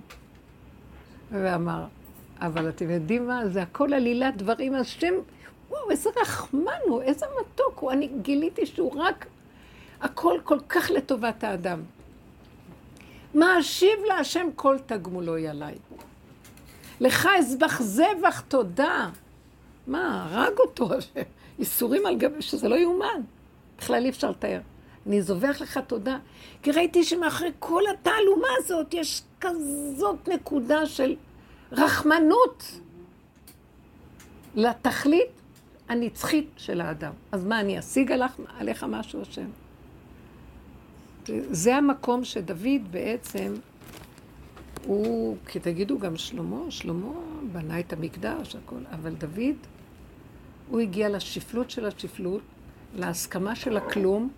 [1.32, 1.86] ואמר,
[2.40, 3.50] אבל אתם יודעים מה?
[3.50, 4.76] זה הכל עלילת דברים.
[4.76, 5.14] השם,
[5.70, 7.92] וואו, איזה רחמן הוא, איזה מתוק הוא.
[7.92, 9.26] אני גיליתי שהוא רק,
[10.06, 11.82] הכל כל כך לטובת האדם.
[13.34, 15.76] מה אשיב להשם כל תגמולו עליי.
[17.00, 19.10] לך אזבח זבח תודה.
[19.88, 20.90] מה, הרג אותו,
[21.60, 23.22] ייסורים על גבי, שזה לא יאומן.
[23.78, 24.60] בכלל אי אפשר לתאר.
[25.08, 26.18] אני זובח לך תודה,
[26.64, 31.16] כי ראיתי שמאחורי כל התעלומה הזאת יש כזאת נקודה של
[31.72, 32.64] רחמנות
[34.56, 35.32] לתכלית
[35.90, 37.12] הנצחית של האדם.
[37.32, 39.65] אז מה, אני אשיג עליך, עליך משהו, השם?
[41.52, 43.54] זה המקום שדוד בעצם,
[44.86, 47.12] הוא, כי תגידו גם שלמה, שלמה
[47.52, 49.56] בנה את המקדש, הכל, אבל דוד,
[50.70, 52.42] הוא הגיע לשפלות של השפלות,
[52.96, 54.30] להסכמה של הכלום,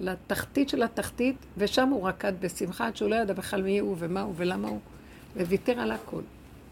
[0.00, 4.20] לתחתית של התחתית, ושם הוא רקד בשמחה, עד שהוא לא ידע בכלל מי הוא ומה
[4.20, 4.80] הוא ולמה הוא,
[5.36, 6.22] וויתר על הכל,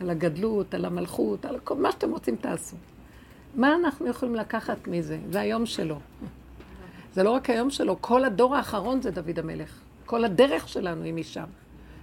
[0.00, 2.76] על הגדלות, על המלכות, על הכל, מה שאתם רוצים תעשו.
[3.54, 5.18] מה אנחנו יכולים לקחת מזה?
[5.30, 5.98] זה היום שלו.
[7.14, 9.80] זה לא רק היום שלו, כל הדור האחרון זה דוד המלך.
[10.06, 11.44] כל הדרך שלנו היא משם.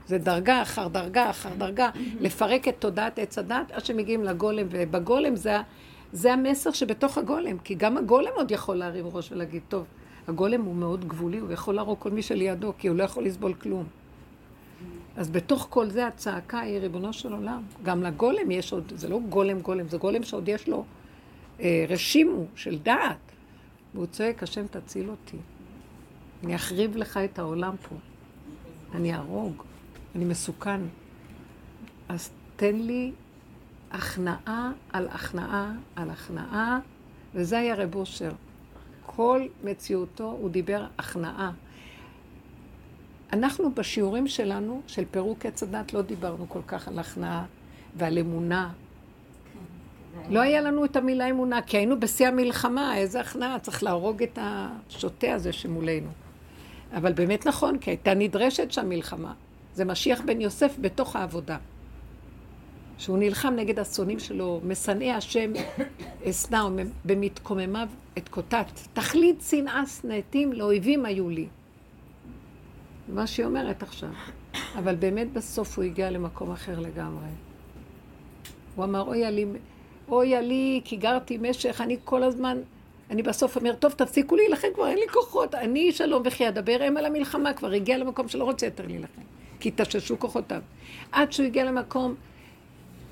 [0.07, 1.89] זה דרגה אחר דרגה אחר דרגה,
[2.19, 5.57] לפרק את תודעת עץ הדת עד שמגיעים לגולם, ובגולם זה,
[6.13, 9.85] זה המסר שבתוך הגולם, כי גם הגולם עוד יכול להרים ראש ולהגיד, טוב,
[10.27, 13.53] הגולם הוא מאוד גבולי, הוא יכול להרוג כל מי שלידו, כי הוא לא יכול לסבול
[13.53, 13.83] כלום.
[15.17, 17.61] אז בתוך כל זה הצעקה היא ריבונו של עולם.
[17.83, 20.83] גם לגולם יש עוד, זה לא גולם גולם, זה גולם שעוד יש לו
[21.59, 23.30] אה, רשימו של דעת.
[23.95, 25.37] והוא צועק, השם תציל אותי.
[26.43, 27.95] אני אחריב לך את העולם פה.
[28.95, 29.63] אני אהרוג.
[30.15, 30.81] אני מסוכן.
[32.09, 33.11] אז תן לי
[33.91, 36.79] הכנעה על הכנעה על הכנעה,
[37.35, 38.31] וזה היה רב אושר.
[39.05, 41.51] כל מציאותו הוא דיבר הכנעה.
[43.33, 47.45] אנחנו בשיעורים שלנו, של פירוק עץ הדת, לא דיברנו כל כך על הכנעה
[47.95, 48.71] ועל אמונה.
[50.29, 54.39] לא היה לנו את המילה אמונה, כי היינו בשיא המלחמה, איזה הכנעה, צריך להרוג את
[54.41, 56.09] השוטה הזה שמולנו.
[56.93, 59.33] אבל באמת נכון, כי הייתה נדרשת שם מלחמה.
[59.73, 61.57] זה משיח בן יוסף בתוך העבודה.
[62.97, 65.51] שהוא נלחם נגד השונאים שלו, משנאי השם
[66.29, 66.67] אשנא
[67.05, 68.79] במתקוממיו את קוטט.
[68.93, 71.47] תכלית שנאה שנאתים לאויבים היו לי.
[73.07, 74.09] מה שהיא אומרת עכשיו.
[74.75, 77.29] אבל באמת בסוף הוא הגיע למקום אחר לגמרי.
[78.75, 79.25] הוא אמר, אוי
[80.11, 82.57] לי, אוי לי, כי גרתי משך, אני כל הזמן,
[83.09, 86.97] אני בסוף אומר, טוב, תפסיקו להילחם כבר, אין לי כוחות, אני שלום וכי אדבר הם
[86.97, 89.21] על המלחמה, כבר הגיע למקום שלא רוצה יותר להילחם,
[89.59, 90.61] כי תששו כוחותיו.
[91.11, 92.15] עד שהוא הגיע למקום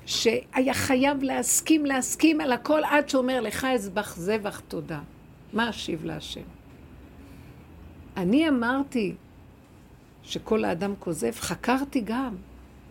[0.06, 5.00] שהיה חייב להסכים, להסכים על הכל, עד שהוא אומר, לך אזבח זבח תודה.
[5.52, 6.40] מה אשיב להשם?
[8.16, 9.14] אני אמרתי
[10.22, 12.36] שכל האדם כוזב, חקרתי גם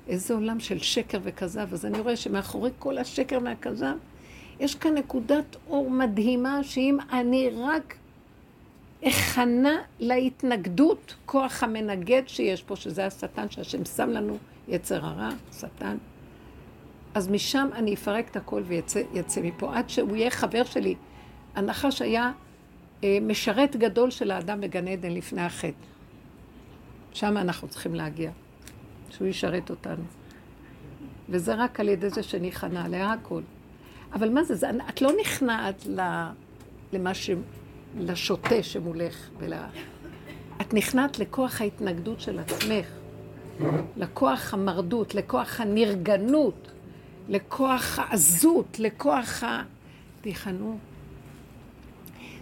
[0.10, 3.96] איזה עולם של שקר וכזב, אז אני רואה שמאחורי כל השקר והכזב,
[4.60, 7.96] יש כאן נקודת אור מדהימה, שאם אני רק
[9.08, 14.38] אכנה להתנגדות, כוח המנגד שיש פה, שזה השטן שהשם שם לנו,
[14.68, 15.30] יצר הרע,
[15.60, 15.98] שטן,
[17.14, 20.96] אז משם אני אפרק את הכל ויצא מפה, עד שהוא יהיה חבר שלי.
[21.56, 22.32] הנחש היה
[23.04, 25.86] אה, משרת גדול של האדם בגן עדן לפני החטא.
[27.14, 28.32] שם אנחנו צריכים להגיע,
[29.20, 30.04] שהוא ישרת אותנו.
[31.30, 33.42] וזה רק על ידי זה שניכנע להכל.
[34.14, 35.88] אבל מה זה, זה את לא נכנעת
[36.94, 37.30] למה ש...
[38.00, 39.54] לשוטה שמולך, ול...
[40.62, 42.86] את נכנעת לכוח ההתנגדות של עצמך,
[43.98, 46.70] לכוח המרדות, לכוח הנרגנות.
[47.30, 49.64] לכוח העזות, לכוח ה...
[50.22, 50.78] תיכנו.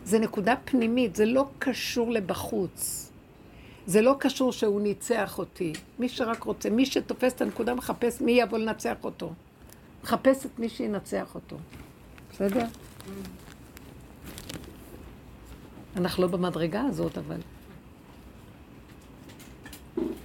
[0.03, 3.06] זה נקודה פנימית, זה לא קשור לבחוץ.
[3.87, 5.73] זה לא קשור שהוא ניצח אותי.
[5.99, 9.33] מי שרק רוצה, מי שתופס את הנקודה מחפש מי יבוא לנצח אותו.
[10.03, 11.57] מחפש את מי שינצח אותו.
[12.31, 12.65] בסדר?
[15.95, 17.39] אנחנו לא במדרגה הזאת, אבל...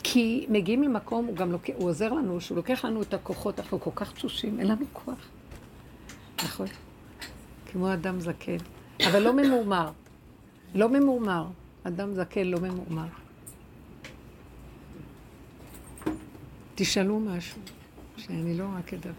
[0.02, 3.80] כי מגיעים למקום, הוא גם לוקח, הוא עוזר לנו, שהוא לוקח לנו את הכוחות, אנחנו
[3.80, 5.28] כל כך תשושים, אין לנו כוח.
[6.44, 6.66] נכון.
[7.66, 8.56] כמו אדם זקן.
[9.08, 9.90] אבל לא ממורמר.
[10.74, 11.46] לא ממורמר.
[11.84, 13.21] אדם זקן לא ממורמר.
[16.82, 17.58] תשאלו משהו,
[18.16, 19.10] שאני לא רק אדבר.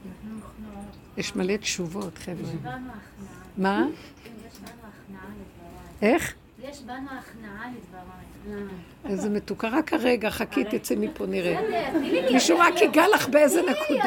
[1.17, 2.73] יש מלא תשובות, חבר'ה.
[3.57, 3.85] מה?
[6.01, 6.33] איך?
[6.63, 8.65] יש בנו הכנעה לדבריי.
[9.05, 11.61] איזה מתוקה, רק הרגע, חכי, תצא מפה, נראה.
[12.33, 14.03] מישהו רק ייגע לך באיזה נקודה.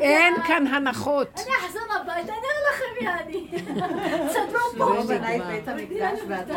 [0.00, 1.28] אין כאן הנחות.
[1.34, 3.48] אני אחזור הביתה, אני אראה לכם מי אני.
[4.28, 5.02] תסתדרו פה.
[5.02, 6.56] שלמה בנה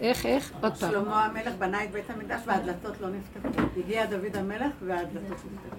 [0.00, 0.06] לא.
[0.06, 0.52] איך, איך?
[0.60, 0.90] עוד פעם.
[0.90, 3.62] שלמה המלך בנה את בית המקדש והדלתות לא נפתחו.
[3.76, 5.78] הגיע דוד המלך והדלתות נפתחו.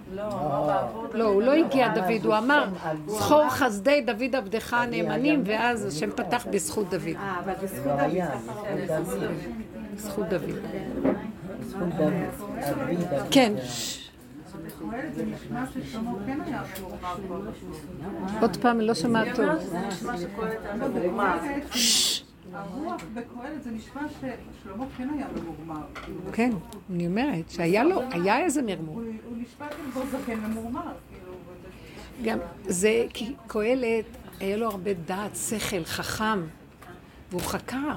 [1.13, 2.65] לא, הוא לא הגיע דוד, הוא אמר,
[3.07, 7.15] זכור חסדי דוד עבדך הנאמנים, ואז השם פתח בזכות דוד.
[7.15, 7.53] אה, אבל
[9.93, 10.55] בזכות דוד.
[11.69, 12.15] זכות דוד.
[13.31, 13.53] כן.
[13.55, 13.55] כן
[18.41, 19.45] עוד פעם, לא שמעת טוב.
[22.53, 25.85] הרוח בקהלת זה נשמע ששלמה כן היה ממורמר.
[26.33, 26.51] כן,
[26.89, 28.95] אני אומרת שהיה לו, היה איזה מרמור.
[28.95, 30.93] הוא נשמע כאילו בור זקן ממורמר.
[31.09, 31.33] כאילו,
[32.23, 34.05] גם זה, כי קהלת,
[34.39, 36.39] היה לו הרבה דעת, שכל, חכם,
[37.31, 37.95] והוא חקר.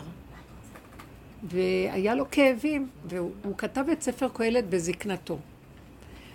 [1.42, 5.38] והיה לו כאבים, והוא הוא כתב את ספר קהלת בזקנתו.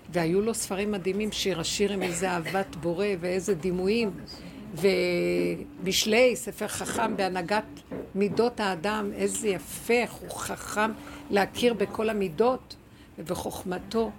[0.09, 4.11] והיו לו ספרים מדהימים, שיר השיר עם איזה אהבת בורא ואיזה דימויים.
[4.81, 7.63] ומשלי, ספר חכם בהנהגת
[8.15, 10.91] מידות האדם, איזה יפה, איך הוא חכם
[11.29, 12.75] להכיר בכל המידות
[13.19, 14.11] ובחוכמתו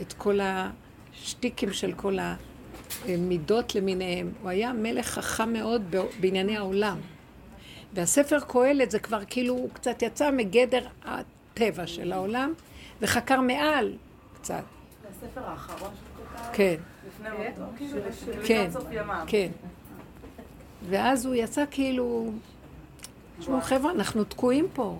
[0.00, 2.18] את כל השטיקים של כל
[3.08, 4.32] המידות למיניהם.
[4.42, 6.98] הוא היה מלך חכם מאוד בענייני העולם.
[7.94, 12.52] והספר קהלת זה כבר כאילו, הוא קצת יצא מגדר הטבע של העולם,
[13.00, 13.92] וחקר מעל
[14.34, 14.62] קצת.
[15.02, 16.76] זה הספר האחרון שהוא כתב כן,
[18.46, 19.24] כן, סוף ימיו.
[19.26, 19.50] כן.
[20.88, 22.30] ואז הוא יצא כאילו,
[23.38, 24.98] תשמעו חבר'ה, אנחנו תקועים פה.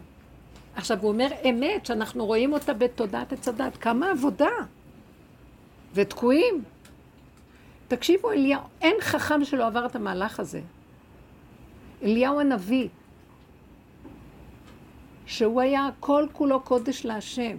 [0.75, 3.77] עכשיו, הוא אומר אמת, שאנחנו רואים אותה בתודעת עץ הדת.
[3.77, 4.51] כמה עבודה.
[5.95, 6.65] ותקועים.
[7.89, 10.61] תקשיבו, אליהו, אין חכם שלא עבר את המהלך הזה.
[12.03, 12.89] אליהו הנביא,
[15.27, 17.57] שהוא היה כל כולו קודש להשם.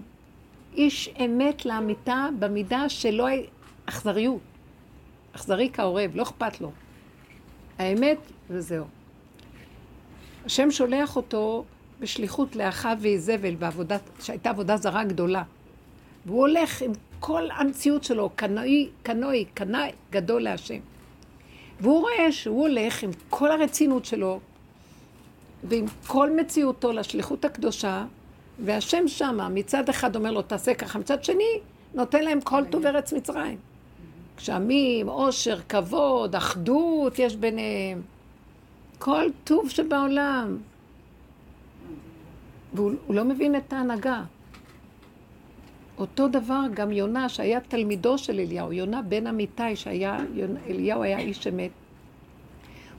[0.73, 3.41] איש אמת לאמיתה במידה שלא היה
[3.85, 4.50] אכזריות.
[5.35, 6.71] אכזרי כעורב, לא אכפת לו.
[7.79, 8.17] האמת,
[8.49, 8.85] וזהו.
[10.45, 11.65] השם שולח אותו
[11.99, 15.43] בשליחות לאחיו ואיזבל, בעבודת, שהייתה עבודה זרה גדולה.
[16.25, 20.79] והוא הולך עם כל המציאות שלו, קנאי, קנאי, קנאי גדול להשם.
[21.79, 24.39] והוא רואה שהוא הולך עם כל הרצינות שלו
[25.63, 28.05] ועם כל מציאותו לשליחות הקדושה,
[28.65, 31.59] והשם שמה מצד אחד אומר לו תעשה ככה, מצד שני
[31.93, 33.57] נותן להם כל טוב ארץ מצרים.
[34.41, 38.01] גשמים, עושר, כבוד, אחדות יש ביניהם.
[38.99, 40.57] כל טוב שבעולם.
[42.73, 44.23] והוא הוא לא מבין את ההנהגה.
[45.97, 51.19] אותו דבר גם יונה, שהיה תלמידו של אליהו, יונה בן אמיתי, שהיה, יונה, אליהו היה
[51.19, 51.71] איש אמת.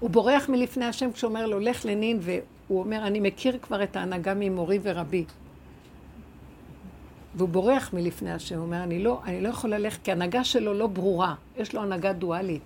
[0.01, 3.97] הוא בורח מלפני השם כשהוא אומר לו, לך לנין, והוא אומר, אני מכיר כבר את
[3.97, 5.24] ההנהגה ממורי ורבי.
[7.35, 10.74] והוא בורח מלפני השם, הוא אומר, אני לא, אני לא יכול ללכת, כי ההנהגה שלו
[10.74, 12.62] לא ברורה, יש לו הנהגה דואלית.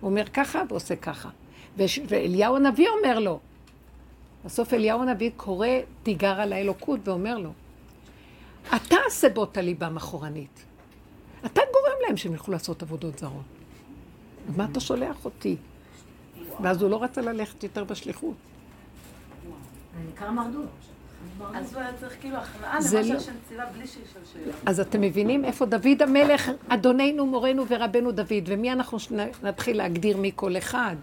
[0.00, 1.28] הוא אומר ככה ועושה ככה.
[1.76, 3.38] וש- ואליהו הנביא אומר לו,
[4.44, 5.68] בסוף אליהו הנביא קורא
[6.02, 7.50] תיגר על האלוקות ואומר לו,
[8.76, 10.64] אתה הסיבות הליבם אחורנית.
[11.46, 13.42] אתה גורם להם שהם ילכו לעשות עבודות זרות.
[14.48, 15.56] אז מה אתה שולח אותי?
[16.62, 18.34] ואז הוא לא רצה ללכת יותר בשליחות.
[20.12, 20.64] נקרא מרדות.
[21.54, 24.52] אז הוא היה צריך כאילו הכנעה למה לא- שהשם ציווה בלי שישאל שאלה.
[24.66, 28.98] אז אתם מבינים איפה דוד המלך, אדוננו, מורנו ורבנו דוד, ומי אנחנו
[29.42, 30.96] נתחיל להגדיר מי כל אחד.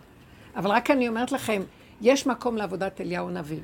[0.56, 1.62] אבל רק אני אומרת לכם,
[2.02, 3.60] יש מקום לעבודת אליהו הנביא.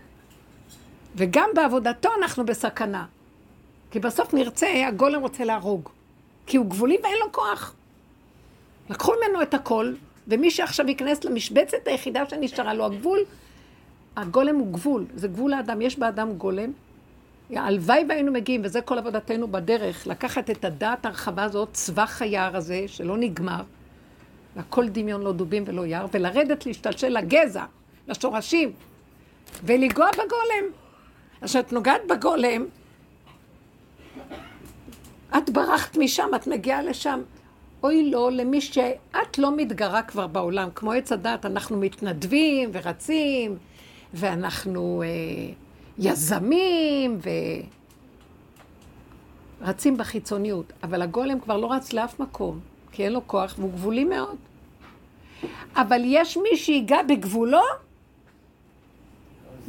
[1.16, 3.06] וגם בעבודתו אנחנו בסכנה.
[3.92, 5.90] כי בסוף נרצה, הגולם רוצה להרוג.
[6.46, 7.76] כי הוא גבולי ואין לו כוח.
[8.90, 9.94] לקחו ממנו את הכל,
[10.28, 13.20] ומי שעכשיו ייכנס למשבצת היחידה שנשארה לו, הגבול,
[14.16, 16.72] הגולם הוא גבול, זה גבול האדם, יש באדם גולם,
[17.50, 22.84] הלוואי והיינו מגיעים, וזה כל עבודתנו בדרך, לקחת את הדעת הרחבה הזאת, צבח היער הזה,
[22.88, 23.62] שלא נגמר,
[24.56, 27.66] והכל דמיון לא דובים ולא יער, ולרדת להשתלשל לגזע,
[28.08, 28.72] לשורשים,
[29.64, 30.72] ולגוע בגולם.
[31.42, 32.66] אז כשאת נוגעת בגולם,
[35.38, 37.22] את ברחת משם, את מגיעה לשם.
[37.84, 43.58] אוי לו למי שאת לא מתגרה כבר בעולם, כמו עץ הדת, אנחנו מתנדבים ורצים,
[44.14, 45.08] ואנחנו אה,
[45.98, 47.20] יזמים,
[49.62, 50.74] ורצים בחיצוניות.
[50.84, 52.60] אבל הגולם כבר לא רץ לאף מקום,
[52.92, 54.36] כי אין לו כוח והוא גבולי מאוד.
[55.76, 57.62] אבל יש מי שיגע בגבולו,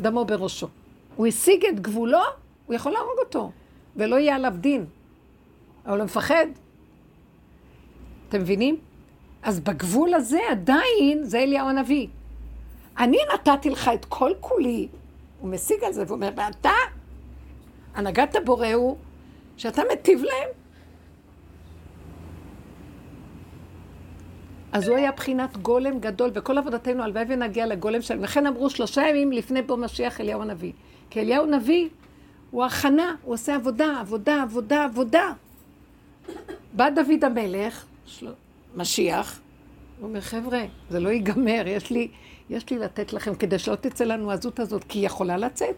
[0.00, 0.68] דמו בראשו.
[1.16, 2.18] הוא השיג את גבולו,
[2.66, 3.52] הוא יכול להרוג אותו,
[3.96, 4.84] ולא יהיה עליו דין.
[5.86, 6.46] אבל הוא מפחד.
[8.28, 8.76] אתם מבינים?
[9.42, 12.06] אז בגבול הזה עדיין זה אליהו הנביא.
[12.98, 14.88] אני נתתי לך את כל כולי,
[15.40, 16.70] הוא משיג על זה ואומר, ואתה,
[17.94, 18.96] הנהגת הבורא הוא
[19.56, 20.48] שאתה מטיב להם.
[24.72, 28.22] אז הוא היה בחינת גולם גדול, וכל עבודתנו, הלוואי ונגיע לגולם שלהם.
[28.22, 30.72] לכן אמרו שלושה ימים לפני בוא משיח אליהו הנביא.
[31.10, 31.88] כי אליהו הנביא
[32.50, 35.32] הוא הכנה, הוא עושה עבודה, עבודה, עבודה, עבודה.
[36.72, 37.84] בא דוד המלך.
[38.76, 39.40] משיח,
[40.00, 42.08] הוא אומר, חבר'ה, זה לא ייגמר, יש לי,
[42.50, 45.74] יש לי לתת לכם כדי שלא תצא לנו הזות הזאת, כי היא יכולה לצאת.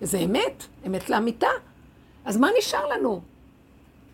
[0.00, 1.46] זה אמת, אמת לאמיתה.
[2.24, 3.20] אז מה נשאר לנו?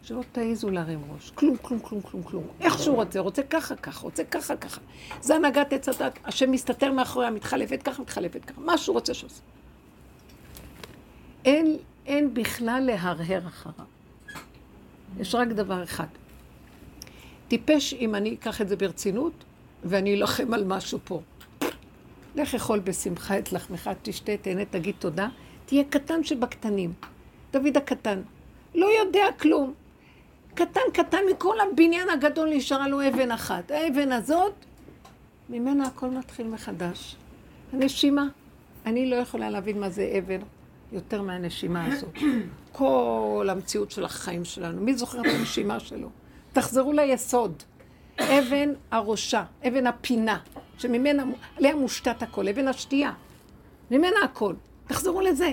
[0.02, 1.30] שלא תעיזו להרים ראש.
[1.30, 2.44] כלום, כלום, כלום, כלום, כלום.
[2.60, 4.80] איך שהוא רוצה, רוצה ככה, ככה, רוצה ככה, ככה.
[5.20, 8.60] זה הנהגת עץ הדת, השם מסתתר מאחוריה, מתחלפת ככה, מתחלפת ככה.
[8.60, 9.42] מה שהוא רוצה שעושה.
[11.44, 11.76] אין,
[12.06, 13.86] אין בכלל להרהר אחריו.
[15.18, 16.06] יש רק דבר אחד.
[17.48, 19.32] טיפש אם אני אקח את זה ברצינות,
[19.84, 21.20] ואני אלחם על משהו פה.
[22.36, 25.28] לך אכול בשמחה את לחמך, תשתה, תהנה, תגיד תודה.
[25.66, 26.92] תהיה קטן שבקטנים.
[27.52, 28.22] דוד הקטן.
[28.74, 29.74] לא יודע כלום.
[30.54, 33.70] קטן קטן מכל הבניין הגדול נשארה לו אבן אחת.
[33.70, 34.52] האבן הזאת,
[35.48, 37.16] ממנה הכל מתחיל מחדש.
[37.72, 38.28] הנשימה,
[38.86, 40.40] אני לא יכולה להבין מה זה אבן
[40.92, 42.18] יותר מהנשימה הזאת.
[42.72, 44.80] כל המציאות של החיים שלנו.
[44.80, 46.08] מי זוכר את הנשימה שלו?
[46.52, 47.62] תחזרו ליסוד.
[48.20, 50.38] אבן הראשה, אבן הפינה,
[50.78, 51.24] שממנה,
[51.56, 53.12] עליה מושתת הכל, אבן השתייה.
[53.90, 54.54] ממנה הכל.
[54.86, 55.52] תחזרו לזה.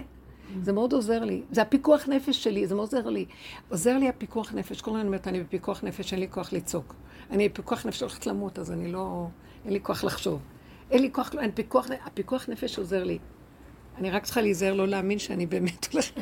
[0.61, 1.41] זה מאוד עוזר לי.
[1.51, 3.26] זה הפיקוח נפש שלי, זה מאוד עוזר לי.
[3.69, 4.82] עוזר לי הפיקוח נפש.
[4.82, 6.95] כל הזמן אומרת, אני בפיקוח נפש, אין לי כוח לצעוק.
[7.32, 9.28] אני בפיקוח נפש הולכת למות, אז אני לא...
[9.65, 10.39] אין לי כוח לחשוב.
[10.91, 13.17] אין לי כוח, אין פיקוח, הפיקוח נפש עוזר לי.
[13.97, 16.21] אני רק צריכה להיזהר לא להאמין שאני באמת הולכת.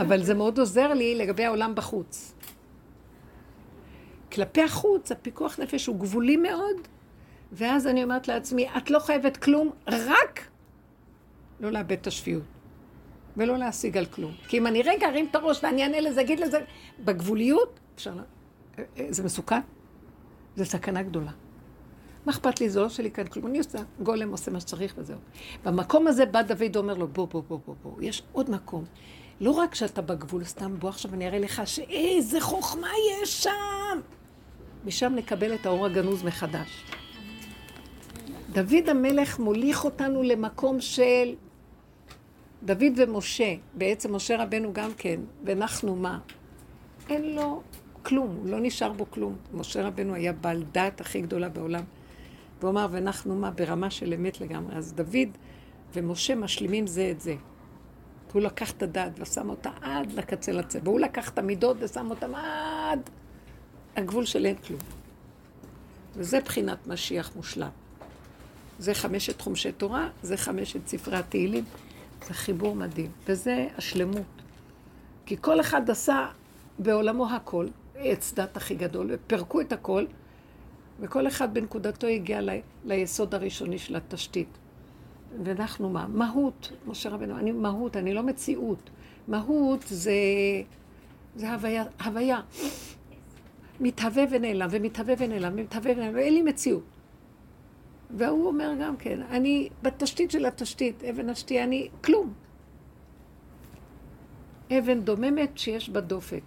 [0.00, 2.34] אבל זה מאוד עוזר לי לגבי העולם בחוץ.
[4.32, 6.76] כלפי החוץ, הפיקוח נפש הוא גבולי מאוד,
[7.52, 10.48] ואז אני אומרת לעצמי, את לא חייבת כלום, רק
[11.60, 12.42] לא לאבד את השפיות.
[13.36, 14.32] ולא להשיג על כלום.
[14.48, 16.58] כי אם אני רגע ארים את הראש ואני אענה לזה, אגיד לזה,
[17.04, 18.22] בגבוליות, אפשר, לה...
[18.78, 19.60] אה, אה, זה מסוכן,
[20.56, 21.30] זה סכנה גדולה.
[22.26, 22.70] מה אכפת לי?
[22.70, 23.46] זה לא שלי כאן כלום.
[23.46, 25.18] אני עושה, גולם עושה מה שצריך וזהו.
[25.64, 28.84] במקום הזה בא דוד ואומר לו, בוא, בוא, בוא, בוא, בוא, יש עוד מקום.
[29.40, 32.88] לא רק שאתה בגבול, סתם בוא עכשיו אני אראה לך שאיזה חוכמה
[33.22, 34.00] יש שם.
[34.84, 36.84] משם נקבל את האור הגנוז מחדש.
[38.52, 41.34] דוד המלך מוליך אותנו למקום של
[42.62, 46.18] דוד ומשה, בעצם משה רבנו גם כן, ואנחנו מה?
[47.08, 47.62] אין לו
[48.02, 49.36] כלום, לא נשאר בו כלום.
[49.52, 51.84] משה רבנו היה בעל דעת הכי גדולה בעולם.
[52.60, 53.50] והוא אמר, ואנחנו מה?
[53.50, 54.76] ברמה של אמת לגמרי.
[54.76, 55.28] אז דוד
[55.94, 57.34] ומשה משלימים זה את זה.
[58.32, 60.80] הוא לקח את הדעת ושם אותה עד לקצה לצבע.
[60.84, 63.10] והוא לקח את המידות ושם אותם עד
[63.96, 64.80] הגבול של אין כלום.
[66.14, 67.87] וזה בחינת משיח מושלם.
[68.78, 71.64] זה חמשת חומשי תורה, זה חמשת ספרי התהילים.
[72.26, 74.22] זה חיבור מדהים, וזה השלמות.
[75.26, 76.26] כי כל אחד עשה
[76.78, 80.04] בעולמו הכל, עץ דת הכי גדול, ופרקו את הכל,
[81.00, 82.50] וכל אחד בנקודתו הגיע ל,
[82.84, 84.48] ליסוד הראשוני של התשתית.
[85.44, 86.06] ואנחנו מה?
[86.06, 88.90] מהות, משה רבנו, אני מהות, אני לא מציאות.
[89.28, 90.12] מהות זה,
[91.36, 92.40] זה הוויה, הוויה.
[93.80, 96.82] מתהווה ונעלם, ומתהווה ונעלם, ומתהווה ונעלם, ואין לי מציאות.
[98.10, 102.32] והוא אומר גם כן, אני בתשתית של התשתית, אבן השתייה, אני כלום.
[104.78, 106.42] אבן דוממת שיש בה דופק.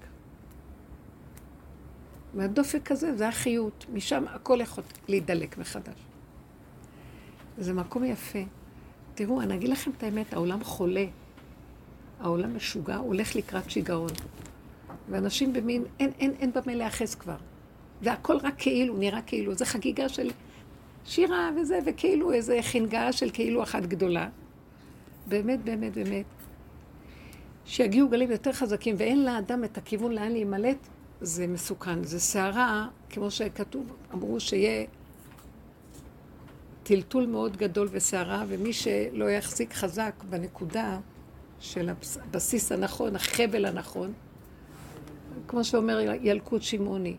[2.33, 6.05] והדופק הזה זה החיות, משם הכל יכול להידלק מחדש.
[7.57, 8.39] זה מקום יפה.
[9.15, 11.05] תראו, אני אגיד לכם את האמת, העולם חולה.
[12.19, 14.09] העולם משוגע, הולך לקראת שיגעון.
[15.09, 17.37] ואנשים במין, אין, אין, אין במה להיאחז כבר.
[18.01, 19.53] זה הכל רק כאילו, נראה כאילו.
[19.53, 20.29] זה חגיגה של
[21.05, 24.29] שירה וזה, וכאילו איזה חנגה של כאילו אחת גדולה.
[25.27, 26.25] באמת, באמת, באמת.
[27.65, 30.77] שיגיעו גלים יותר חזקים ואין לאדם את הכיוון לאן להימלט,
[31.21, 32.03] זה מסוכן.
[32.03, 34.85] זה סערה, כמו שכתוב, אמרו שיהיה
[36.83, 40.99] טלטול מאוד גדול וסערה, ומי שלא יחזיק חזק בנקודה
[41.59, 44.13] של הבסיס הנכון, החבל הנכון,
[45.47, 47.15] כמו שאומר ילקוט שמעוני,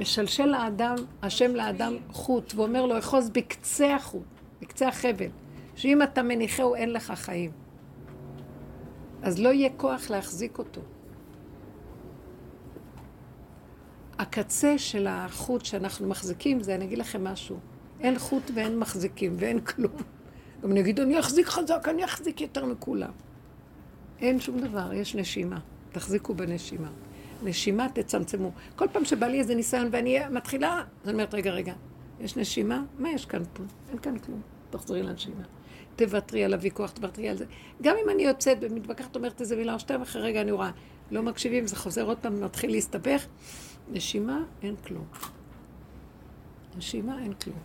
[0.00, 4.22] משלשל לאדם, השם לאדם חוט, ואומר לו, אחוז בקצה החוט,
[4.60, 5.30] בקצה החבל,
[5.76, 7.50] שאם אתה מניחהו אין לך חיים.
[9.22, 10.80] אז לא יהיה כוח להחזיק אותו.
[14.18, 17.56] הקצה של החוט שאנחנו מחזיקים זה, אני אגיד לכם משהו,
[18.00, 19.92] אין חוט ואין מחזיקים ואין כלום.
[20.62, 23.10] גם אני אגיד, אני אחזיק חזק, אני אחזיק יותר מכולם.
[24.20, 25.58] אין שום דבר, יש נשימה.
[25.92, 26.88] תחזיקו בנשימה.
[27.42, 28.50] נשימה תצמצמו.
[28.76, 31.74] כל פעם שבא לי איזה ניסיון ואני מתחילה, אז אני אומרת, רגע, רגע,
[32.20, 32.82] יש נשימה?
[32.98, 33.62] מה יש כאן פה?
[33.90, 34.40] אין כאן כלום.
[34.70, 35.42] תחזרי לנשימה.
[35.96, 37.44] תוותרי על הוויכוח, תוותרי על זה.
[37.82, 40.70] גם אם אני יוצאת ומתווכחת, אומרת איזה מילה או שתיים, אחרי רגע אני רואה,
[41.10, 43.26] לא מקשיבים, זה חוזר עוד פעם, מתחיל להסתבך.
[43.92, 45.04] נשימה, אין כלום.
[46.76, 47.58] נשימה, אין כלום.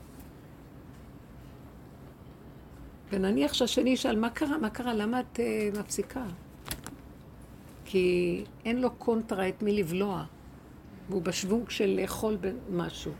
[3.11, 4.57] ונניח שהשני ישאל, מה קרה?
[4.57, 4.93] מה קרה?
[4.93, 6.23] למה את uh, מפסיקה?
[7.90, 10.24] כי אין לו קונטרה את מי לבלוע,
[11.10, 12.38] והוא בשוונג של לאכול
[12.72, 13.12] משהו,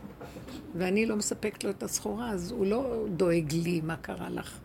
[0.74, 4.58] ואני לא מספקת לו את הסחורה, אז הוא לא דואג לי מה קרה לך.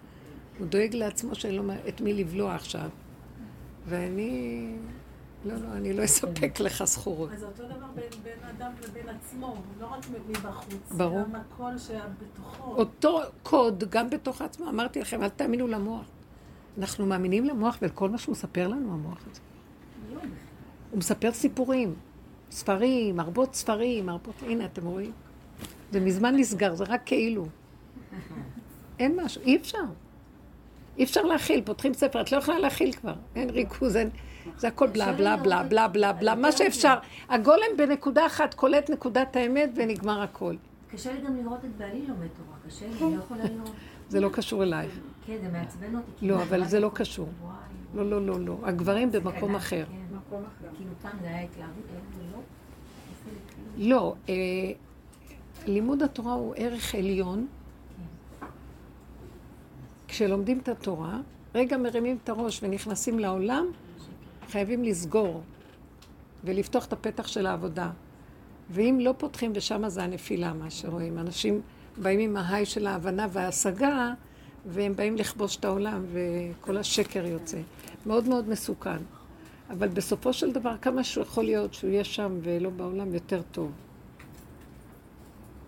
[0.60, 2.90] הוא דואג לעצמו שאין לו את מי לבלוע עכשיו.
[3.86, 4.72] ואני
[5.46, 7.32] לא, לא, אני לא אספק לך סחורות.
[7.32, 10.92] אז אותו דבר בין, בין אדם לבין עצמו, לא רק מבחוץ.
[10.98, 11.22] ברור.
[11.22, 12.76] גם הקול שבתוכו.
[12.76, 16.06] אותו קוד גם בתוך עצמו, אמרתי לכם, אל תאמינו למוח.
[16.78, 19.42] אנחנו מאמינים למוח ולכל מה שהוא מספר לנו, המוח הזה.
[20.94, 21.94] הוא מספר סיפורים,
[22.52, 24.36] ספרים, הרבות ספרים, הרבות...
[24.48, 25.12] הנה, אתם רואים?
[25.92, 27.46] זה מזמן נסגר, זה רק כאילו.
[29.00, 29.84] אין משהו, אי אפשר.
[30.98, 34.10] אי אפשר להכיל, פותחים ספר, את לא יכולה להכיל כבר, אין ריכוז, אין...
[34.58, 36.96] זה הכל בלה בלה בלה בלה בלה בלה, מה שאפשר.
[37.30, 40.56] הגולם בנקודה אחת קולט נקודת האמת ונגמר הכל.
[40.92, 43.72] קשה לי גם לראות את בעלי לומד תורה, קשה לי, אני לא יכולה לראות.
[44.10, 45.00] זה לא קשור אלייך.
[45.26, 46.28] כן, זה מעצבן אותי.
[46.28, 46.92] לא, אבל זה לא?
[46.94, 47.30] קשור.
[47.96, 48.58] לא, לא, לא, לא.
[48.64, 49.86] הגברים במקום אחר.
[50.40, 50.68] כן.
[50.68, 50.76] אחר.
[50.78, 52.40] כאילו פעם זה היה התלהבות, היום זה לא.
[53.78, 54.34] לא, אה,
[55.66, 57.48] לימוד התורה הוא ערך עליון.
[60.08, 61.20] כשלומדים את התורה,
[61.56, 63.66] רגע מרימים את הראש ונכנסים לעולם,
[64.50, 65.42] חייבים לסגור
[66.44, 67.92] ולפתוח את הפתח של העבודה.
[68.70, 71.20] ואם לא פותחים, ושם זה הנפילה, מה שרואים.
[71.20, 71.62] אנשים
[71.98, 74.14] באים עם ההיי של ההבנה וההשגה,
[74.66, 77.58] והם באים לכבוש את העולם, וכל השקר יוצא.
[78.06, 78.98] מאוד מאוד מסוכן.
[79.74, 83.72] אבל בסופו של דבר, כמה שהוא יכול להיות שהוא יהיה שם ולא בעולם, יותר טוב.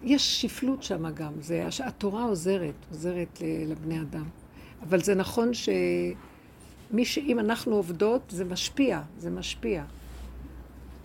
[0.03, 4.26] יש שפלות שם גם, זה, התורה עוזרת, עוזרת לבני אדם.
[4.82, 9.84] אבל זה נכון שמי שאם אנחנו עובדות, זה משפיע, זה משפיע.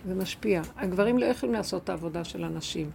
[0.07, 0.61] זה משפיע.
[0.77, 2.89] הגברים לא יכולים לעשות את העבודה של הנשים,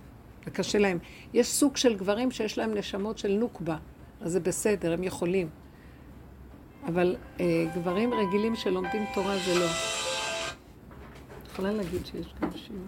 [0.44, 0.98] זה קשה להם.
[1.34, 3.76] יש סוג של גברים שיש להם נשמות של נוקבה,
[4.20, 5.48] אז זה בסדר, הם יכולים.
[6.86, 9.66] אבל אה, גברים רגילים שלומדים תורה זה לא.
[11.52, 12.86] יכולה להגיד שיש גם שיעור.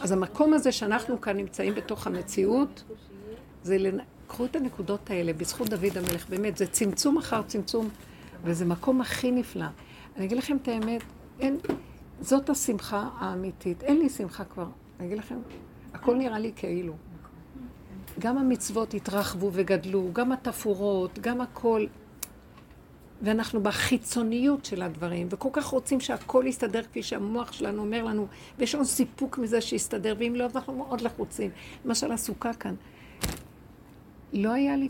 [0.00, 2.84] אז המקום הזה שאנחנו כאן נמצאים בתוך המציאות,
[3.62, 3.98] זה, לנ...
[4.26, 7.88] קחו את הנקודות האלה, בזכות דוד המלך, באמת, זה צמצום אחר צמצום,
[8.44, 9.66] וזה מקום הכי נפלא.
[10.16, 11.02] אני אגיד לכם את האמת,
[11.40, 11.58] אין,
[12.20, 13.82] זאת השמחה האמיתית.
[13.82, 14.66] אין לי שמחה כבר.
[15.00, 15.38] אני אגיד לכם,
[15.94, 16.94] הכל נראה לי כאילו.
[18.18, 21.86] גם המצוות התרחבו וגדלו, גם התפאורות, גם הכל.
[23.22, 28.26] ואנחנו בחיצוניות של הדברים, וכל כך רוצים שהכל יסתדר כפי שהמוח שלנו אומר לנו,
[28.58, 31.50] ויש לנו סיפוק מזה שיסתדר, ואם לא, אז אנחנו מאוד לחוצים.
[31.84, 32.74] למשל הסוכה כאן.
[34.32, 34.88] לא היה לי...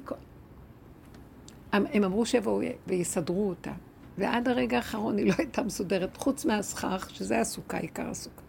[1.73, 3.73] הם אמרו שיבואו ויסדרו אותה,
[4.19, 8.43] ועד הרגע האחרון היא לא הייתה מסודרת, חוץ מהסכך, שזה הסוכה, עיקר הסוכה.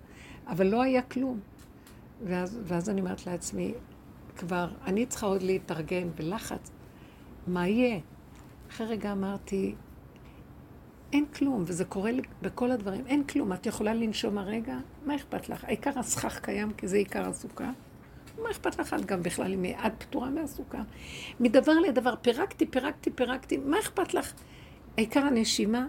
[0.48, 1.40] אבל לא היה כלום.
[2.26, 3.74] ואז, ואז אני אומרת לעצמי,
[4.38, 6.72] כבר, אני צריכה עוד להתארגן בלחץ,
[7.48, 8.00] מה יהיה?
[8.70, 9.76] אחרי רגע אמרתי,
[11.14, 12.12] אין כלום, וזה קורה
[12.42, 13.54] בכל הדברים, אין כלום.
[13.54, 14.78] את יכולה לנשום הרגע?
[15.06, 15.64] מה אכפת לך?
[15.64, 17.72] העיקר הסכך קיים, כי זה עיקר הסוכה.
[18.44, 18.94] מה אכפת לך?
[18.94, 20.82] את גם בכלל, אם את פטורה מהסוכה.
[21.40, 24.34] מדבר לדבר, פירקתי, פירקתי, פירקתי, מה אכפת לך?
[24.98, 25.88] העיקר הנשימה,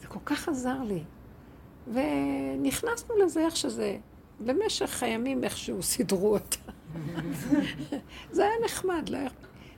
[0.00, 1.02] זה כל כך עזר לי.
[1.92, 3.98] ונכנסנו לזה איך שזה.
[4.40, 6.72] במשך הימים איכשהו סידרו אותה.
[8.32, 9.18] זה היה נחמד, לא.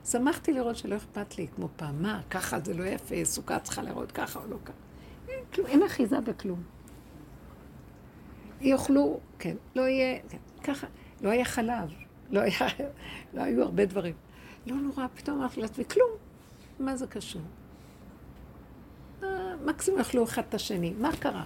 [0.05, 4.11] שמחתי לראות שלא אכפת לי, כמו פעם, מה, ככה זה לא יפה, סוכה צריכה לראות
[4.11, 4.73] ככה או לא ככה.
[5.27, 6.63] אין, כלום, אין אחיזה בכלום.
[8.61, 10.87] יאכלו, כן, לא יהיה, כן, ככה,
[11.21, 11.89] לא היה חלב,
[12.29, 12.67] לא היה,
[13.33, 14.13] לא היו הרבה דברים.
[14.67, 16.09] לא נורא, פתאום אמרתי לעצמי, כלום,
[16.79, 17.41] מה זה קשור?
[19.65, 21.43] מקסימום יאכלו אחד את השני, מה קרה?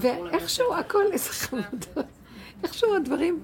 [0.00, 2.06] ואיכשהו הכל איזה חמודות.
[2.64, 3.40] איכשהו הדברים,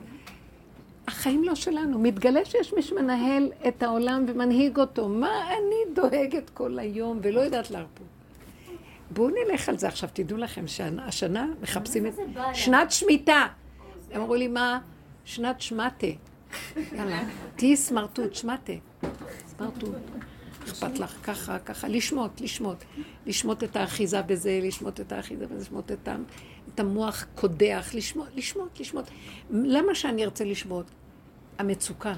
[1.09, 1.99] החיים לא שלנו.
[1.99, 5.09] מתגלה שיש מי שמנהל את העולם ומנהיג אותו.
[5.09, 8.07] מה אני דואגת כל היום ולא יודעת להרפות?
[9.11, 12.12] בואו נלך על זה עכשיו, תדעו לכם שהשנה מחפשים את...
[12.53, 13.47] שנת שמיטה.
[14.12, 14.80] הם אמרו לי, מה?
[15.24, 16.07] שנת שמטה.
[16.93, 17.22] יאללה,
[17.57, 18.72] תהיי סמרטוט, שמטה.
[19.59, 19.94] סמרטוט.
[20.64, 22.84] אכפת לך ככה, ככה, לשמוט, לשמוט.
[23.26, 26.16] לשמוט את האחיזה בזה, לשמוט את האחיזה בזה, לשמוט את, ה-
[26.74, 29.05] את המוח קודח, לשמוט, לשמוט, לשמוט.
[29.50, 30.86] למה שאני ארצה לשמוט?
[31.59, 32.14] המצוקה.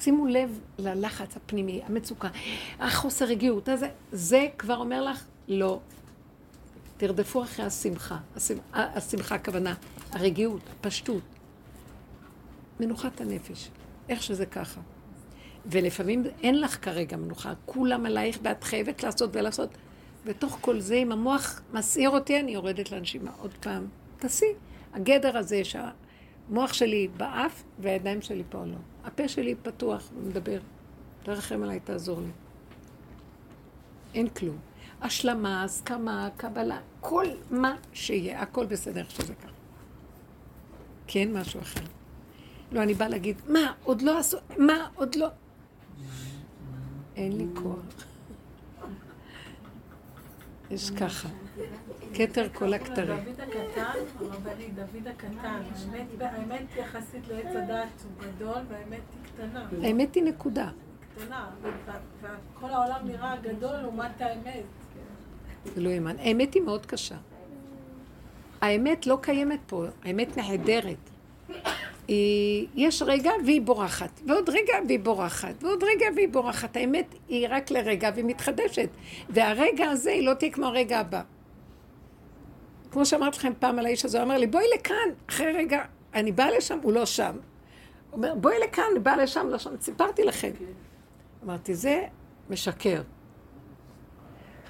[0.00, 2.28] שימו לב ללחץ הפנימי, המצוקה,
[2.80, 5.80] החוסר רגיעות, הזה, זה כבר אומר לך, לא.
[6.96, 8.18] תרדפו אחרי השמחה.
[8.36, 8.62] השמחה,
[8.94, 9.74] השמחה הכוונה,
[10.10, 11.22] הרגיעות, הפשטות.
[12.80, 13.68] מנוחת הנפש,
[14.08, 14.80] איך שזה ככה.
[15.66, 19.70] ולפעמים אין לך כרגע מנוחה, כולם עלייך ואת חייבת לעשות ולעשות.
[20.24, 23.86] בתוך כל זה, אם המוח מסעיר אותי, אני יורדת לנשימה עוד פעם.
[24.18, 24.52] תעשי.
[24.92, 28.76] הגדר הזה שהמוח שלי באף והידיים שלי פה לא.
[29.04, 30.58] הפה שלי פתוח ומדבר.
[31.22, 32.30] תרחם עליי, תעזור לי.
[34.14, 34.56] אין כלום.
[35.02, 39.52] השלמה, הסכמה, קבלה, כל מה שיהיה, הכל בסדר שזה ככה.
[41.06, 41.84] כי אין משהו אחר.
[42.72, 45.28] לא, אני באה להגיד, מה, עוד לא עשו, מה, עוד לא...
[47.20, 48.04] אין לי כוח.
[50.70, 51.28] יש ככה.
[52.14, 53.18] כתר כל הכתרים.
[53.24, 53.82] דוד הקטן,
[54.20, 55.60] הרבני, דוד הקטן,
[56.20, 59.66] האמת- יחסית לעץ הדעת הוא גדול, והאמת היא קטנה.
[59.82, 60.70] האמת היא נקודה.
[61.16, 61.50] קטנה,
[62.22, 64.64] וכל העולם נראה גדול לעומת האמת.
[65.74, 66.16] זה לא יאמן.
[66.18, 67.16] האמת היא מאוד קשה.
[68.60, 70.96] האמת לא קיימת פה, האמת נהדרת.
[72.74, 76.76] יש רגע והיא בורחת, ועוד רגע והיא בורחת, ועוד רגע והיא בורחת.
[76.76, 78.88] האמת היא רק לרגע והיא מתחדשת.
[79.28, 81.22] והרגע הזה היא לא תהיה כמו הרגע הבא.
[82.90, 85.84] כמו שאמרתי לכם פעם על האיש הזה, הוא אמר לי, בואי לכאן, אחרי רגע,
[86.14, 87.36] אני באה לשם, הוא לא שם.
[88.10, 89.70] הוא אומר, בואי לכאן, אני באה לשם, לא שם.
[89.80, 90.50] סיפרתי לכם.
[91.44, 92.02] אמרתי, זה
[92.50, 93.02] משקר.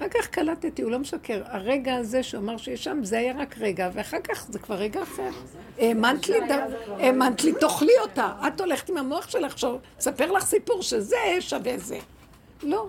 [0.01, 1.41] אחר כך קלטתי, הוא לא משקר.
[1.45, 5.03] הרגע הזה שהוא אמר שיש שם, זה היה רק רגע, ואחר כך זה כבר רגע
[5.03, 5.29] אחר.
[5.77, 6.37] האמנת לי,
[6.87, 8.33] האמנת לי, תאכלי אותה.
[8.47, 9.55] את הולכת עם המוח שלך,
[9.99, 11.99] ספר לך סיפור שזה שווה זה.
[12.63, 12.87] לא.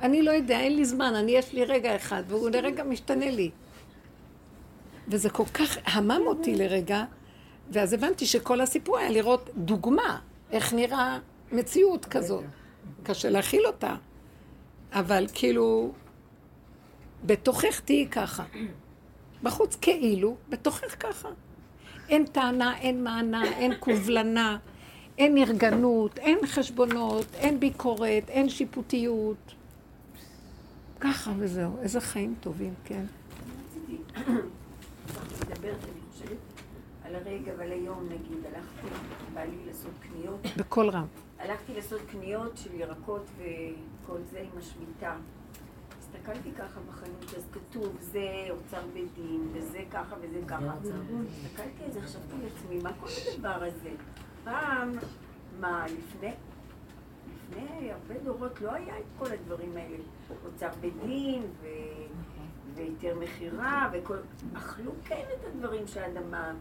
[0.00, 3.50] אני לא יודע, אין לי זמן, אני יש לי רגע אחד, והוא לרגע משתנה לי.
[5.08, 7.04] וזה כל כך המם אותי לרגע,
[7.70, 10.18] ואז הבנתי שכל הסיפור היה לראות דוגמה,
[10.50, 11.18] איך נראה
[11.52, 12.44] מציאות כזאת.
[13.02, 13.94] קשה להכיל אותה.
[14.92, 15.92] אבל כאילו,
[17.26, 18.44] בתוכך תהיי ככה.
[19.42, 21.28] בחוץ כאילו, בתוכך ככה.
[22.08, 24.58] אין טענה, אין מענה, אין קובלנה,
[25.18, 29.54] אין נרגנות, אין חשבונות, אין ביקורת, אין שיפוטיות.
[31.00, 31.78] ככה וזהו.
[31.82, 33.04] איזה חיים טובים, כן.
[37.04, 38.96] על הרגע ועל היום, נגיד, הלכתי,
[39.34, 41.06] בא לי לעשות קניות, בקול רם.
[41.38, 45.16] הלכתי לעשות קניות של ירקות וכל זה עם השמיטה.
[46.20, 50.72] הסתכלתי ככה בחנות, אז כתוב, זה אוצר בית דין, וזה ככה וזה ככה.
[51.44, 53.90] הסתכלתי על זה, חשבתי לעצמי, מה כל הדבר הזה?
[54.44, 54.92] פעם,
[55.60, 56.32] מה, לפני,
[57.26, 59.96] לפני הרבה דורות לא היה את כל הדברים האלה.
[60.44, 61.66] אוצר בית דין, ו...
[62.74, 64.16] והיתר מכירה, וכל...
[64.56, 66.52] אכלו כן את הדברים שהאדמה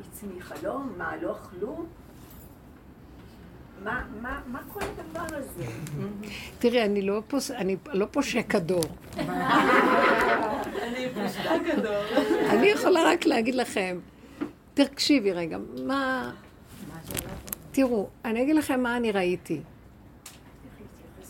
[0.00, 0.78] הצמיחה, לא?
[0.96, 1.84] מה, לא אכלו?
[3.84, 5.64] מה, מה, מה כל הדבר הזה?
[6.58, 7.50] תראי, אני לא, פוס...
[7.50, 8.84] אני לא פושק הדור.
[12.50, 13.98] אני יכולה רק להגיד לכם,
[14.74, 16.32] תקשיבי רגע, מה...
[17.72, 19.60] תראו, אני אגיד לכם מה אני ראיתי.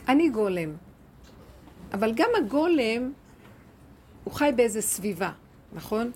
[0.09, 0.71] אני גולם,
[1.93, 3.13] אבל גם הגולם,
[4.25, 5.31] הוא חי באיזה סביבה,
[5.73, 6.11] נכון?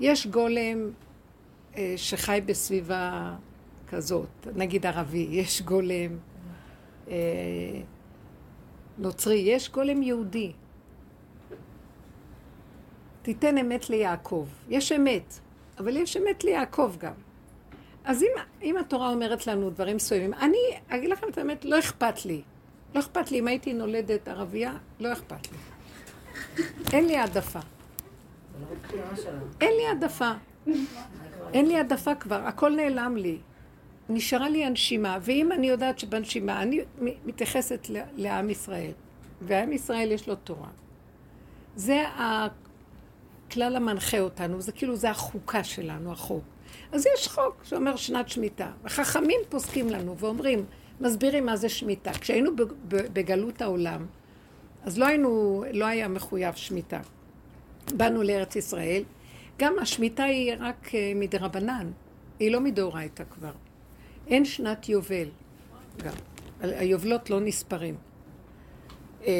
[0.00, 0.90] יש גולם
[1.76, 3.34] אה, שחי בסביבה
[3.94, 6.18] כזאת, נגיד ערבי, יש גולם
[7.08, 7.14] אה,
[8.98, 10.52] נוצרי, יש גולם יהודי.
[13.22, 14.46] תיתן אמת ליעקב.
[14.68, 15.34] יש אמת,
[15.78, 17.12] אבל יש אמת ליעקב גם.
[18.04, 18.28] אז אם,
[18.62, 22.42] אם התורה אומרת לנו דברים מסוימים, אני אגיד לכם את האמת, לא אכפת לי.
[22.94, 25.58] לא אכפת לי, אם הייתי נולדת ערבייה, לא אכפת לי.
[26.92, 27.60] אין לי העדפה.
[29.60, 30.32] אין לי העדפה.
[31.52, 33.38] אין לי העדפה כבר, הכל נעלם לי.
[34.08, 36.80] נשארה לי הנשימה, ואם אני יודעת שבנשימה, אני
[37.24, 37.86] מתייחסת
[38.16, 38.92] לעם ישראל,
[39.42, 40.68] ועם ישראל יש לו תורה.
[41.76, 46.44] זה הכלל המנחה אותנו, זה כאילו, זה החוקה שלנו, החוק.
[46.92, 50.64] אז יש חוק שאומר שנת שמיטה, וחכמים פוסקים לנו ואומרים,
[51.00, 52.12] מסבירים מה זה שמיטה.
[52.12, 52.50] כשהיינו
[52.88, 54.06] בגלות העולם,
[54.82, 57.00] אז לא היינו, לא היה מחויב שמיטה.
[57.94, 59.02] באנו לארץ ישראל,
[59.58, 61.90] גם השמיטה היא רק אה, מדרבנן,
[62.38, 63.52] היא לא מדאורייתא כבר.
[64.28, 65.28] אין שנת יובל
[66.04, 66.12] גם.
[66.60, 67.96] היובלות לא נספרים.
[69.26, 69.32] אה,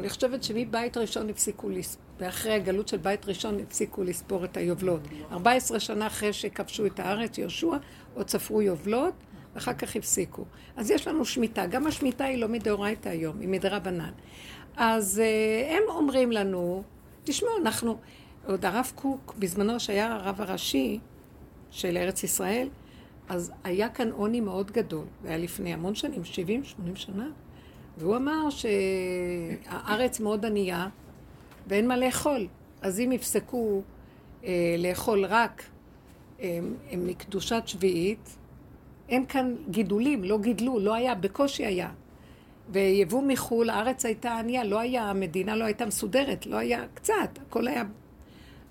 [0.00, 5.00] אני חושבת שמבית ראשון הפסיקו לספור, ואחרי הגלות של בית ראשון הפסיקו לספור את היובלות.
[5.32, 7.76] 14 שנה אחרי שכבשו את הארץ, יהושע,
[8.14, 9.14] עוד ספרו יובלות,
[9.54, 10.44] ואחר כך הפסיקו.
[10.76, 11.66] אז יש לנו שמיטה.
[11.66, 14.12] גם השמיטה היא לא מדאורייתא היום, היא מדרבנן.
[14.76, 16.82] אז אה, הם אומרים לנו,
[17.24, 17.98] תשמעו, אנחנו,
[18.46, 20.98] עוד הרב קוק, בזמנו שהיה הרב הראשי
[21.70, 22.68] של ארץ ישראל,
[23.28, 26.26] אז היה כאן עוני מאוד גדול, זה היה לפני המון שנים, 70-80
[26.94, 27.28] שנה,
[27.98, 30.88] והוא אמר שהארץ מאוד ענייה
[31.66, 32.46] ואין מה לאכול.
[32.82, 33.82] אז אם יפסקו
[34.44, 35.62] אה, לאכול רק
[36.40, 36.58] אה,
[36.96, 38.36] מקדושת שביעית,
[39.08, 41.90] אין כאן גידולים, לא גידלו, לא היה, בקושי היה.
[42.70, 47.68] ויבוא מחו"ל, הארץ הייתה ענייה, לא היה, המדינה לא הייתה מסודרת, לא היה, קצת, הכל
[47.68, 47.84] היה...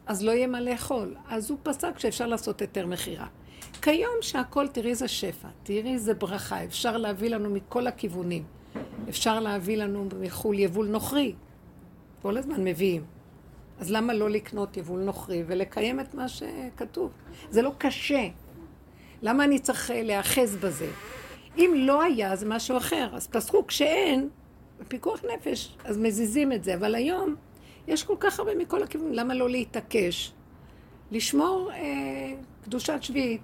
[0.05, 1.15] אז לא יהיה מה לאכול.
[1.29, 3.27] אז הוא פסק שאפשר לעשות היתר מכירה.
[3.81, 8.43] כיום שהכל, תראי איזה שפע, תראי איזה ברכה, אפשר להביא לנו מכל הכיוונים.
[9.09, 11.33] אפשר להביא לנו מחו"ל יבול נוכרי.
[12.21, 13.03] כל הזמן מביאים.
[13.79, 17.11] אז למה לא לקנות יבול נוכרי ולקיים את מה שכתוב?
[17.49, 18.27] זה לא קשה.
[19.21, 20.91] למה אני צריך אה, להיאחז בזה?
[21.57, 23.09] אם לא היה, זה משהו אחר.
[23.13, 24.29] אז פסקו, כשאין,
[24.87, 26.75] פיקוח נפש, אז מזיזים את זה.
[26.75, 27.35] אבל היום
[27.87, 30.31] יש כל כך הרבה מכל הכיוונים, למה לא להתעקש?
[31.11, 32.33] לשמור אה,
[32.63, 33.41] קדושת שביעית.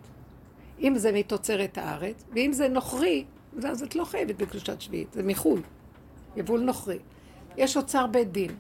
[0.82, 3.26] אם זה מתוצרת הארץ, ואם זה נוכרי,
[3.64, 5.62] אז את לא חייבת בקדושת שביעית, זה מחו"ל,
[6.36, 7.00] יבול נוכרי.
[7.58, 8.52] יש אוצר בית דין.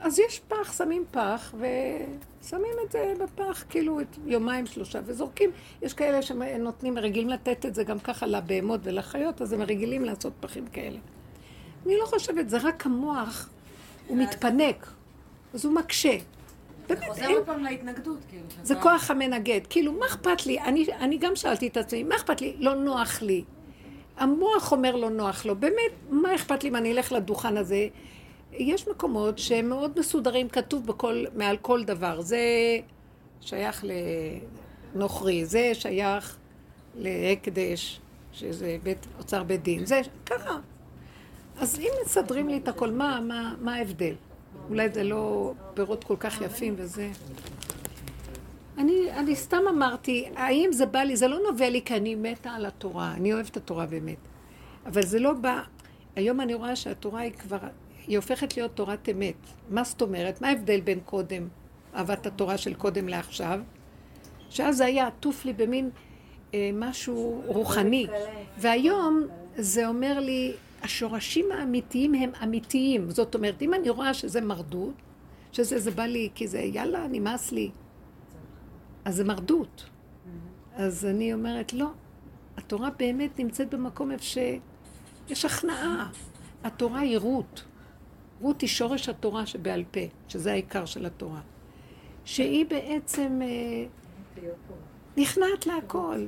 [0.00, 5.50] אז יש פח, שמים פח, ושמים את זה בפח, כאילו, את יומיים, שלושה, וזורקים.
[5.82, 10.32] יש כאלה שנותנים, רגילים לתת את זה גם ככה לבהמות ולחיות, אז הם רגילים לעשות
[10.40, 10.98] פחים כאלה.
[11.86, 13.48] אני לא חושבת, זה רק המוח,
[14.06, 14.92] הוא מתפנק,
[15.54, 16.16] אז הוא מקשה.
[16.94, 18.44] באמת, חוזר אין, עוד פעם להתנגדות, כאילו.
[18.62, 19.60] זה כוח המנגד.
[19.70, 20.60] כאילו, מה אכפת לי?
[20.60, 22.56] אני, אני גם שאלתי את עצמי, מה אכפת לי?
[22.58, 23.44] לא נוח לי.
[24.16, 25.56] המוח אומר לא נוח לו.
[25.56, 27.86] באמת, מה אכפת לי אם אני אלך לדוכן הזה?
[28.52, 32.20] יש מקומות שהם מאוד מסודרים, כתוב בכל, מעל כל דבר.
[32.20, 32.40] זה
[33.40, 33.84] שייך
[34.94, 36.36] לנוכרי, זה שייך
[36.96, 38.00] להקדש,
[38.32, 39.86] שזה בית, אוצר בית דין.
[39.86, 40.58] זה ככה.
[41.60, 44.14] אז אם מסדרים לי את הכל, מה, מה, מה ההבדל?
[44.68, 47.10] אולי זה לא פירות כל כך יפים וזה...
[48.78, 52.50] אני, אני סתם אמרתי, האם זה בא לי, זה לא נובע לי כי אני מתה
[52.50, 54.16] על התורה, אני אוהבת את התורה באמת.
[54.86, 55.62] אבל זה לא בא,
[56.16, 57.58] היום אני רואה שהתורה היא כבר,
[58.06, 59.34] היא הופכת להיות תורת אמת.
[59.70, 60.40] מה זאת אומרת?
[60.40, 61.48] מה ההבדל בין קודם,
[61.94, 63.60] אהבת התורה של קודם לעכשיו?
[64.50, 65.90] שאז זה היה עטוף לי במין
[66.54, 68.06] אה, משהו רוחני.
[68.58, 69.26] והיום
[69.56, 70.52] זה אומר לי,
[70.82, 73.10] השורשים האמיתיים הם אמיתיים.
[73.10, 74.94] זאת אומרת, אם אני רואה שזה מרדות,
[75.52, 77.70] שזה זה בא לי, כי זה יאללה, נמאס לי,
[79.04, 79.84] אז זה מרדות.
[80.74, 81.86] אז אני אומרת, לא,
[82.56, 86.10] התורה באמת נמצאת במקום איפה שיש הכנעה.
[86.64, 87.64] התורה היא רות.
[88.40, 91.40] רות היא שורש התורה שבעל פה, שזה העיקר של התורה.
[92.24, 93.84] שהיא בעצם אה,
[95.16, 96.26] נכנעת להכל.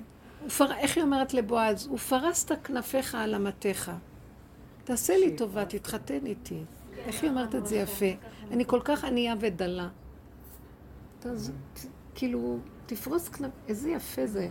[0.61, 1.89] איך היא אומרת לבועז?
[1.89, 3.91] ופרסת כנפיך על אמתיך.
[4.85, 6.63] תעשה לי טובה, תתחתן איתי.
[7.07, 8.07] איך היא אומרת את זה יפה?
[8.51, 9.89] אני כל כך ענייה ודלה.
[11.25, 11.53] אז
[12.15, 13.51] כאילו, תפרוס כנף...
[13.69, 14.49] איזה יפה זה.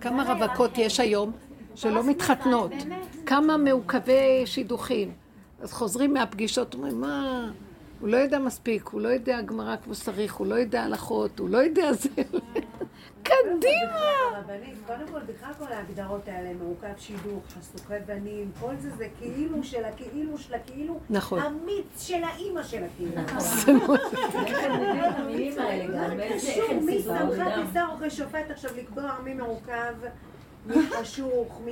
[0.00, 1.32] כמה רווקות יש היום
[1.74, 2.72] שלא מתחתנות?
[3.26, 5.12] כמה מעוכבי שידוכים?
[5.60, 7.50] אז חוזרים מהפגישות, אומרים, מה,
[8.00, 11.48] הוא לא יודע מספיק, הוא לא יודע גמרא כמו שצריך, הוא לא יודע הלכות, הוא
[11.48, 12.08] לא יודע זה.
[13.24, 14.00] קדימה!
[14.34, 19.64] הרבנית, קודם כל, בכלל כל ההגדרות האלה, מעוכב שידוך, חשוכי בנים, כל זה זה כאילו
[19.64, 21.38] של הכאילו של הכאילו, נכון.
[21.38, 23.22] אמיץ של האימא של הכאילו.
[25.94, 27.42] גם, איך שוב, הם מי שמך.
[27.66, 29.94] תישא אוכל שופט עכשיו לקבוע מי מעוכב,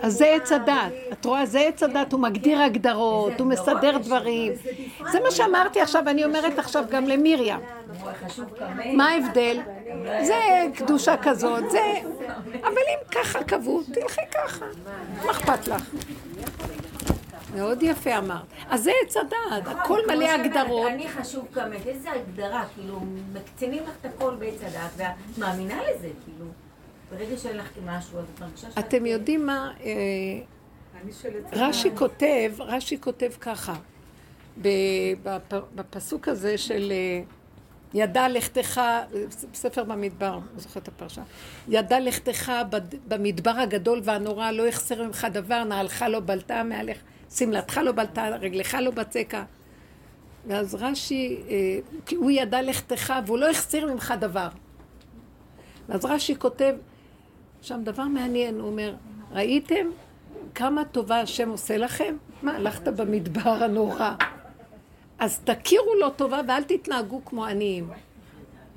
[0.03, 0.93] אז זה עץ הדת.
[1.12, 1.47] את רואה?
[1.47, 4.53] זה עץ הדת, הוא מגדיר הגדרות, הוא מסדר דברים.
[5.12, 7.59] זה מה שאמרתי עכשיו, אני אומרת עכשיו גם למיריה.
[8.95, 9.61] מה ההבדל?
[10.23, 10.40] זה
[10.74, 11.94] קדושה כזאת, זה...
[12.60, 14.64] אבל אם ככה קבעו, תלכי ככה.
[15.24, 15.90] מה אכפת לך?
[17.55, 18.43] מאוד יפה אמרת.
[18.69, 20.90] אז זה עץ הדעת, הכל כמו מלא הגדרות.
[20.90, 23.01] אני חשוב כמת, איזה הגדרה, כאילו,
[23.32, 26.51] מקצינים לך את הכל בעץ הדעת, ואת מאמינה לזה, כאילו.
[27.10, 28.78] ברגע שאין לך משהו, אז את מרגישה שאת...
[28.78, 29.90] אתם יודעים מה, אה,
[31.02, 33.74] אני של עץ רש"י כותב, רש"י כותב ככה,
[35.74, 37.23] בפסוק הזה של אה,
[37.94, 38.81] ידע לכתך,
[39.52, 41.23] בספר במדבר, לא זוכרת את הפרשה,
[41.69, 42.52] ידע לכתך
[43.09, 46.98] במדבר הגדול והנורא, לא יחסר ממך דבר, נעלך לא בלטה מעליך,
[47.31, 49.44] שמלתך לא בלטה, רגלך לא בצקה.
[50.47, 51.78] ואז רש"י, אה,
[52.16, 54.48] הוא ידע לכתך והוא לא החסיר ממך דבר.
[55.89, 56.74] ואז רש"י כותב
[57.62, 58.94] שם דבר מעניין, הוא אומר,
[59.32, 59.86] ראיתם
[60.55, 62.16] כמה טובה השם עושה לכם?
[62.43, 64.14] מה, הלכת במדבר הנורא.
[65.23, 67.90] אז תכירו לו טובה ואל תתנהגו כמו עניים.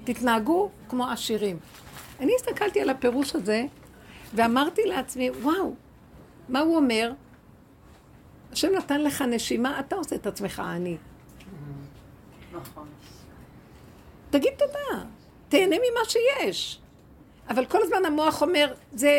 [0.03, 1.59] תתנהגו כמו עשירים.
[2.19, 3.63] אני הסתכלתי על הפירוש הזה
[4.33, 5.73] ואמרתי לעצמי, וואו,
[6.49, 7.11] מה הוא אומר?
[8.51, 10.97] השם נתן לך נשימה, אתה עושה את עצמך עני.
[14.29, 15.03] תגיד תודה,
[15.49, 16.79] תהנה ממה שיש.
[17.49, 19.11] אבל כל הזמן המוח אומר, זה,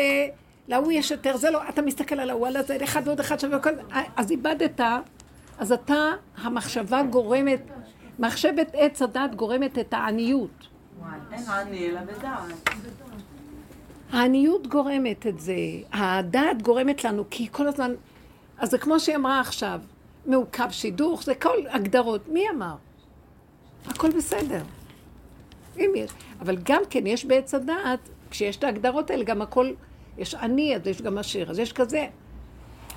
[0.67, 3.57] להוא יש יותר, זה לא, אתה מסתכל על ההוא, על הזה, אחד ועוד אחד שווה.
[4.15, 4.81] אז איבדת,
[5.57, 7.61] אז אתה, המחשבה גורמת,
[8.19, 10.67] מחשבת עץ הדת גורמת את העניות.
[14.11, 15.55] העניות גורמת את זה,
[15.93, 17.93] הדעת גורמת לנו, כי כל הזמן,
[18.57, 19.81] אז זה כמו שהיא אמרה עכשיו,
[20.25, 22.27] מעוכב שידוך, זה כל הגדרות.
[22.27, 22.75] מי אמר?
[23.85, 24.61] הכל בסדר.
[25.77, 26.11] אם יש.
[26.39, 29.71] אבל גם כן, יש בעץ הדעת, כשיש את ההגדרות האלה, גם הכל,
[30.17, 32.07] יש עני, אז יש גם עשיר, אז יש כזה.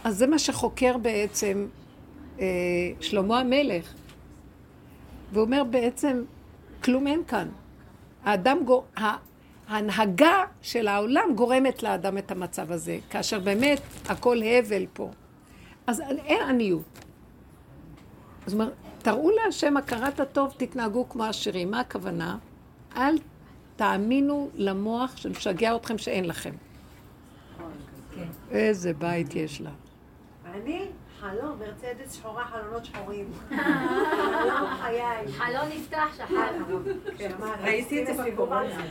[0.04, 1.66] אז זה מה שחוקר בעצם
[3.00, 3.92] שלמה המלך.
[5.32, 6.22] והוא אומר בעצם,
[6.84, 7.48] כלום אין כאן.
[8.24, 9.16] האדם, גו- ה-
[9.68, 15.10] ההנהגה של העולם גורמת לאדם את המצב הזה, כאשר באמת הכל הבל פה.
[15.86, 16.82] אז אין עניות.
[18.46, 18.72] זאת אומרת,
[19.02, 21.70] תראו להשם הכרת הטוב, תתנהגו כמו עשירים.
[21.70, 22.38] מה הכוונה?
[22.96, 23.18] אל
[23.76, 26.50] תאמינו למוח שמשגע אתכם שאין לכם.
[28.50, 29.70] איזה בית יש לה.
[30.54, 30.86] אני
[31.20, 33.32] חלום, מרצדס שחורה, חלונות שחורים.
[33.48, 35.32] חלום חיי.
[35.38, 36.50] חלון נפתח, שחר.
[37.62, 38.84] ראיתי את זה בקורונה.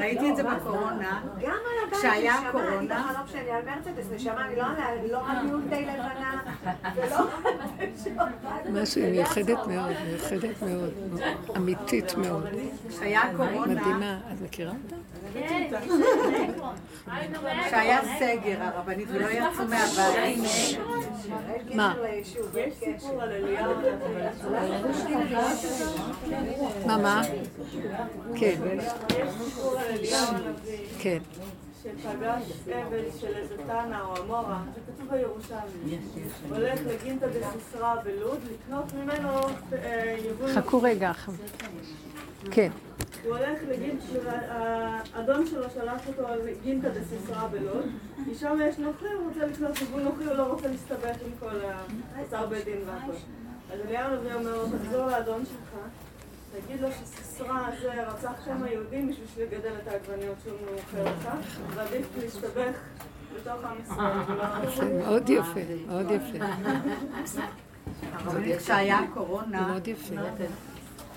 [0.00, 1.22] ראיתי את זה בקורונה.
[1.40, 2.78] גם על הבית כשהיה קורונה.
[2.78, 6.42] אני בחלום שלי על מרצדס, נשמה, אני לא על לא על יונטי לבנה,
[6.94, 7.16] ולא...
[8.82, 10.92] משהו מיוחדת מאוד, מיוחדת מאוד,
[11.56, 12.46] אמיתית מאוד.
[12.88, 14.18] כשהיה קורונה, מדהימה.
[14.32, 15.13] את מכירה אותה?
[17.66, 20.38] כשהיה סגר הרבנית ולא יצאו מהבית.
[21.74, 21.94] מה?
[26.86, 27.22] מה, מה?
[28.34, 28.60] כן,
[30.98, 31.18] כן.
[31.84, 32.42] שפגש
[32.72, 35.98] עבד של איזה תנא או אמורה, זה כתוב בירושלמי.
[36.48, 39.30] הולך לגינתא דסיסרא בלוד לקנות ממנו
[40.30, 40.52] יבול...
[40.54, 41.12] חכו רגע.
[42.50, 42.70] כן.
[43.24, 44.30] הוא הולך לגינתא,
[45.14, 47.84] האדון שלו שלח אותו לגינתא דסיסרא בלוד,
[48.24, 51.56] כי שם יש נוכרי, הוא רוצה לקנות יבול נוכרי, הוא לא רוצה להסתבך עם כל
[52.14, 53.12] האוצר בית דין והכל.
[53.72, 55.80] אז אליהו הנביא אומר לו, תחזור לאדון שלך,
[56.52, 61.28] תגיד לו שסיסרא הזה רצח שם יהודים בשביל לגדל את העגבניות שהוא מוכר לך,
[61.74, 62.76] ועדיף להסתבך
[63.34, 64.92] בתוך עם ישראל.
[65.04, 66.44] מאוד יפה, מאוד יפה.
[68.12, 70.14] הרבנית, כשהיה קורונה, מאוד יפה.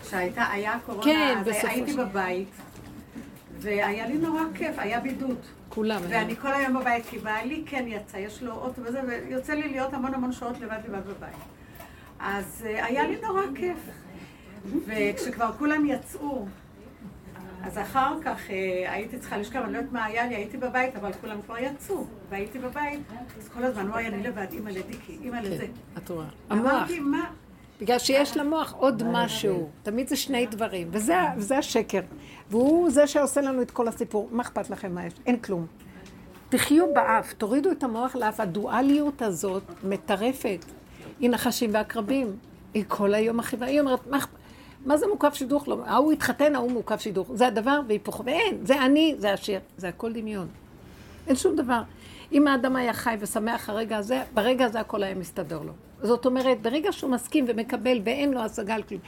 [0.07, 2.49] כשהייתה, היה קורונה, כן, אז בסופו הייתי של- בבית,
[3.59, 5.37] והיה לי נורא כיף, היה בידוד.
[5.69, 6.01] כולם.
[6.09, 9.93] ואני כל היום בבית, כי בעלי כן יצא, יש לו אוטו וזה, ויוצא לי להיות
[9.93, 11.35] המון המון שעות לבד לבד בבית.
[12.19, 13.77] אז אה, היה לי נורא כיף.
[14.87, 16.45] וכשכבר כולם יצאו,
[17.63, 18.55] אז אחר כך אה,
[18.93, 22.05] הייתי צריכה לשכב, אני לא יודעת מה היה לי, הייתי בבית, אבל כולם כבר יצאו,
[22.29, 22.99] והייתי בבית,
[23.37, 25.57] אז כל הזמן, וואי, אני לבד, אימא לדיקי, אימא לזה.
[25.67, 26.25] כן, את רואה.
[26.51, 27.29] אמרתי, מה?
[27.81, 29.69] בגלל שיש למוח עוד משהו.
[29.83, 30.87] תמיד זה שני דברים.
[30.91, 32.01] וזה, וזה השקר.
[32.49, 34.29] והוא זה שעושה לנו את כל הסיפור.
[34.31, 35.13] מה אכפת לכם מה יש?
[35.25, 35.65] אין כלום.
[36.49, 38.39] תחיו באף, תורידו את המוח לאף.
[38.39, 40.65] הדואליות הזאת מטרפת.
[41.19, 42.35] היא נחשים ועקרבים.
[42.73, 43.65] היא כל היום מכאיבה.
[43.65, 44.17] היא אומרת, מה,
[44.85, 45.67] מה זה מוקף שידוך?
[45.67, 47.31] לא, ההוא התחתן, ההוא מוקף שידוך.
[47.33, 48.25] זה הדבר והיפוכו.
[48.25, 49.59] ואין, זה אני, זה השיר.
[49.77, 50.47] זה הכל דמיון.
[51.27, 51.81] אין שום דבר.
[52.31, 55.73] אם האדם היה חי ושמח הרגע הזה, ברגע הזה הכל היה מסתדר לו.
[56.01, 59.01] זאת אומרת, ברגע שהוא מסכים ומקבל ואין לו השגה על כלום.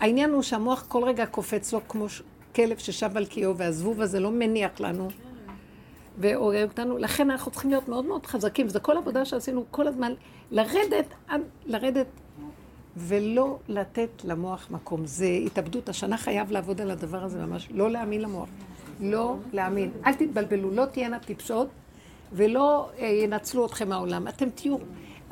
[0.00, 2.22] העניין הוא שהמוח כל רגע קופץ לו כמו ש-
[2.54, 5.08] כלב ששב על קיאו, והזבוב הזה לא מניח לנו
[6.18, 6.98] ואוהב אותנו.
[6.98, 8.66] לכן אנחנו צריכים להיות מאוד מאוד חזקים.
[8.66, 10.12] וזו כל עבודה שעשינו כל הזמן,
[10.50, 11.14] לרדת,
[11.66, 12.06] לרדת
[12.96, 15.06] ולא לתת למוח מקום.
[15.06, 15.88] זה התאבדות.
[15.88, 17.68] השנה חייב לעבוד על הדבר הזה ממש.
[17.70, 18.48] לא להאמין למוח.
[19.00, 19.90] לא להאמין.
[20.06, 21.68] אל תתבלבלו, לא תהיינה טיפשות
[22.32, 24.28] ולא אה, ינצלו אתכם מהעולם.
[24.28, 24.76] אתם תהיו,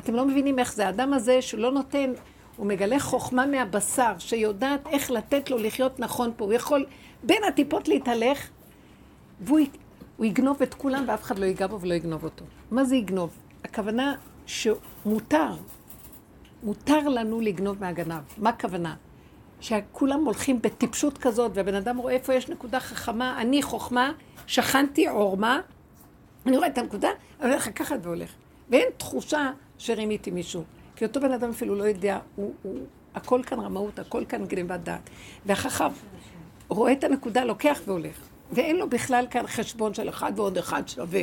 [0.01, 0.87] אתם לא מבינים איך זה.
[0.87, 2.13] האדם הזה שלא נותן,
[2.57, 6.45] הוא מגלה חוכמה מהבשר, שיודעת איך לתת לו לחיות נכון פה.
[6.45, 6.87] הוא יכול
[7.23, 8.49] בין הטיפות להתהלך,
[9.41, 9.61] והוא
[10.21, 12.45] יגנוב את כולם ואף אחד לא ייגע בו ולא יגנוב אותו.
[12.71, 13.31] מה זה יגנוב?
[13.65, 14.15] הכוונה
[14.47, 15.53] שמותר,
[16.63, 18.23] מותר לנו לגנוב מהגנב.
[18.39, 18.95] מה הכוונה?
[19.61, 24.13] שכולם הולכים בטיפשות כזאת, והבן אדם רואה איפה יש נקודה חכמה, אני חוכמה,
[24.47, 25.61] שכנתי עורמה,
[26.47, 27.09] אני רואה את הנקודה,
[27.41, 28.31] אני הולך לקחת והולך.
[28.71, 29.51] ואין תחושה
[29.81, 30.65] שרימיתי מישהו.
[30.97, 32.79] כי אותו בן אדם אפילו לא יודע, הוא, הוא,
[33.15, 35.11] הכל כאן רמאות, הכל כאן גניבת דעת.
[35.47, 35.89] והחכם
[36.69, 38.17] רואה את הנקודה, לוקח והולך.
[38.53, 41.23] ואין לו בכלל כאן חשבון של אחד ועוד אחד שווה.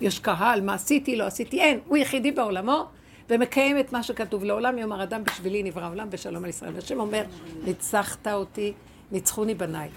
[0.00, 1.80] יש קהל, מה עשיתי, לא עשיתי, אין.
[1.86, 2.86] הוא יחידי בעולמו,
[3.30, 4.44] ומקיים את מה שכתוב.
[4.44, 6.76] לעולם יאמר אדם בשבילי נברא עולם ושלום על ישראל.
[6.78, 7.24] השם אומר,
[7.64, 8.72] ניצחת אותי,
[9.12, 9.88] ניצחוני בניי.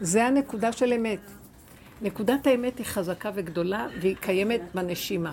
[0.00, 1.20] זה הנקודה של אמת.
[2.02, 5.32] נקודת האמת היא חזקה וגדולה, והיא קיימת בנשימה.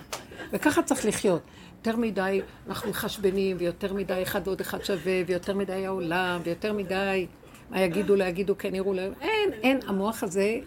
[0.51, 1.41] וככה צריך לחיות.
[1.77, 7.27] יותר מדי אנחנו מחשבנים, ויותר מדי אחד ועוד אחד שווה, ויותר מדי העולם, ויותר מדי
[7.69, 9.01] מה יגידו, לא יגידו, כן יראו, לא...
[9.21, 9.79] אין, אין.
[9.87, 10.59] המוח הזה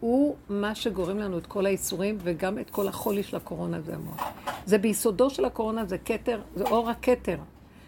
[0.00, 4.28] הוא מה שגורם לנו את כל האיסורים, וגם את כל החולי של הקורונה זה המוח.
[4.66, 7.36] זה ביסודו של הקורונה, זה כתר, זה אור הכתר.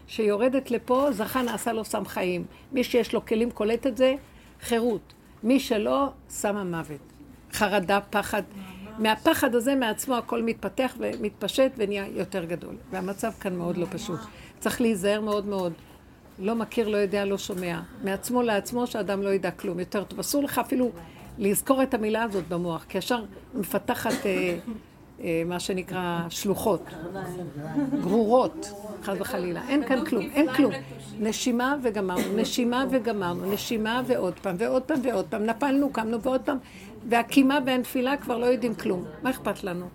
[0.07, 2.45] שיורדת לפה, זכה נעשה לו סם חיים.
[2.71, 4.13] מי שיש לו כלים קולט את זה,
[4.61, 5.13] חירות.
[5.43, 6.99] מי שלא, שם המוות.
[7.53, 8.43] חרדה, פחד.
[8.99, 12.75] מהפחד הזה מעצמו הכל מתפתח ומתפשט ונהיה יותר גדול.
[12.91, 14.19] והמצב כאן מאוד לא פשוט.
[14.59, 15.73] צריך להיזהר מאוד מאוד.
[16.39, 17.79] לא מכיר, לא יודע, לא שומע.
[18.03, 19.79] מעצמו לעצמו שאדם לא ידע כלום.
[19.79, 20.19] יותר טוב.
[20.19, 20.91] אסור לך אפילו
[21.37, 23.23] לזכור את המילה הזאת במוח, כי ישר
[23.53, 24.57] מפתחת אה,
[25.23, 26.83] אה, מה שנקרא שלוחות,
[28.01, 28.71] גרורות,
[29.03, 29.61] חס וחלילה.
[29.69, 30.71] אין כאן כלום, אין כלום.
[31.19, 35.45] נשימה וגמרנו, נשימה וגמרנו, נשימה ועוד פעם, ועוד פעם ועוד פעם.
[35.45, 36.57] נפלנו, קמנו ועוד פעם,
[37.09, 39.05] והקימה והנפילה כבר לא יודעים כלום.
[39.23, 39.87] מה אכפת לנו?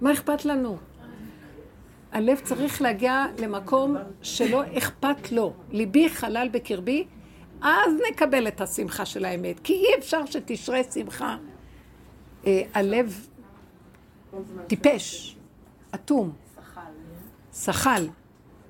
[0.00, 0.76] מה אכפת לנו?
[2.12, 5.52] הלב צריך להגיע למקום שלא אכפת לו.
[5.70, 7.04] ליבי חלל בקרבי,
[7.62, 9.60] אז נקבל את השמחה של האמת.
[9.60, 11.36] כי אי אפשר שתשרה שמחה.
[12.46, 13.26] אה, הלב
[14.66, 15.36] טיפש,
[15.94, 16.32] אטום,
[17.54, 18.06] שחל.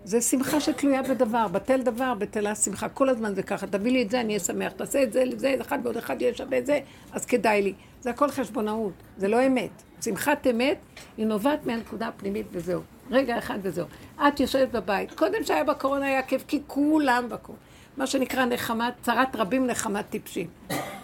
[0.05, 2.89] זה שמחה שתלויה בדבר, בטל דבר, בטלה שמחה.
[2.89, 4.73] כל הזמן זה ככה, תביא לי את זה, אני אהיה שמח.
[4.73, 6.81] תעשה את זה, לזה, אחד ועוד אחד יהיה שווה את זה,
[7.13, 7.75] אז כדאי לי.
[8.01, 9.71] זה הכל חשבונאות, זה לא אמת.
[10.05, 10.79] שמחת אמת
[11.17, 12.81] היא נובעת מהנקודה הפנימית וזהו.
[13.11, 13.87] רגע אחד וזהו.
[14.29, 15.13] את יושבת בבית.
[15.13, 17.63] קודם שהיה בקורונה היה כיף, כי כולם בקורונה.
[17.97, 20.47] מה שנקרא נחמה, צרת רבים נחמת טיפשים.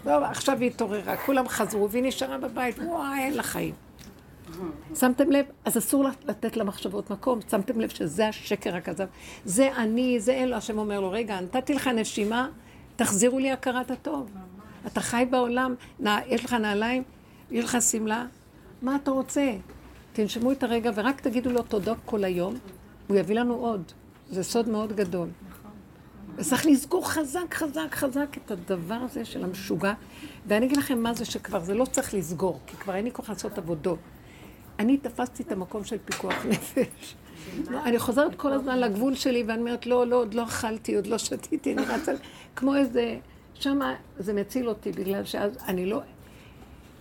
[0.04, 3.87] טוב, עכשיו היא התעוררה, כולם חזרו והיא נשארה בבית, וואי, אין לה חיים.
[4.94, 5.46] שמתם לב?
[5.64, 7.40] אז אסור לתת למחשבות מקום.
[7.50, 9.06] שמתם לב שזה השקר הכזב.
[9.44, 10.56] זה אני, זה אין לו.
[10.56, 12.48] השם אומר לו, רגע, נתתי לך נשימה,
[12.96, 14.30] תחזירו לי הכרת הטוב.
[14.86, 15.74] אתה חי בעולם,
[16.26, 17.02] יש לך נעליים,
[17.50, 18.26] יש לך שמלה,
[18.82, 19.52] מה אתה רוצה?
[20.12, 22.54] תנשמו את הרגע ורק תגידו לו תודות כל היום,
[23.06, 23.82] הוא יביא לנו עוד.
[24.30, 25.28] זה סוד מאוד גדול.
[26.36, 29.92] וצריך לסגור חזק, חזק, חזק את הדבר הזה של המשוגע.
[30.46, 33.28] ואני אגיד לכם מה זה שכבר זה לא צריך לסגור, כי כבר אין לי כוח
[33.28, 33.98] לעשות עבודות.
[34.78, 37.14] אני תפסתי את המקום של פיקוח נפש.
[37.70, 41.06] לא, אני חוזרת כל הזמן לגבול שלי, ואני אומרת, לא, לא, עוד לא אכלתי, עוד
[41.06, 42.12] לא שתיתי, אני רצה,
[42.56, 43.18] כמו איזה...
[43.54, 46.00] שמה זה מציל אותי, בגלל שאז אני לא...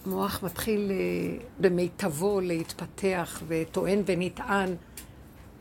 [0.06, 4.76] המוח מתחיל אה, במיטבו להתפתח וטוען ונטען.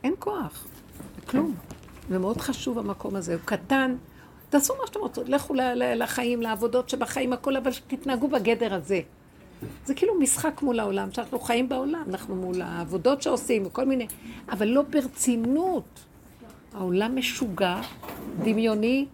[0.04, 0.66] אין כוח,
[1.28, 1.54] כלום.
[2.08, 3.96] ומאוד חשוב המקום הזה, הוא קטן.
[4.50, 9.00] תעשו מה שאתם רוצות, לכו לחיים, לעבודות שבחיים, הכל, אבל תתנהגו בגדר הזה.
[9.84, 14.06] זה כאילו משחק מול העולם, שאנחנו חיים בעולם, אנחנו מול העבודות שעושים וכל מיני,
[14.48, 16.06] אבל לא ברצינות.
[16.74, 17.80] העולם משוגע,
[18.38, 19.06] דמיוני,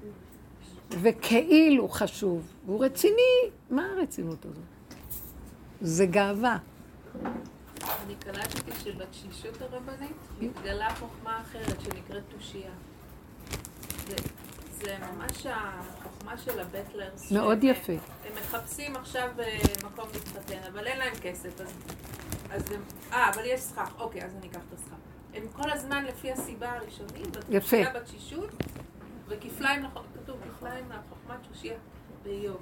[0.91, 3.51] וכאילו חשוב, והוא רציני.
[3.71, 4.65] מה הרצינות הזאת?
[5.81, 6.59] זה גאווה.
[7.25, 12.71] אני קלטתי שבתשישות הרבנית מתגלה חוכמה אחרת שנקראת תושייה.
[14.09, 14.17] זה,
[14.73, 15.47] זה ממש
[16.23, 17.33] החוכמה של הבטלרס.
[17.33, 17.93] מאוד יפה.
[17.93, 21.73] הם מחפשים עכשיו אה, מקום להתחתן, אבל אין להם כסף, אז,
[22.51, 22.83] אז הם...
[23.13, 24.95] אה, אבל יש סכך, אוקיי, אז אני אקח את הסכך.
[25.35, 27.77] הם כל הזמן לפי הסיבה הראשונית, יפה.
[27.95, 28.51] בתשישות,
[29.29, 29.83] וכפליים,
[30.15, 31.75] כתוב כפליים לחוכמת תושייה
[32.23, 32.61] באיוב.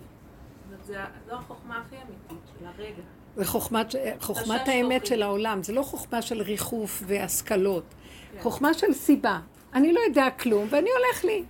[0.87, 0.95] זו
[1.31, 3.03] החוכמה הכי אמיתית של הרגע.
[3.37, 7.85] זה חוכמת, חוכמת האמת של העולם, זה לא חוכמה של ריחוף והשכלות.
[8.33, 8.41] כן.
[8.43, 9.41] חוכמה של סיבה.
[9.75, 11.45] אני לא יודע כלום, ואני הולך לי.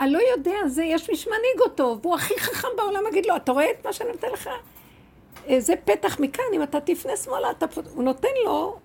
[0.00, 3.52] אני לא יודע, זה, יש מי שמנהיג אותו, והוא הכי חכם בעולם, אגיד לו, אתה
[3.52, 4.50] רואה את מה שאני נותן לך?
[5.48, 7.66] אה, זה פתח מכאן, אם אתה תפנה שמאלה, אתה...
[7.94, 8.78] הוא נותן לו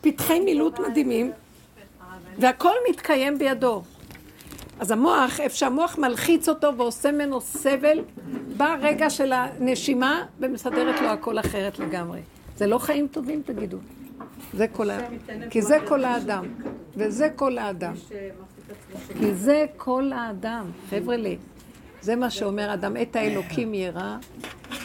[0.00, 1.32] פתחי מילוט מדהימים,
[2.38, 3.82] והכל מתקיים בידו.
[4.80, 8.04] אז המוח, איפה שהמוח מלחיץ אותו ועושה ממנו סבל,
[8.56, 12.20] בא רגע של הנשימה ומסדרת לו הכל אחרת לגמרי.
[12.56, 13.76] זה לא חיים טובים, תגידו.
[14.52, 14.98] זה כל ה...
[15.50, 16.44] כי זה כל האדם.
[16.96, 17.94] וזה כל האדם.
[19.18, 21.36] כי זה כל האדם, חבר'ה לי.
[22.00, 24.16] זה מה שאומר אדם, את האלוקים ירא.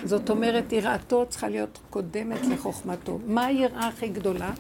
[0.03, 3.19] זאת אומרת, יראתו צריכה להיות קודמת לחוכמתו.
[3.26, 4.51] מה היראה הכי גדולה?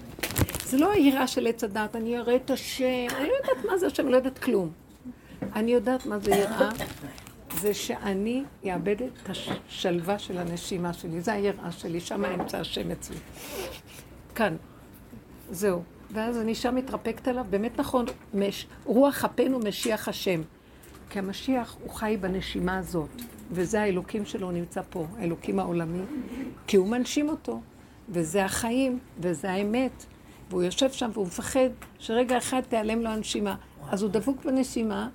[0.65, 3.87] זה לא היראה של עץ הדת, אני אראה את השם, אני לא יודעת מה זה
[3.87, 4.69] השם, אני לא יודעת כלום.
[5.55, 6.69] אני יודעת מה זה יראה,
[7.59, 11.21] זה שאני אאבד את השלווה של הנשימה שלי.
[11.21, 13.17] זה היראה שלי, שם נמצא השם אצלי.
[14.35, 14.55] כאן.
[15.51, 15.81] זהו.
[16.11, 20.41] ואז אני שם מתרפקת עליו, באמת נכון, מש, רוח אפינו משיח השם.
[21.09, 23.09] כי המשיח הוא חי בנשימה הזאת,
[23.51, 26.01] וזה האלוקים שלו נמצא פה, האלוקים העולמי,
[26.67, 27.61] כי הוא מנשים אותו,
[28.09, 30.05] וזה החיים, וזה האמת.
[30.49, 31.69] והוא יושב שם והוא מפחד
[31.99, 33.55] שרגע אחד תיעלם לו הנשימה.
[33.89, 35.09] אז הוא דבוק בנשימה,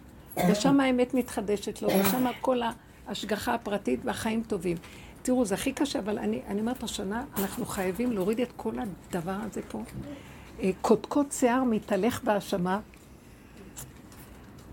[0.50, 2.60] ושם האמת מתחדשת לו, ושם כל
[3.06, 4.76] ההשגחה הפרטית והחיים טובים.
[5.22, 9.36] תראו, זה הכי קשה, אבל אני, אני אומרת, השנה אנחנו חייבים להוריד את כל הדבר
[9.46, 9.82] הזה פה.
[10.62, 12.80] אה, קודקוד שיער מתהלך בהאשמה,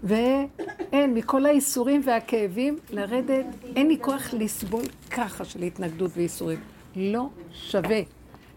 [0.03, 3.45] ואין, מכל האיסורים והכאבים, לרדת,
[3.75, 6.59] אין לי כוח לסבול ככה של התנגדות ואיסורים.
[6.95, 8.01] לא שווה.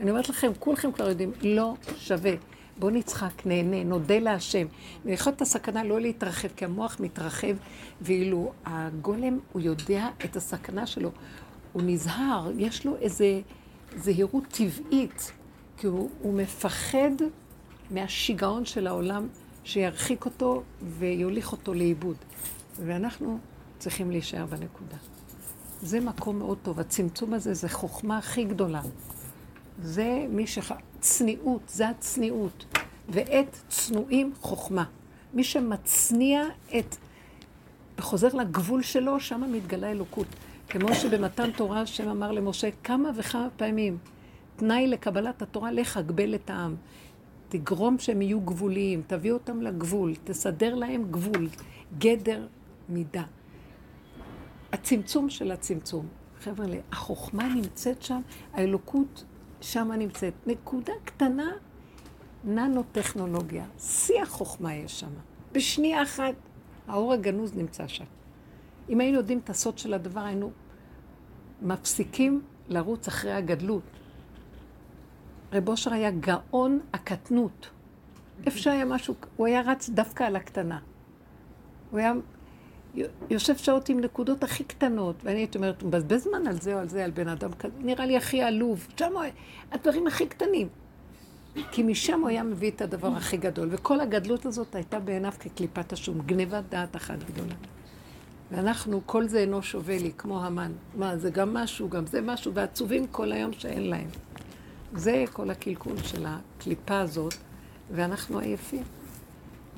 [0.01, 2.33] אני אומרת לכם, כולכם כבר יודעים, לא שווה.
[2.79, 4.67] בואו נצחק, נהנה, נודה להשם.
[5.05, 7.57] ויכול את הסכנה לא להתרחב, כי המוח מתרחב,
[8.01, 11.11] ואילו הגולם, הוא יודע את הסכנה שלו.
[11.73, 13.25] הוא נזהר, יש לו איזו
[13.97, 15.33] זהירות טבעית,
[15.83, 17.11] כי הוא, הוא מפחד
[17.91, 19.29] מהשיגעון של העולם
[19.65, 22.17] שירחיק אותו ויוליך אותו לאיבוד.
[22.77, 23.39] ואנחנו
[23.79, 24.97] צריכים להישאר בנקודה.
[25.83, 26.81] זה מקום מאוד טוב.
[26.81, 28.83] הצמצום הזה זה חוכמה הכי גדולה.
[29.83, 30.73] זה מי שח...
[31.01, 32.65] צניעות, זה הצניעות.
[33.09, 34.85] ואת צנועים חוכמה.
[35.35, 36.45] מי שמצניע
[36.79, 36.97] את...
[37.99, 40.27] וחוזר לגבול שלו, שם מתגלה אלוקות.
[40.69, 43.99] כמו שבמתן תורה השם אמר למשה כמה וכמה פעמים,
[44.57, 46.77] תנאי לקבלת התורה, לך הגבל את העם.
[47.49, 51.49] תגרום שהם יהיו גבוליים, תביא אותם לגבול, תסדר להם גבול,
[51.99, 52.47] גדר
[52.89, 53.25] מידה.
[54.73, 56.07] הצמצום של הצמצום.
[56.41, 58.21] חבר'ה, החוכמה נמצאת שם,
[58.53, 59.25] האלוקות
[59.61, 60.35] שם נמצאת.
[60.47, 61.51] נקודה קטנה,
[62.45, 63.65] ננו-טכנולוגיה.
[63.79, 65.11] שיא החוכמה יש שם.
[65.53, 66.35] בשנייה אחת,
[66.89, 68.05] האור הגנוז נמצא שם.
[68.89, 70.51] אם היינו יודעים את הסוד של הדבר, היינו
[71.63, 73.83] מפסיקים לרוץ אחרי הגדלות.
[75.53, 77.71] רב אושר היה גאון הקטנות.
[78.47, 80.79] איפה שהיה משהו, הוא היה רץ דווקא על הקטנה.
[81.91, 82.13] הוא היה
[83.31, 86.79] יושב שעות עם נקודות הכי קטנות, ואני הייתי אומרת, הוא מבזבז זמן על זה או
[86.79, 88.87] על זה, על בן אדם כזה, נראה לי הכי עלוב.
[88.97, 89.23] שם הוא,
[89.73, 90.69] הדברים הכי קטנים.
[91.71, 95.93] כי משם הוא היה מביא את הדבר הכי גדול, וכל הגדלות הזאת הייתה בעיניו כקליפת
[95.93, 97.55] השום, גנבת דעת אחת גדולה.
[98.51, 100.73] ואנחנו, כל זה אינו שווה לי, כמו המן.
[100.95, 104.09] מה, זה גם משהו, גם זה משהו, ועצובים כל היום שאין להם.
[104.95, 107.35] זה כל הקלקול של הקליפה הזאת,
[107.91, 108.83] ואנחנו עייפים.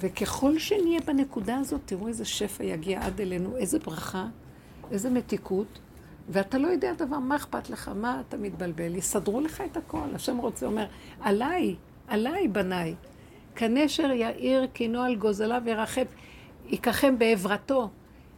[0.01, 4.27] וככל שנהיה בנקודה הזאת, תראו איזה שפע יגיע עד אלינו, איזה ברכה,
[4.91, 5.79] איזה מתיקות,
[6.29, 8.95] ואתה לא יודע דבר, מה אכפת לך, מה אתה מתבלבל?
[8.95, 10.15] יסדרו לך את הכל.
[10.15, 10.87] השם רוצה, אומר,
[11.21, 11.77] עליי,
[12.09, 12.95] עליי בניי.
[13.57, 16.05] כנשר יאיר כנועל גוזליו ירחב,
[16.67, 17.89] ייקחם בעברתו,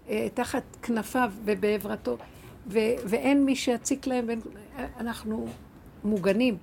[0.08, 2.16] אה, תחת כנפיו ובעברתו,
[2.66, 4.26] ואין מי שיציק להם,
[5.00, 5.46] אנחנו
[6.04, 6.56] מוגנים.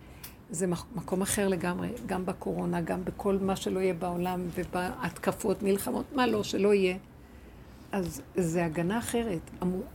[0.49, 6.27] זה מקום אחר לגמרי, גם בקורונה, גם בכל מה שלא יהיה בעולם, ובהתקפות, מלחמות, מה
[6.27, 6.97] לא, שלא יהיה.
[7.91, 9.41] אז זה הגנה אחרת.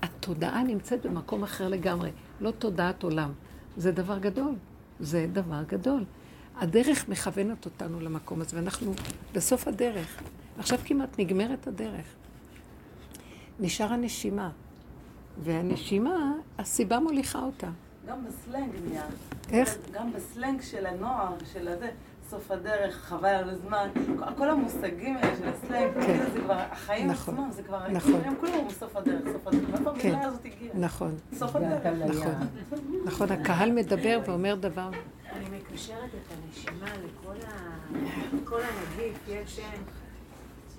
[0.03, 2.11] התודעה נמצאת במקום אחר לגמרי,
[2.41, 3.33] לא תודעת עולם.
[3.77, 4.55] זה דבר גדול.
[5.01, 6.05] זה דבר גדול.
[6.57, 8.93] הדרך מכוונת אותנו למקום הזה, ואנחנו
[9.35, 10.23] בסוף הדרך.
[10.59, 12.07] עכשיו כמעט נגמרת הדרך.
[13.61, 14.51] נשאר הנשימה,
[15.43, 17.71] והנשימה, הסיבה מוליכה אותה.
[18.09, 19.05] גם בסלנג נהיה.
[19.53, 19.77] איך?
[19.93, 21.91] גם בסלנג של הנוער, של הזה,
[22.31, 23.89] סוף הדרך, חבל על הזמן,
[24.37, 26.01] כל המושגים האלה של הסלנג, כן.
[26.01, 27.35] כאילו זה כבר, החיים נכון.
[27.35, 28.21] עצמם, זה כבר, נכון.
[28.25, 30.09] הם כולם בסוף הדרך, סוף הדרך, מאיפה כן.
[30.09, 30.75] המילה הזאת הגיעה?
[30.75, 31.87] נכון, סוף הדרך.
[31.87, 32.35] נכון.
[33.05, 34.91] נכון, הקהל מדבר ואומר דבר.
[35.33, 36.87] אני מקשרת את הנשימה
[38.35, 39.59] לכל הנגיף, יש...
[39.59, 39.65] אה,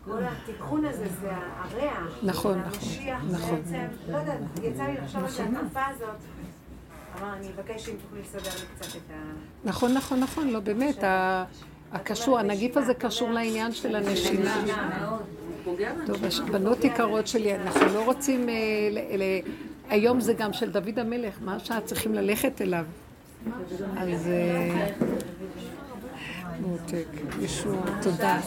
[0.06, 2.20] כל התיקון הזה זה הריח.
[2.24, 3.62] נכון, נכון, המשיח נכון.
[3.62, 6.39] בעצם, לא יודעת, יצא לי לחשוב על זה התקופה הזאת.
[7.18, 9.16] אמר, אני אבקש אם תוכלי לסדר לי קצת את ה...
[9.64, 11.04] נכון, נכון, נכון, לא באמת,
[11.92, 14.66] הקשור, הנגיף הזה קשור לעניין של הנשימה.
[16.06, 16.18] טוב,
[16.52, 18.50] בנות יקרות שלי, אנחנו לא רוצים...
[18.50, 19.40] אה,
[19.90, 22.86] היום זה גם של דוד המלך, מה השעה צריכים ללכת אליו?
[23.98, 24.30] אז...
[26.62, 27.06] מותק,
[27.42, 28.38] ישוע, תודה.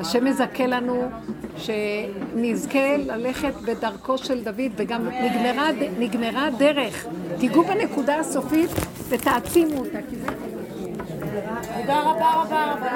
[0.00, 1.08] השם יזכה לנו
[1.56, 5.68] שנזכה ללכת בדרכו של דוד, וגם נגמרה,
[5.98, 7.06] נגמרה הדרך.
[7.38, 8.70] תיגעו בנקודה הסופית
[9.08, 9.98] ותעצימו אותה.
[11.80, 12.92] תודה רבה רבה רבה.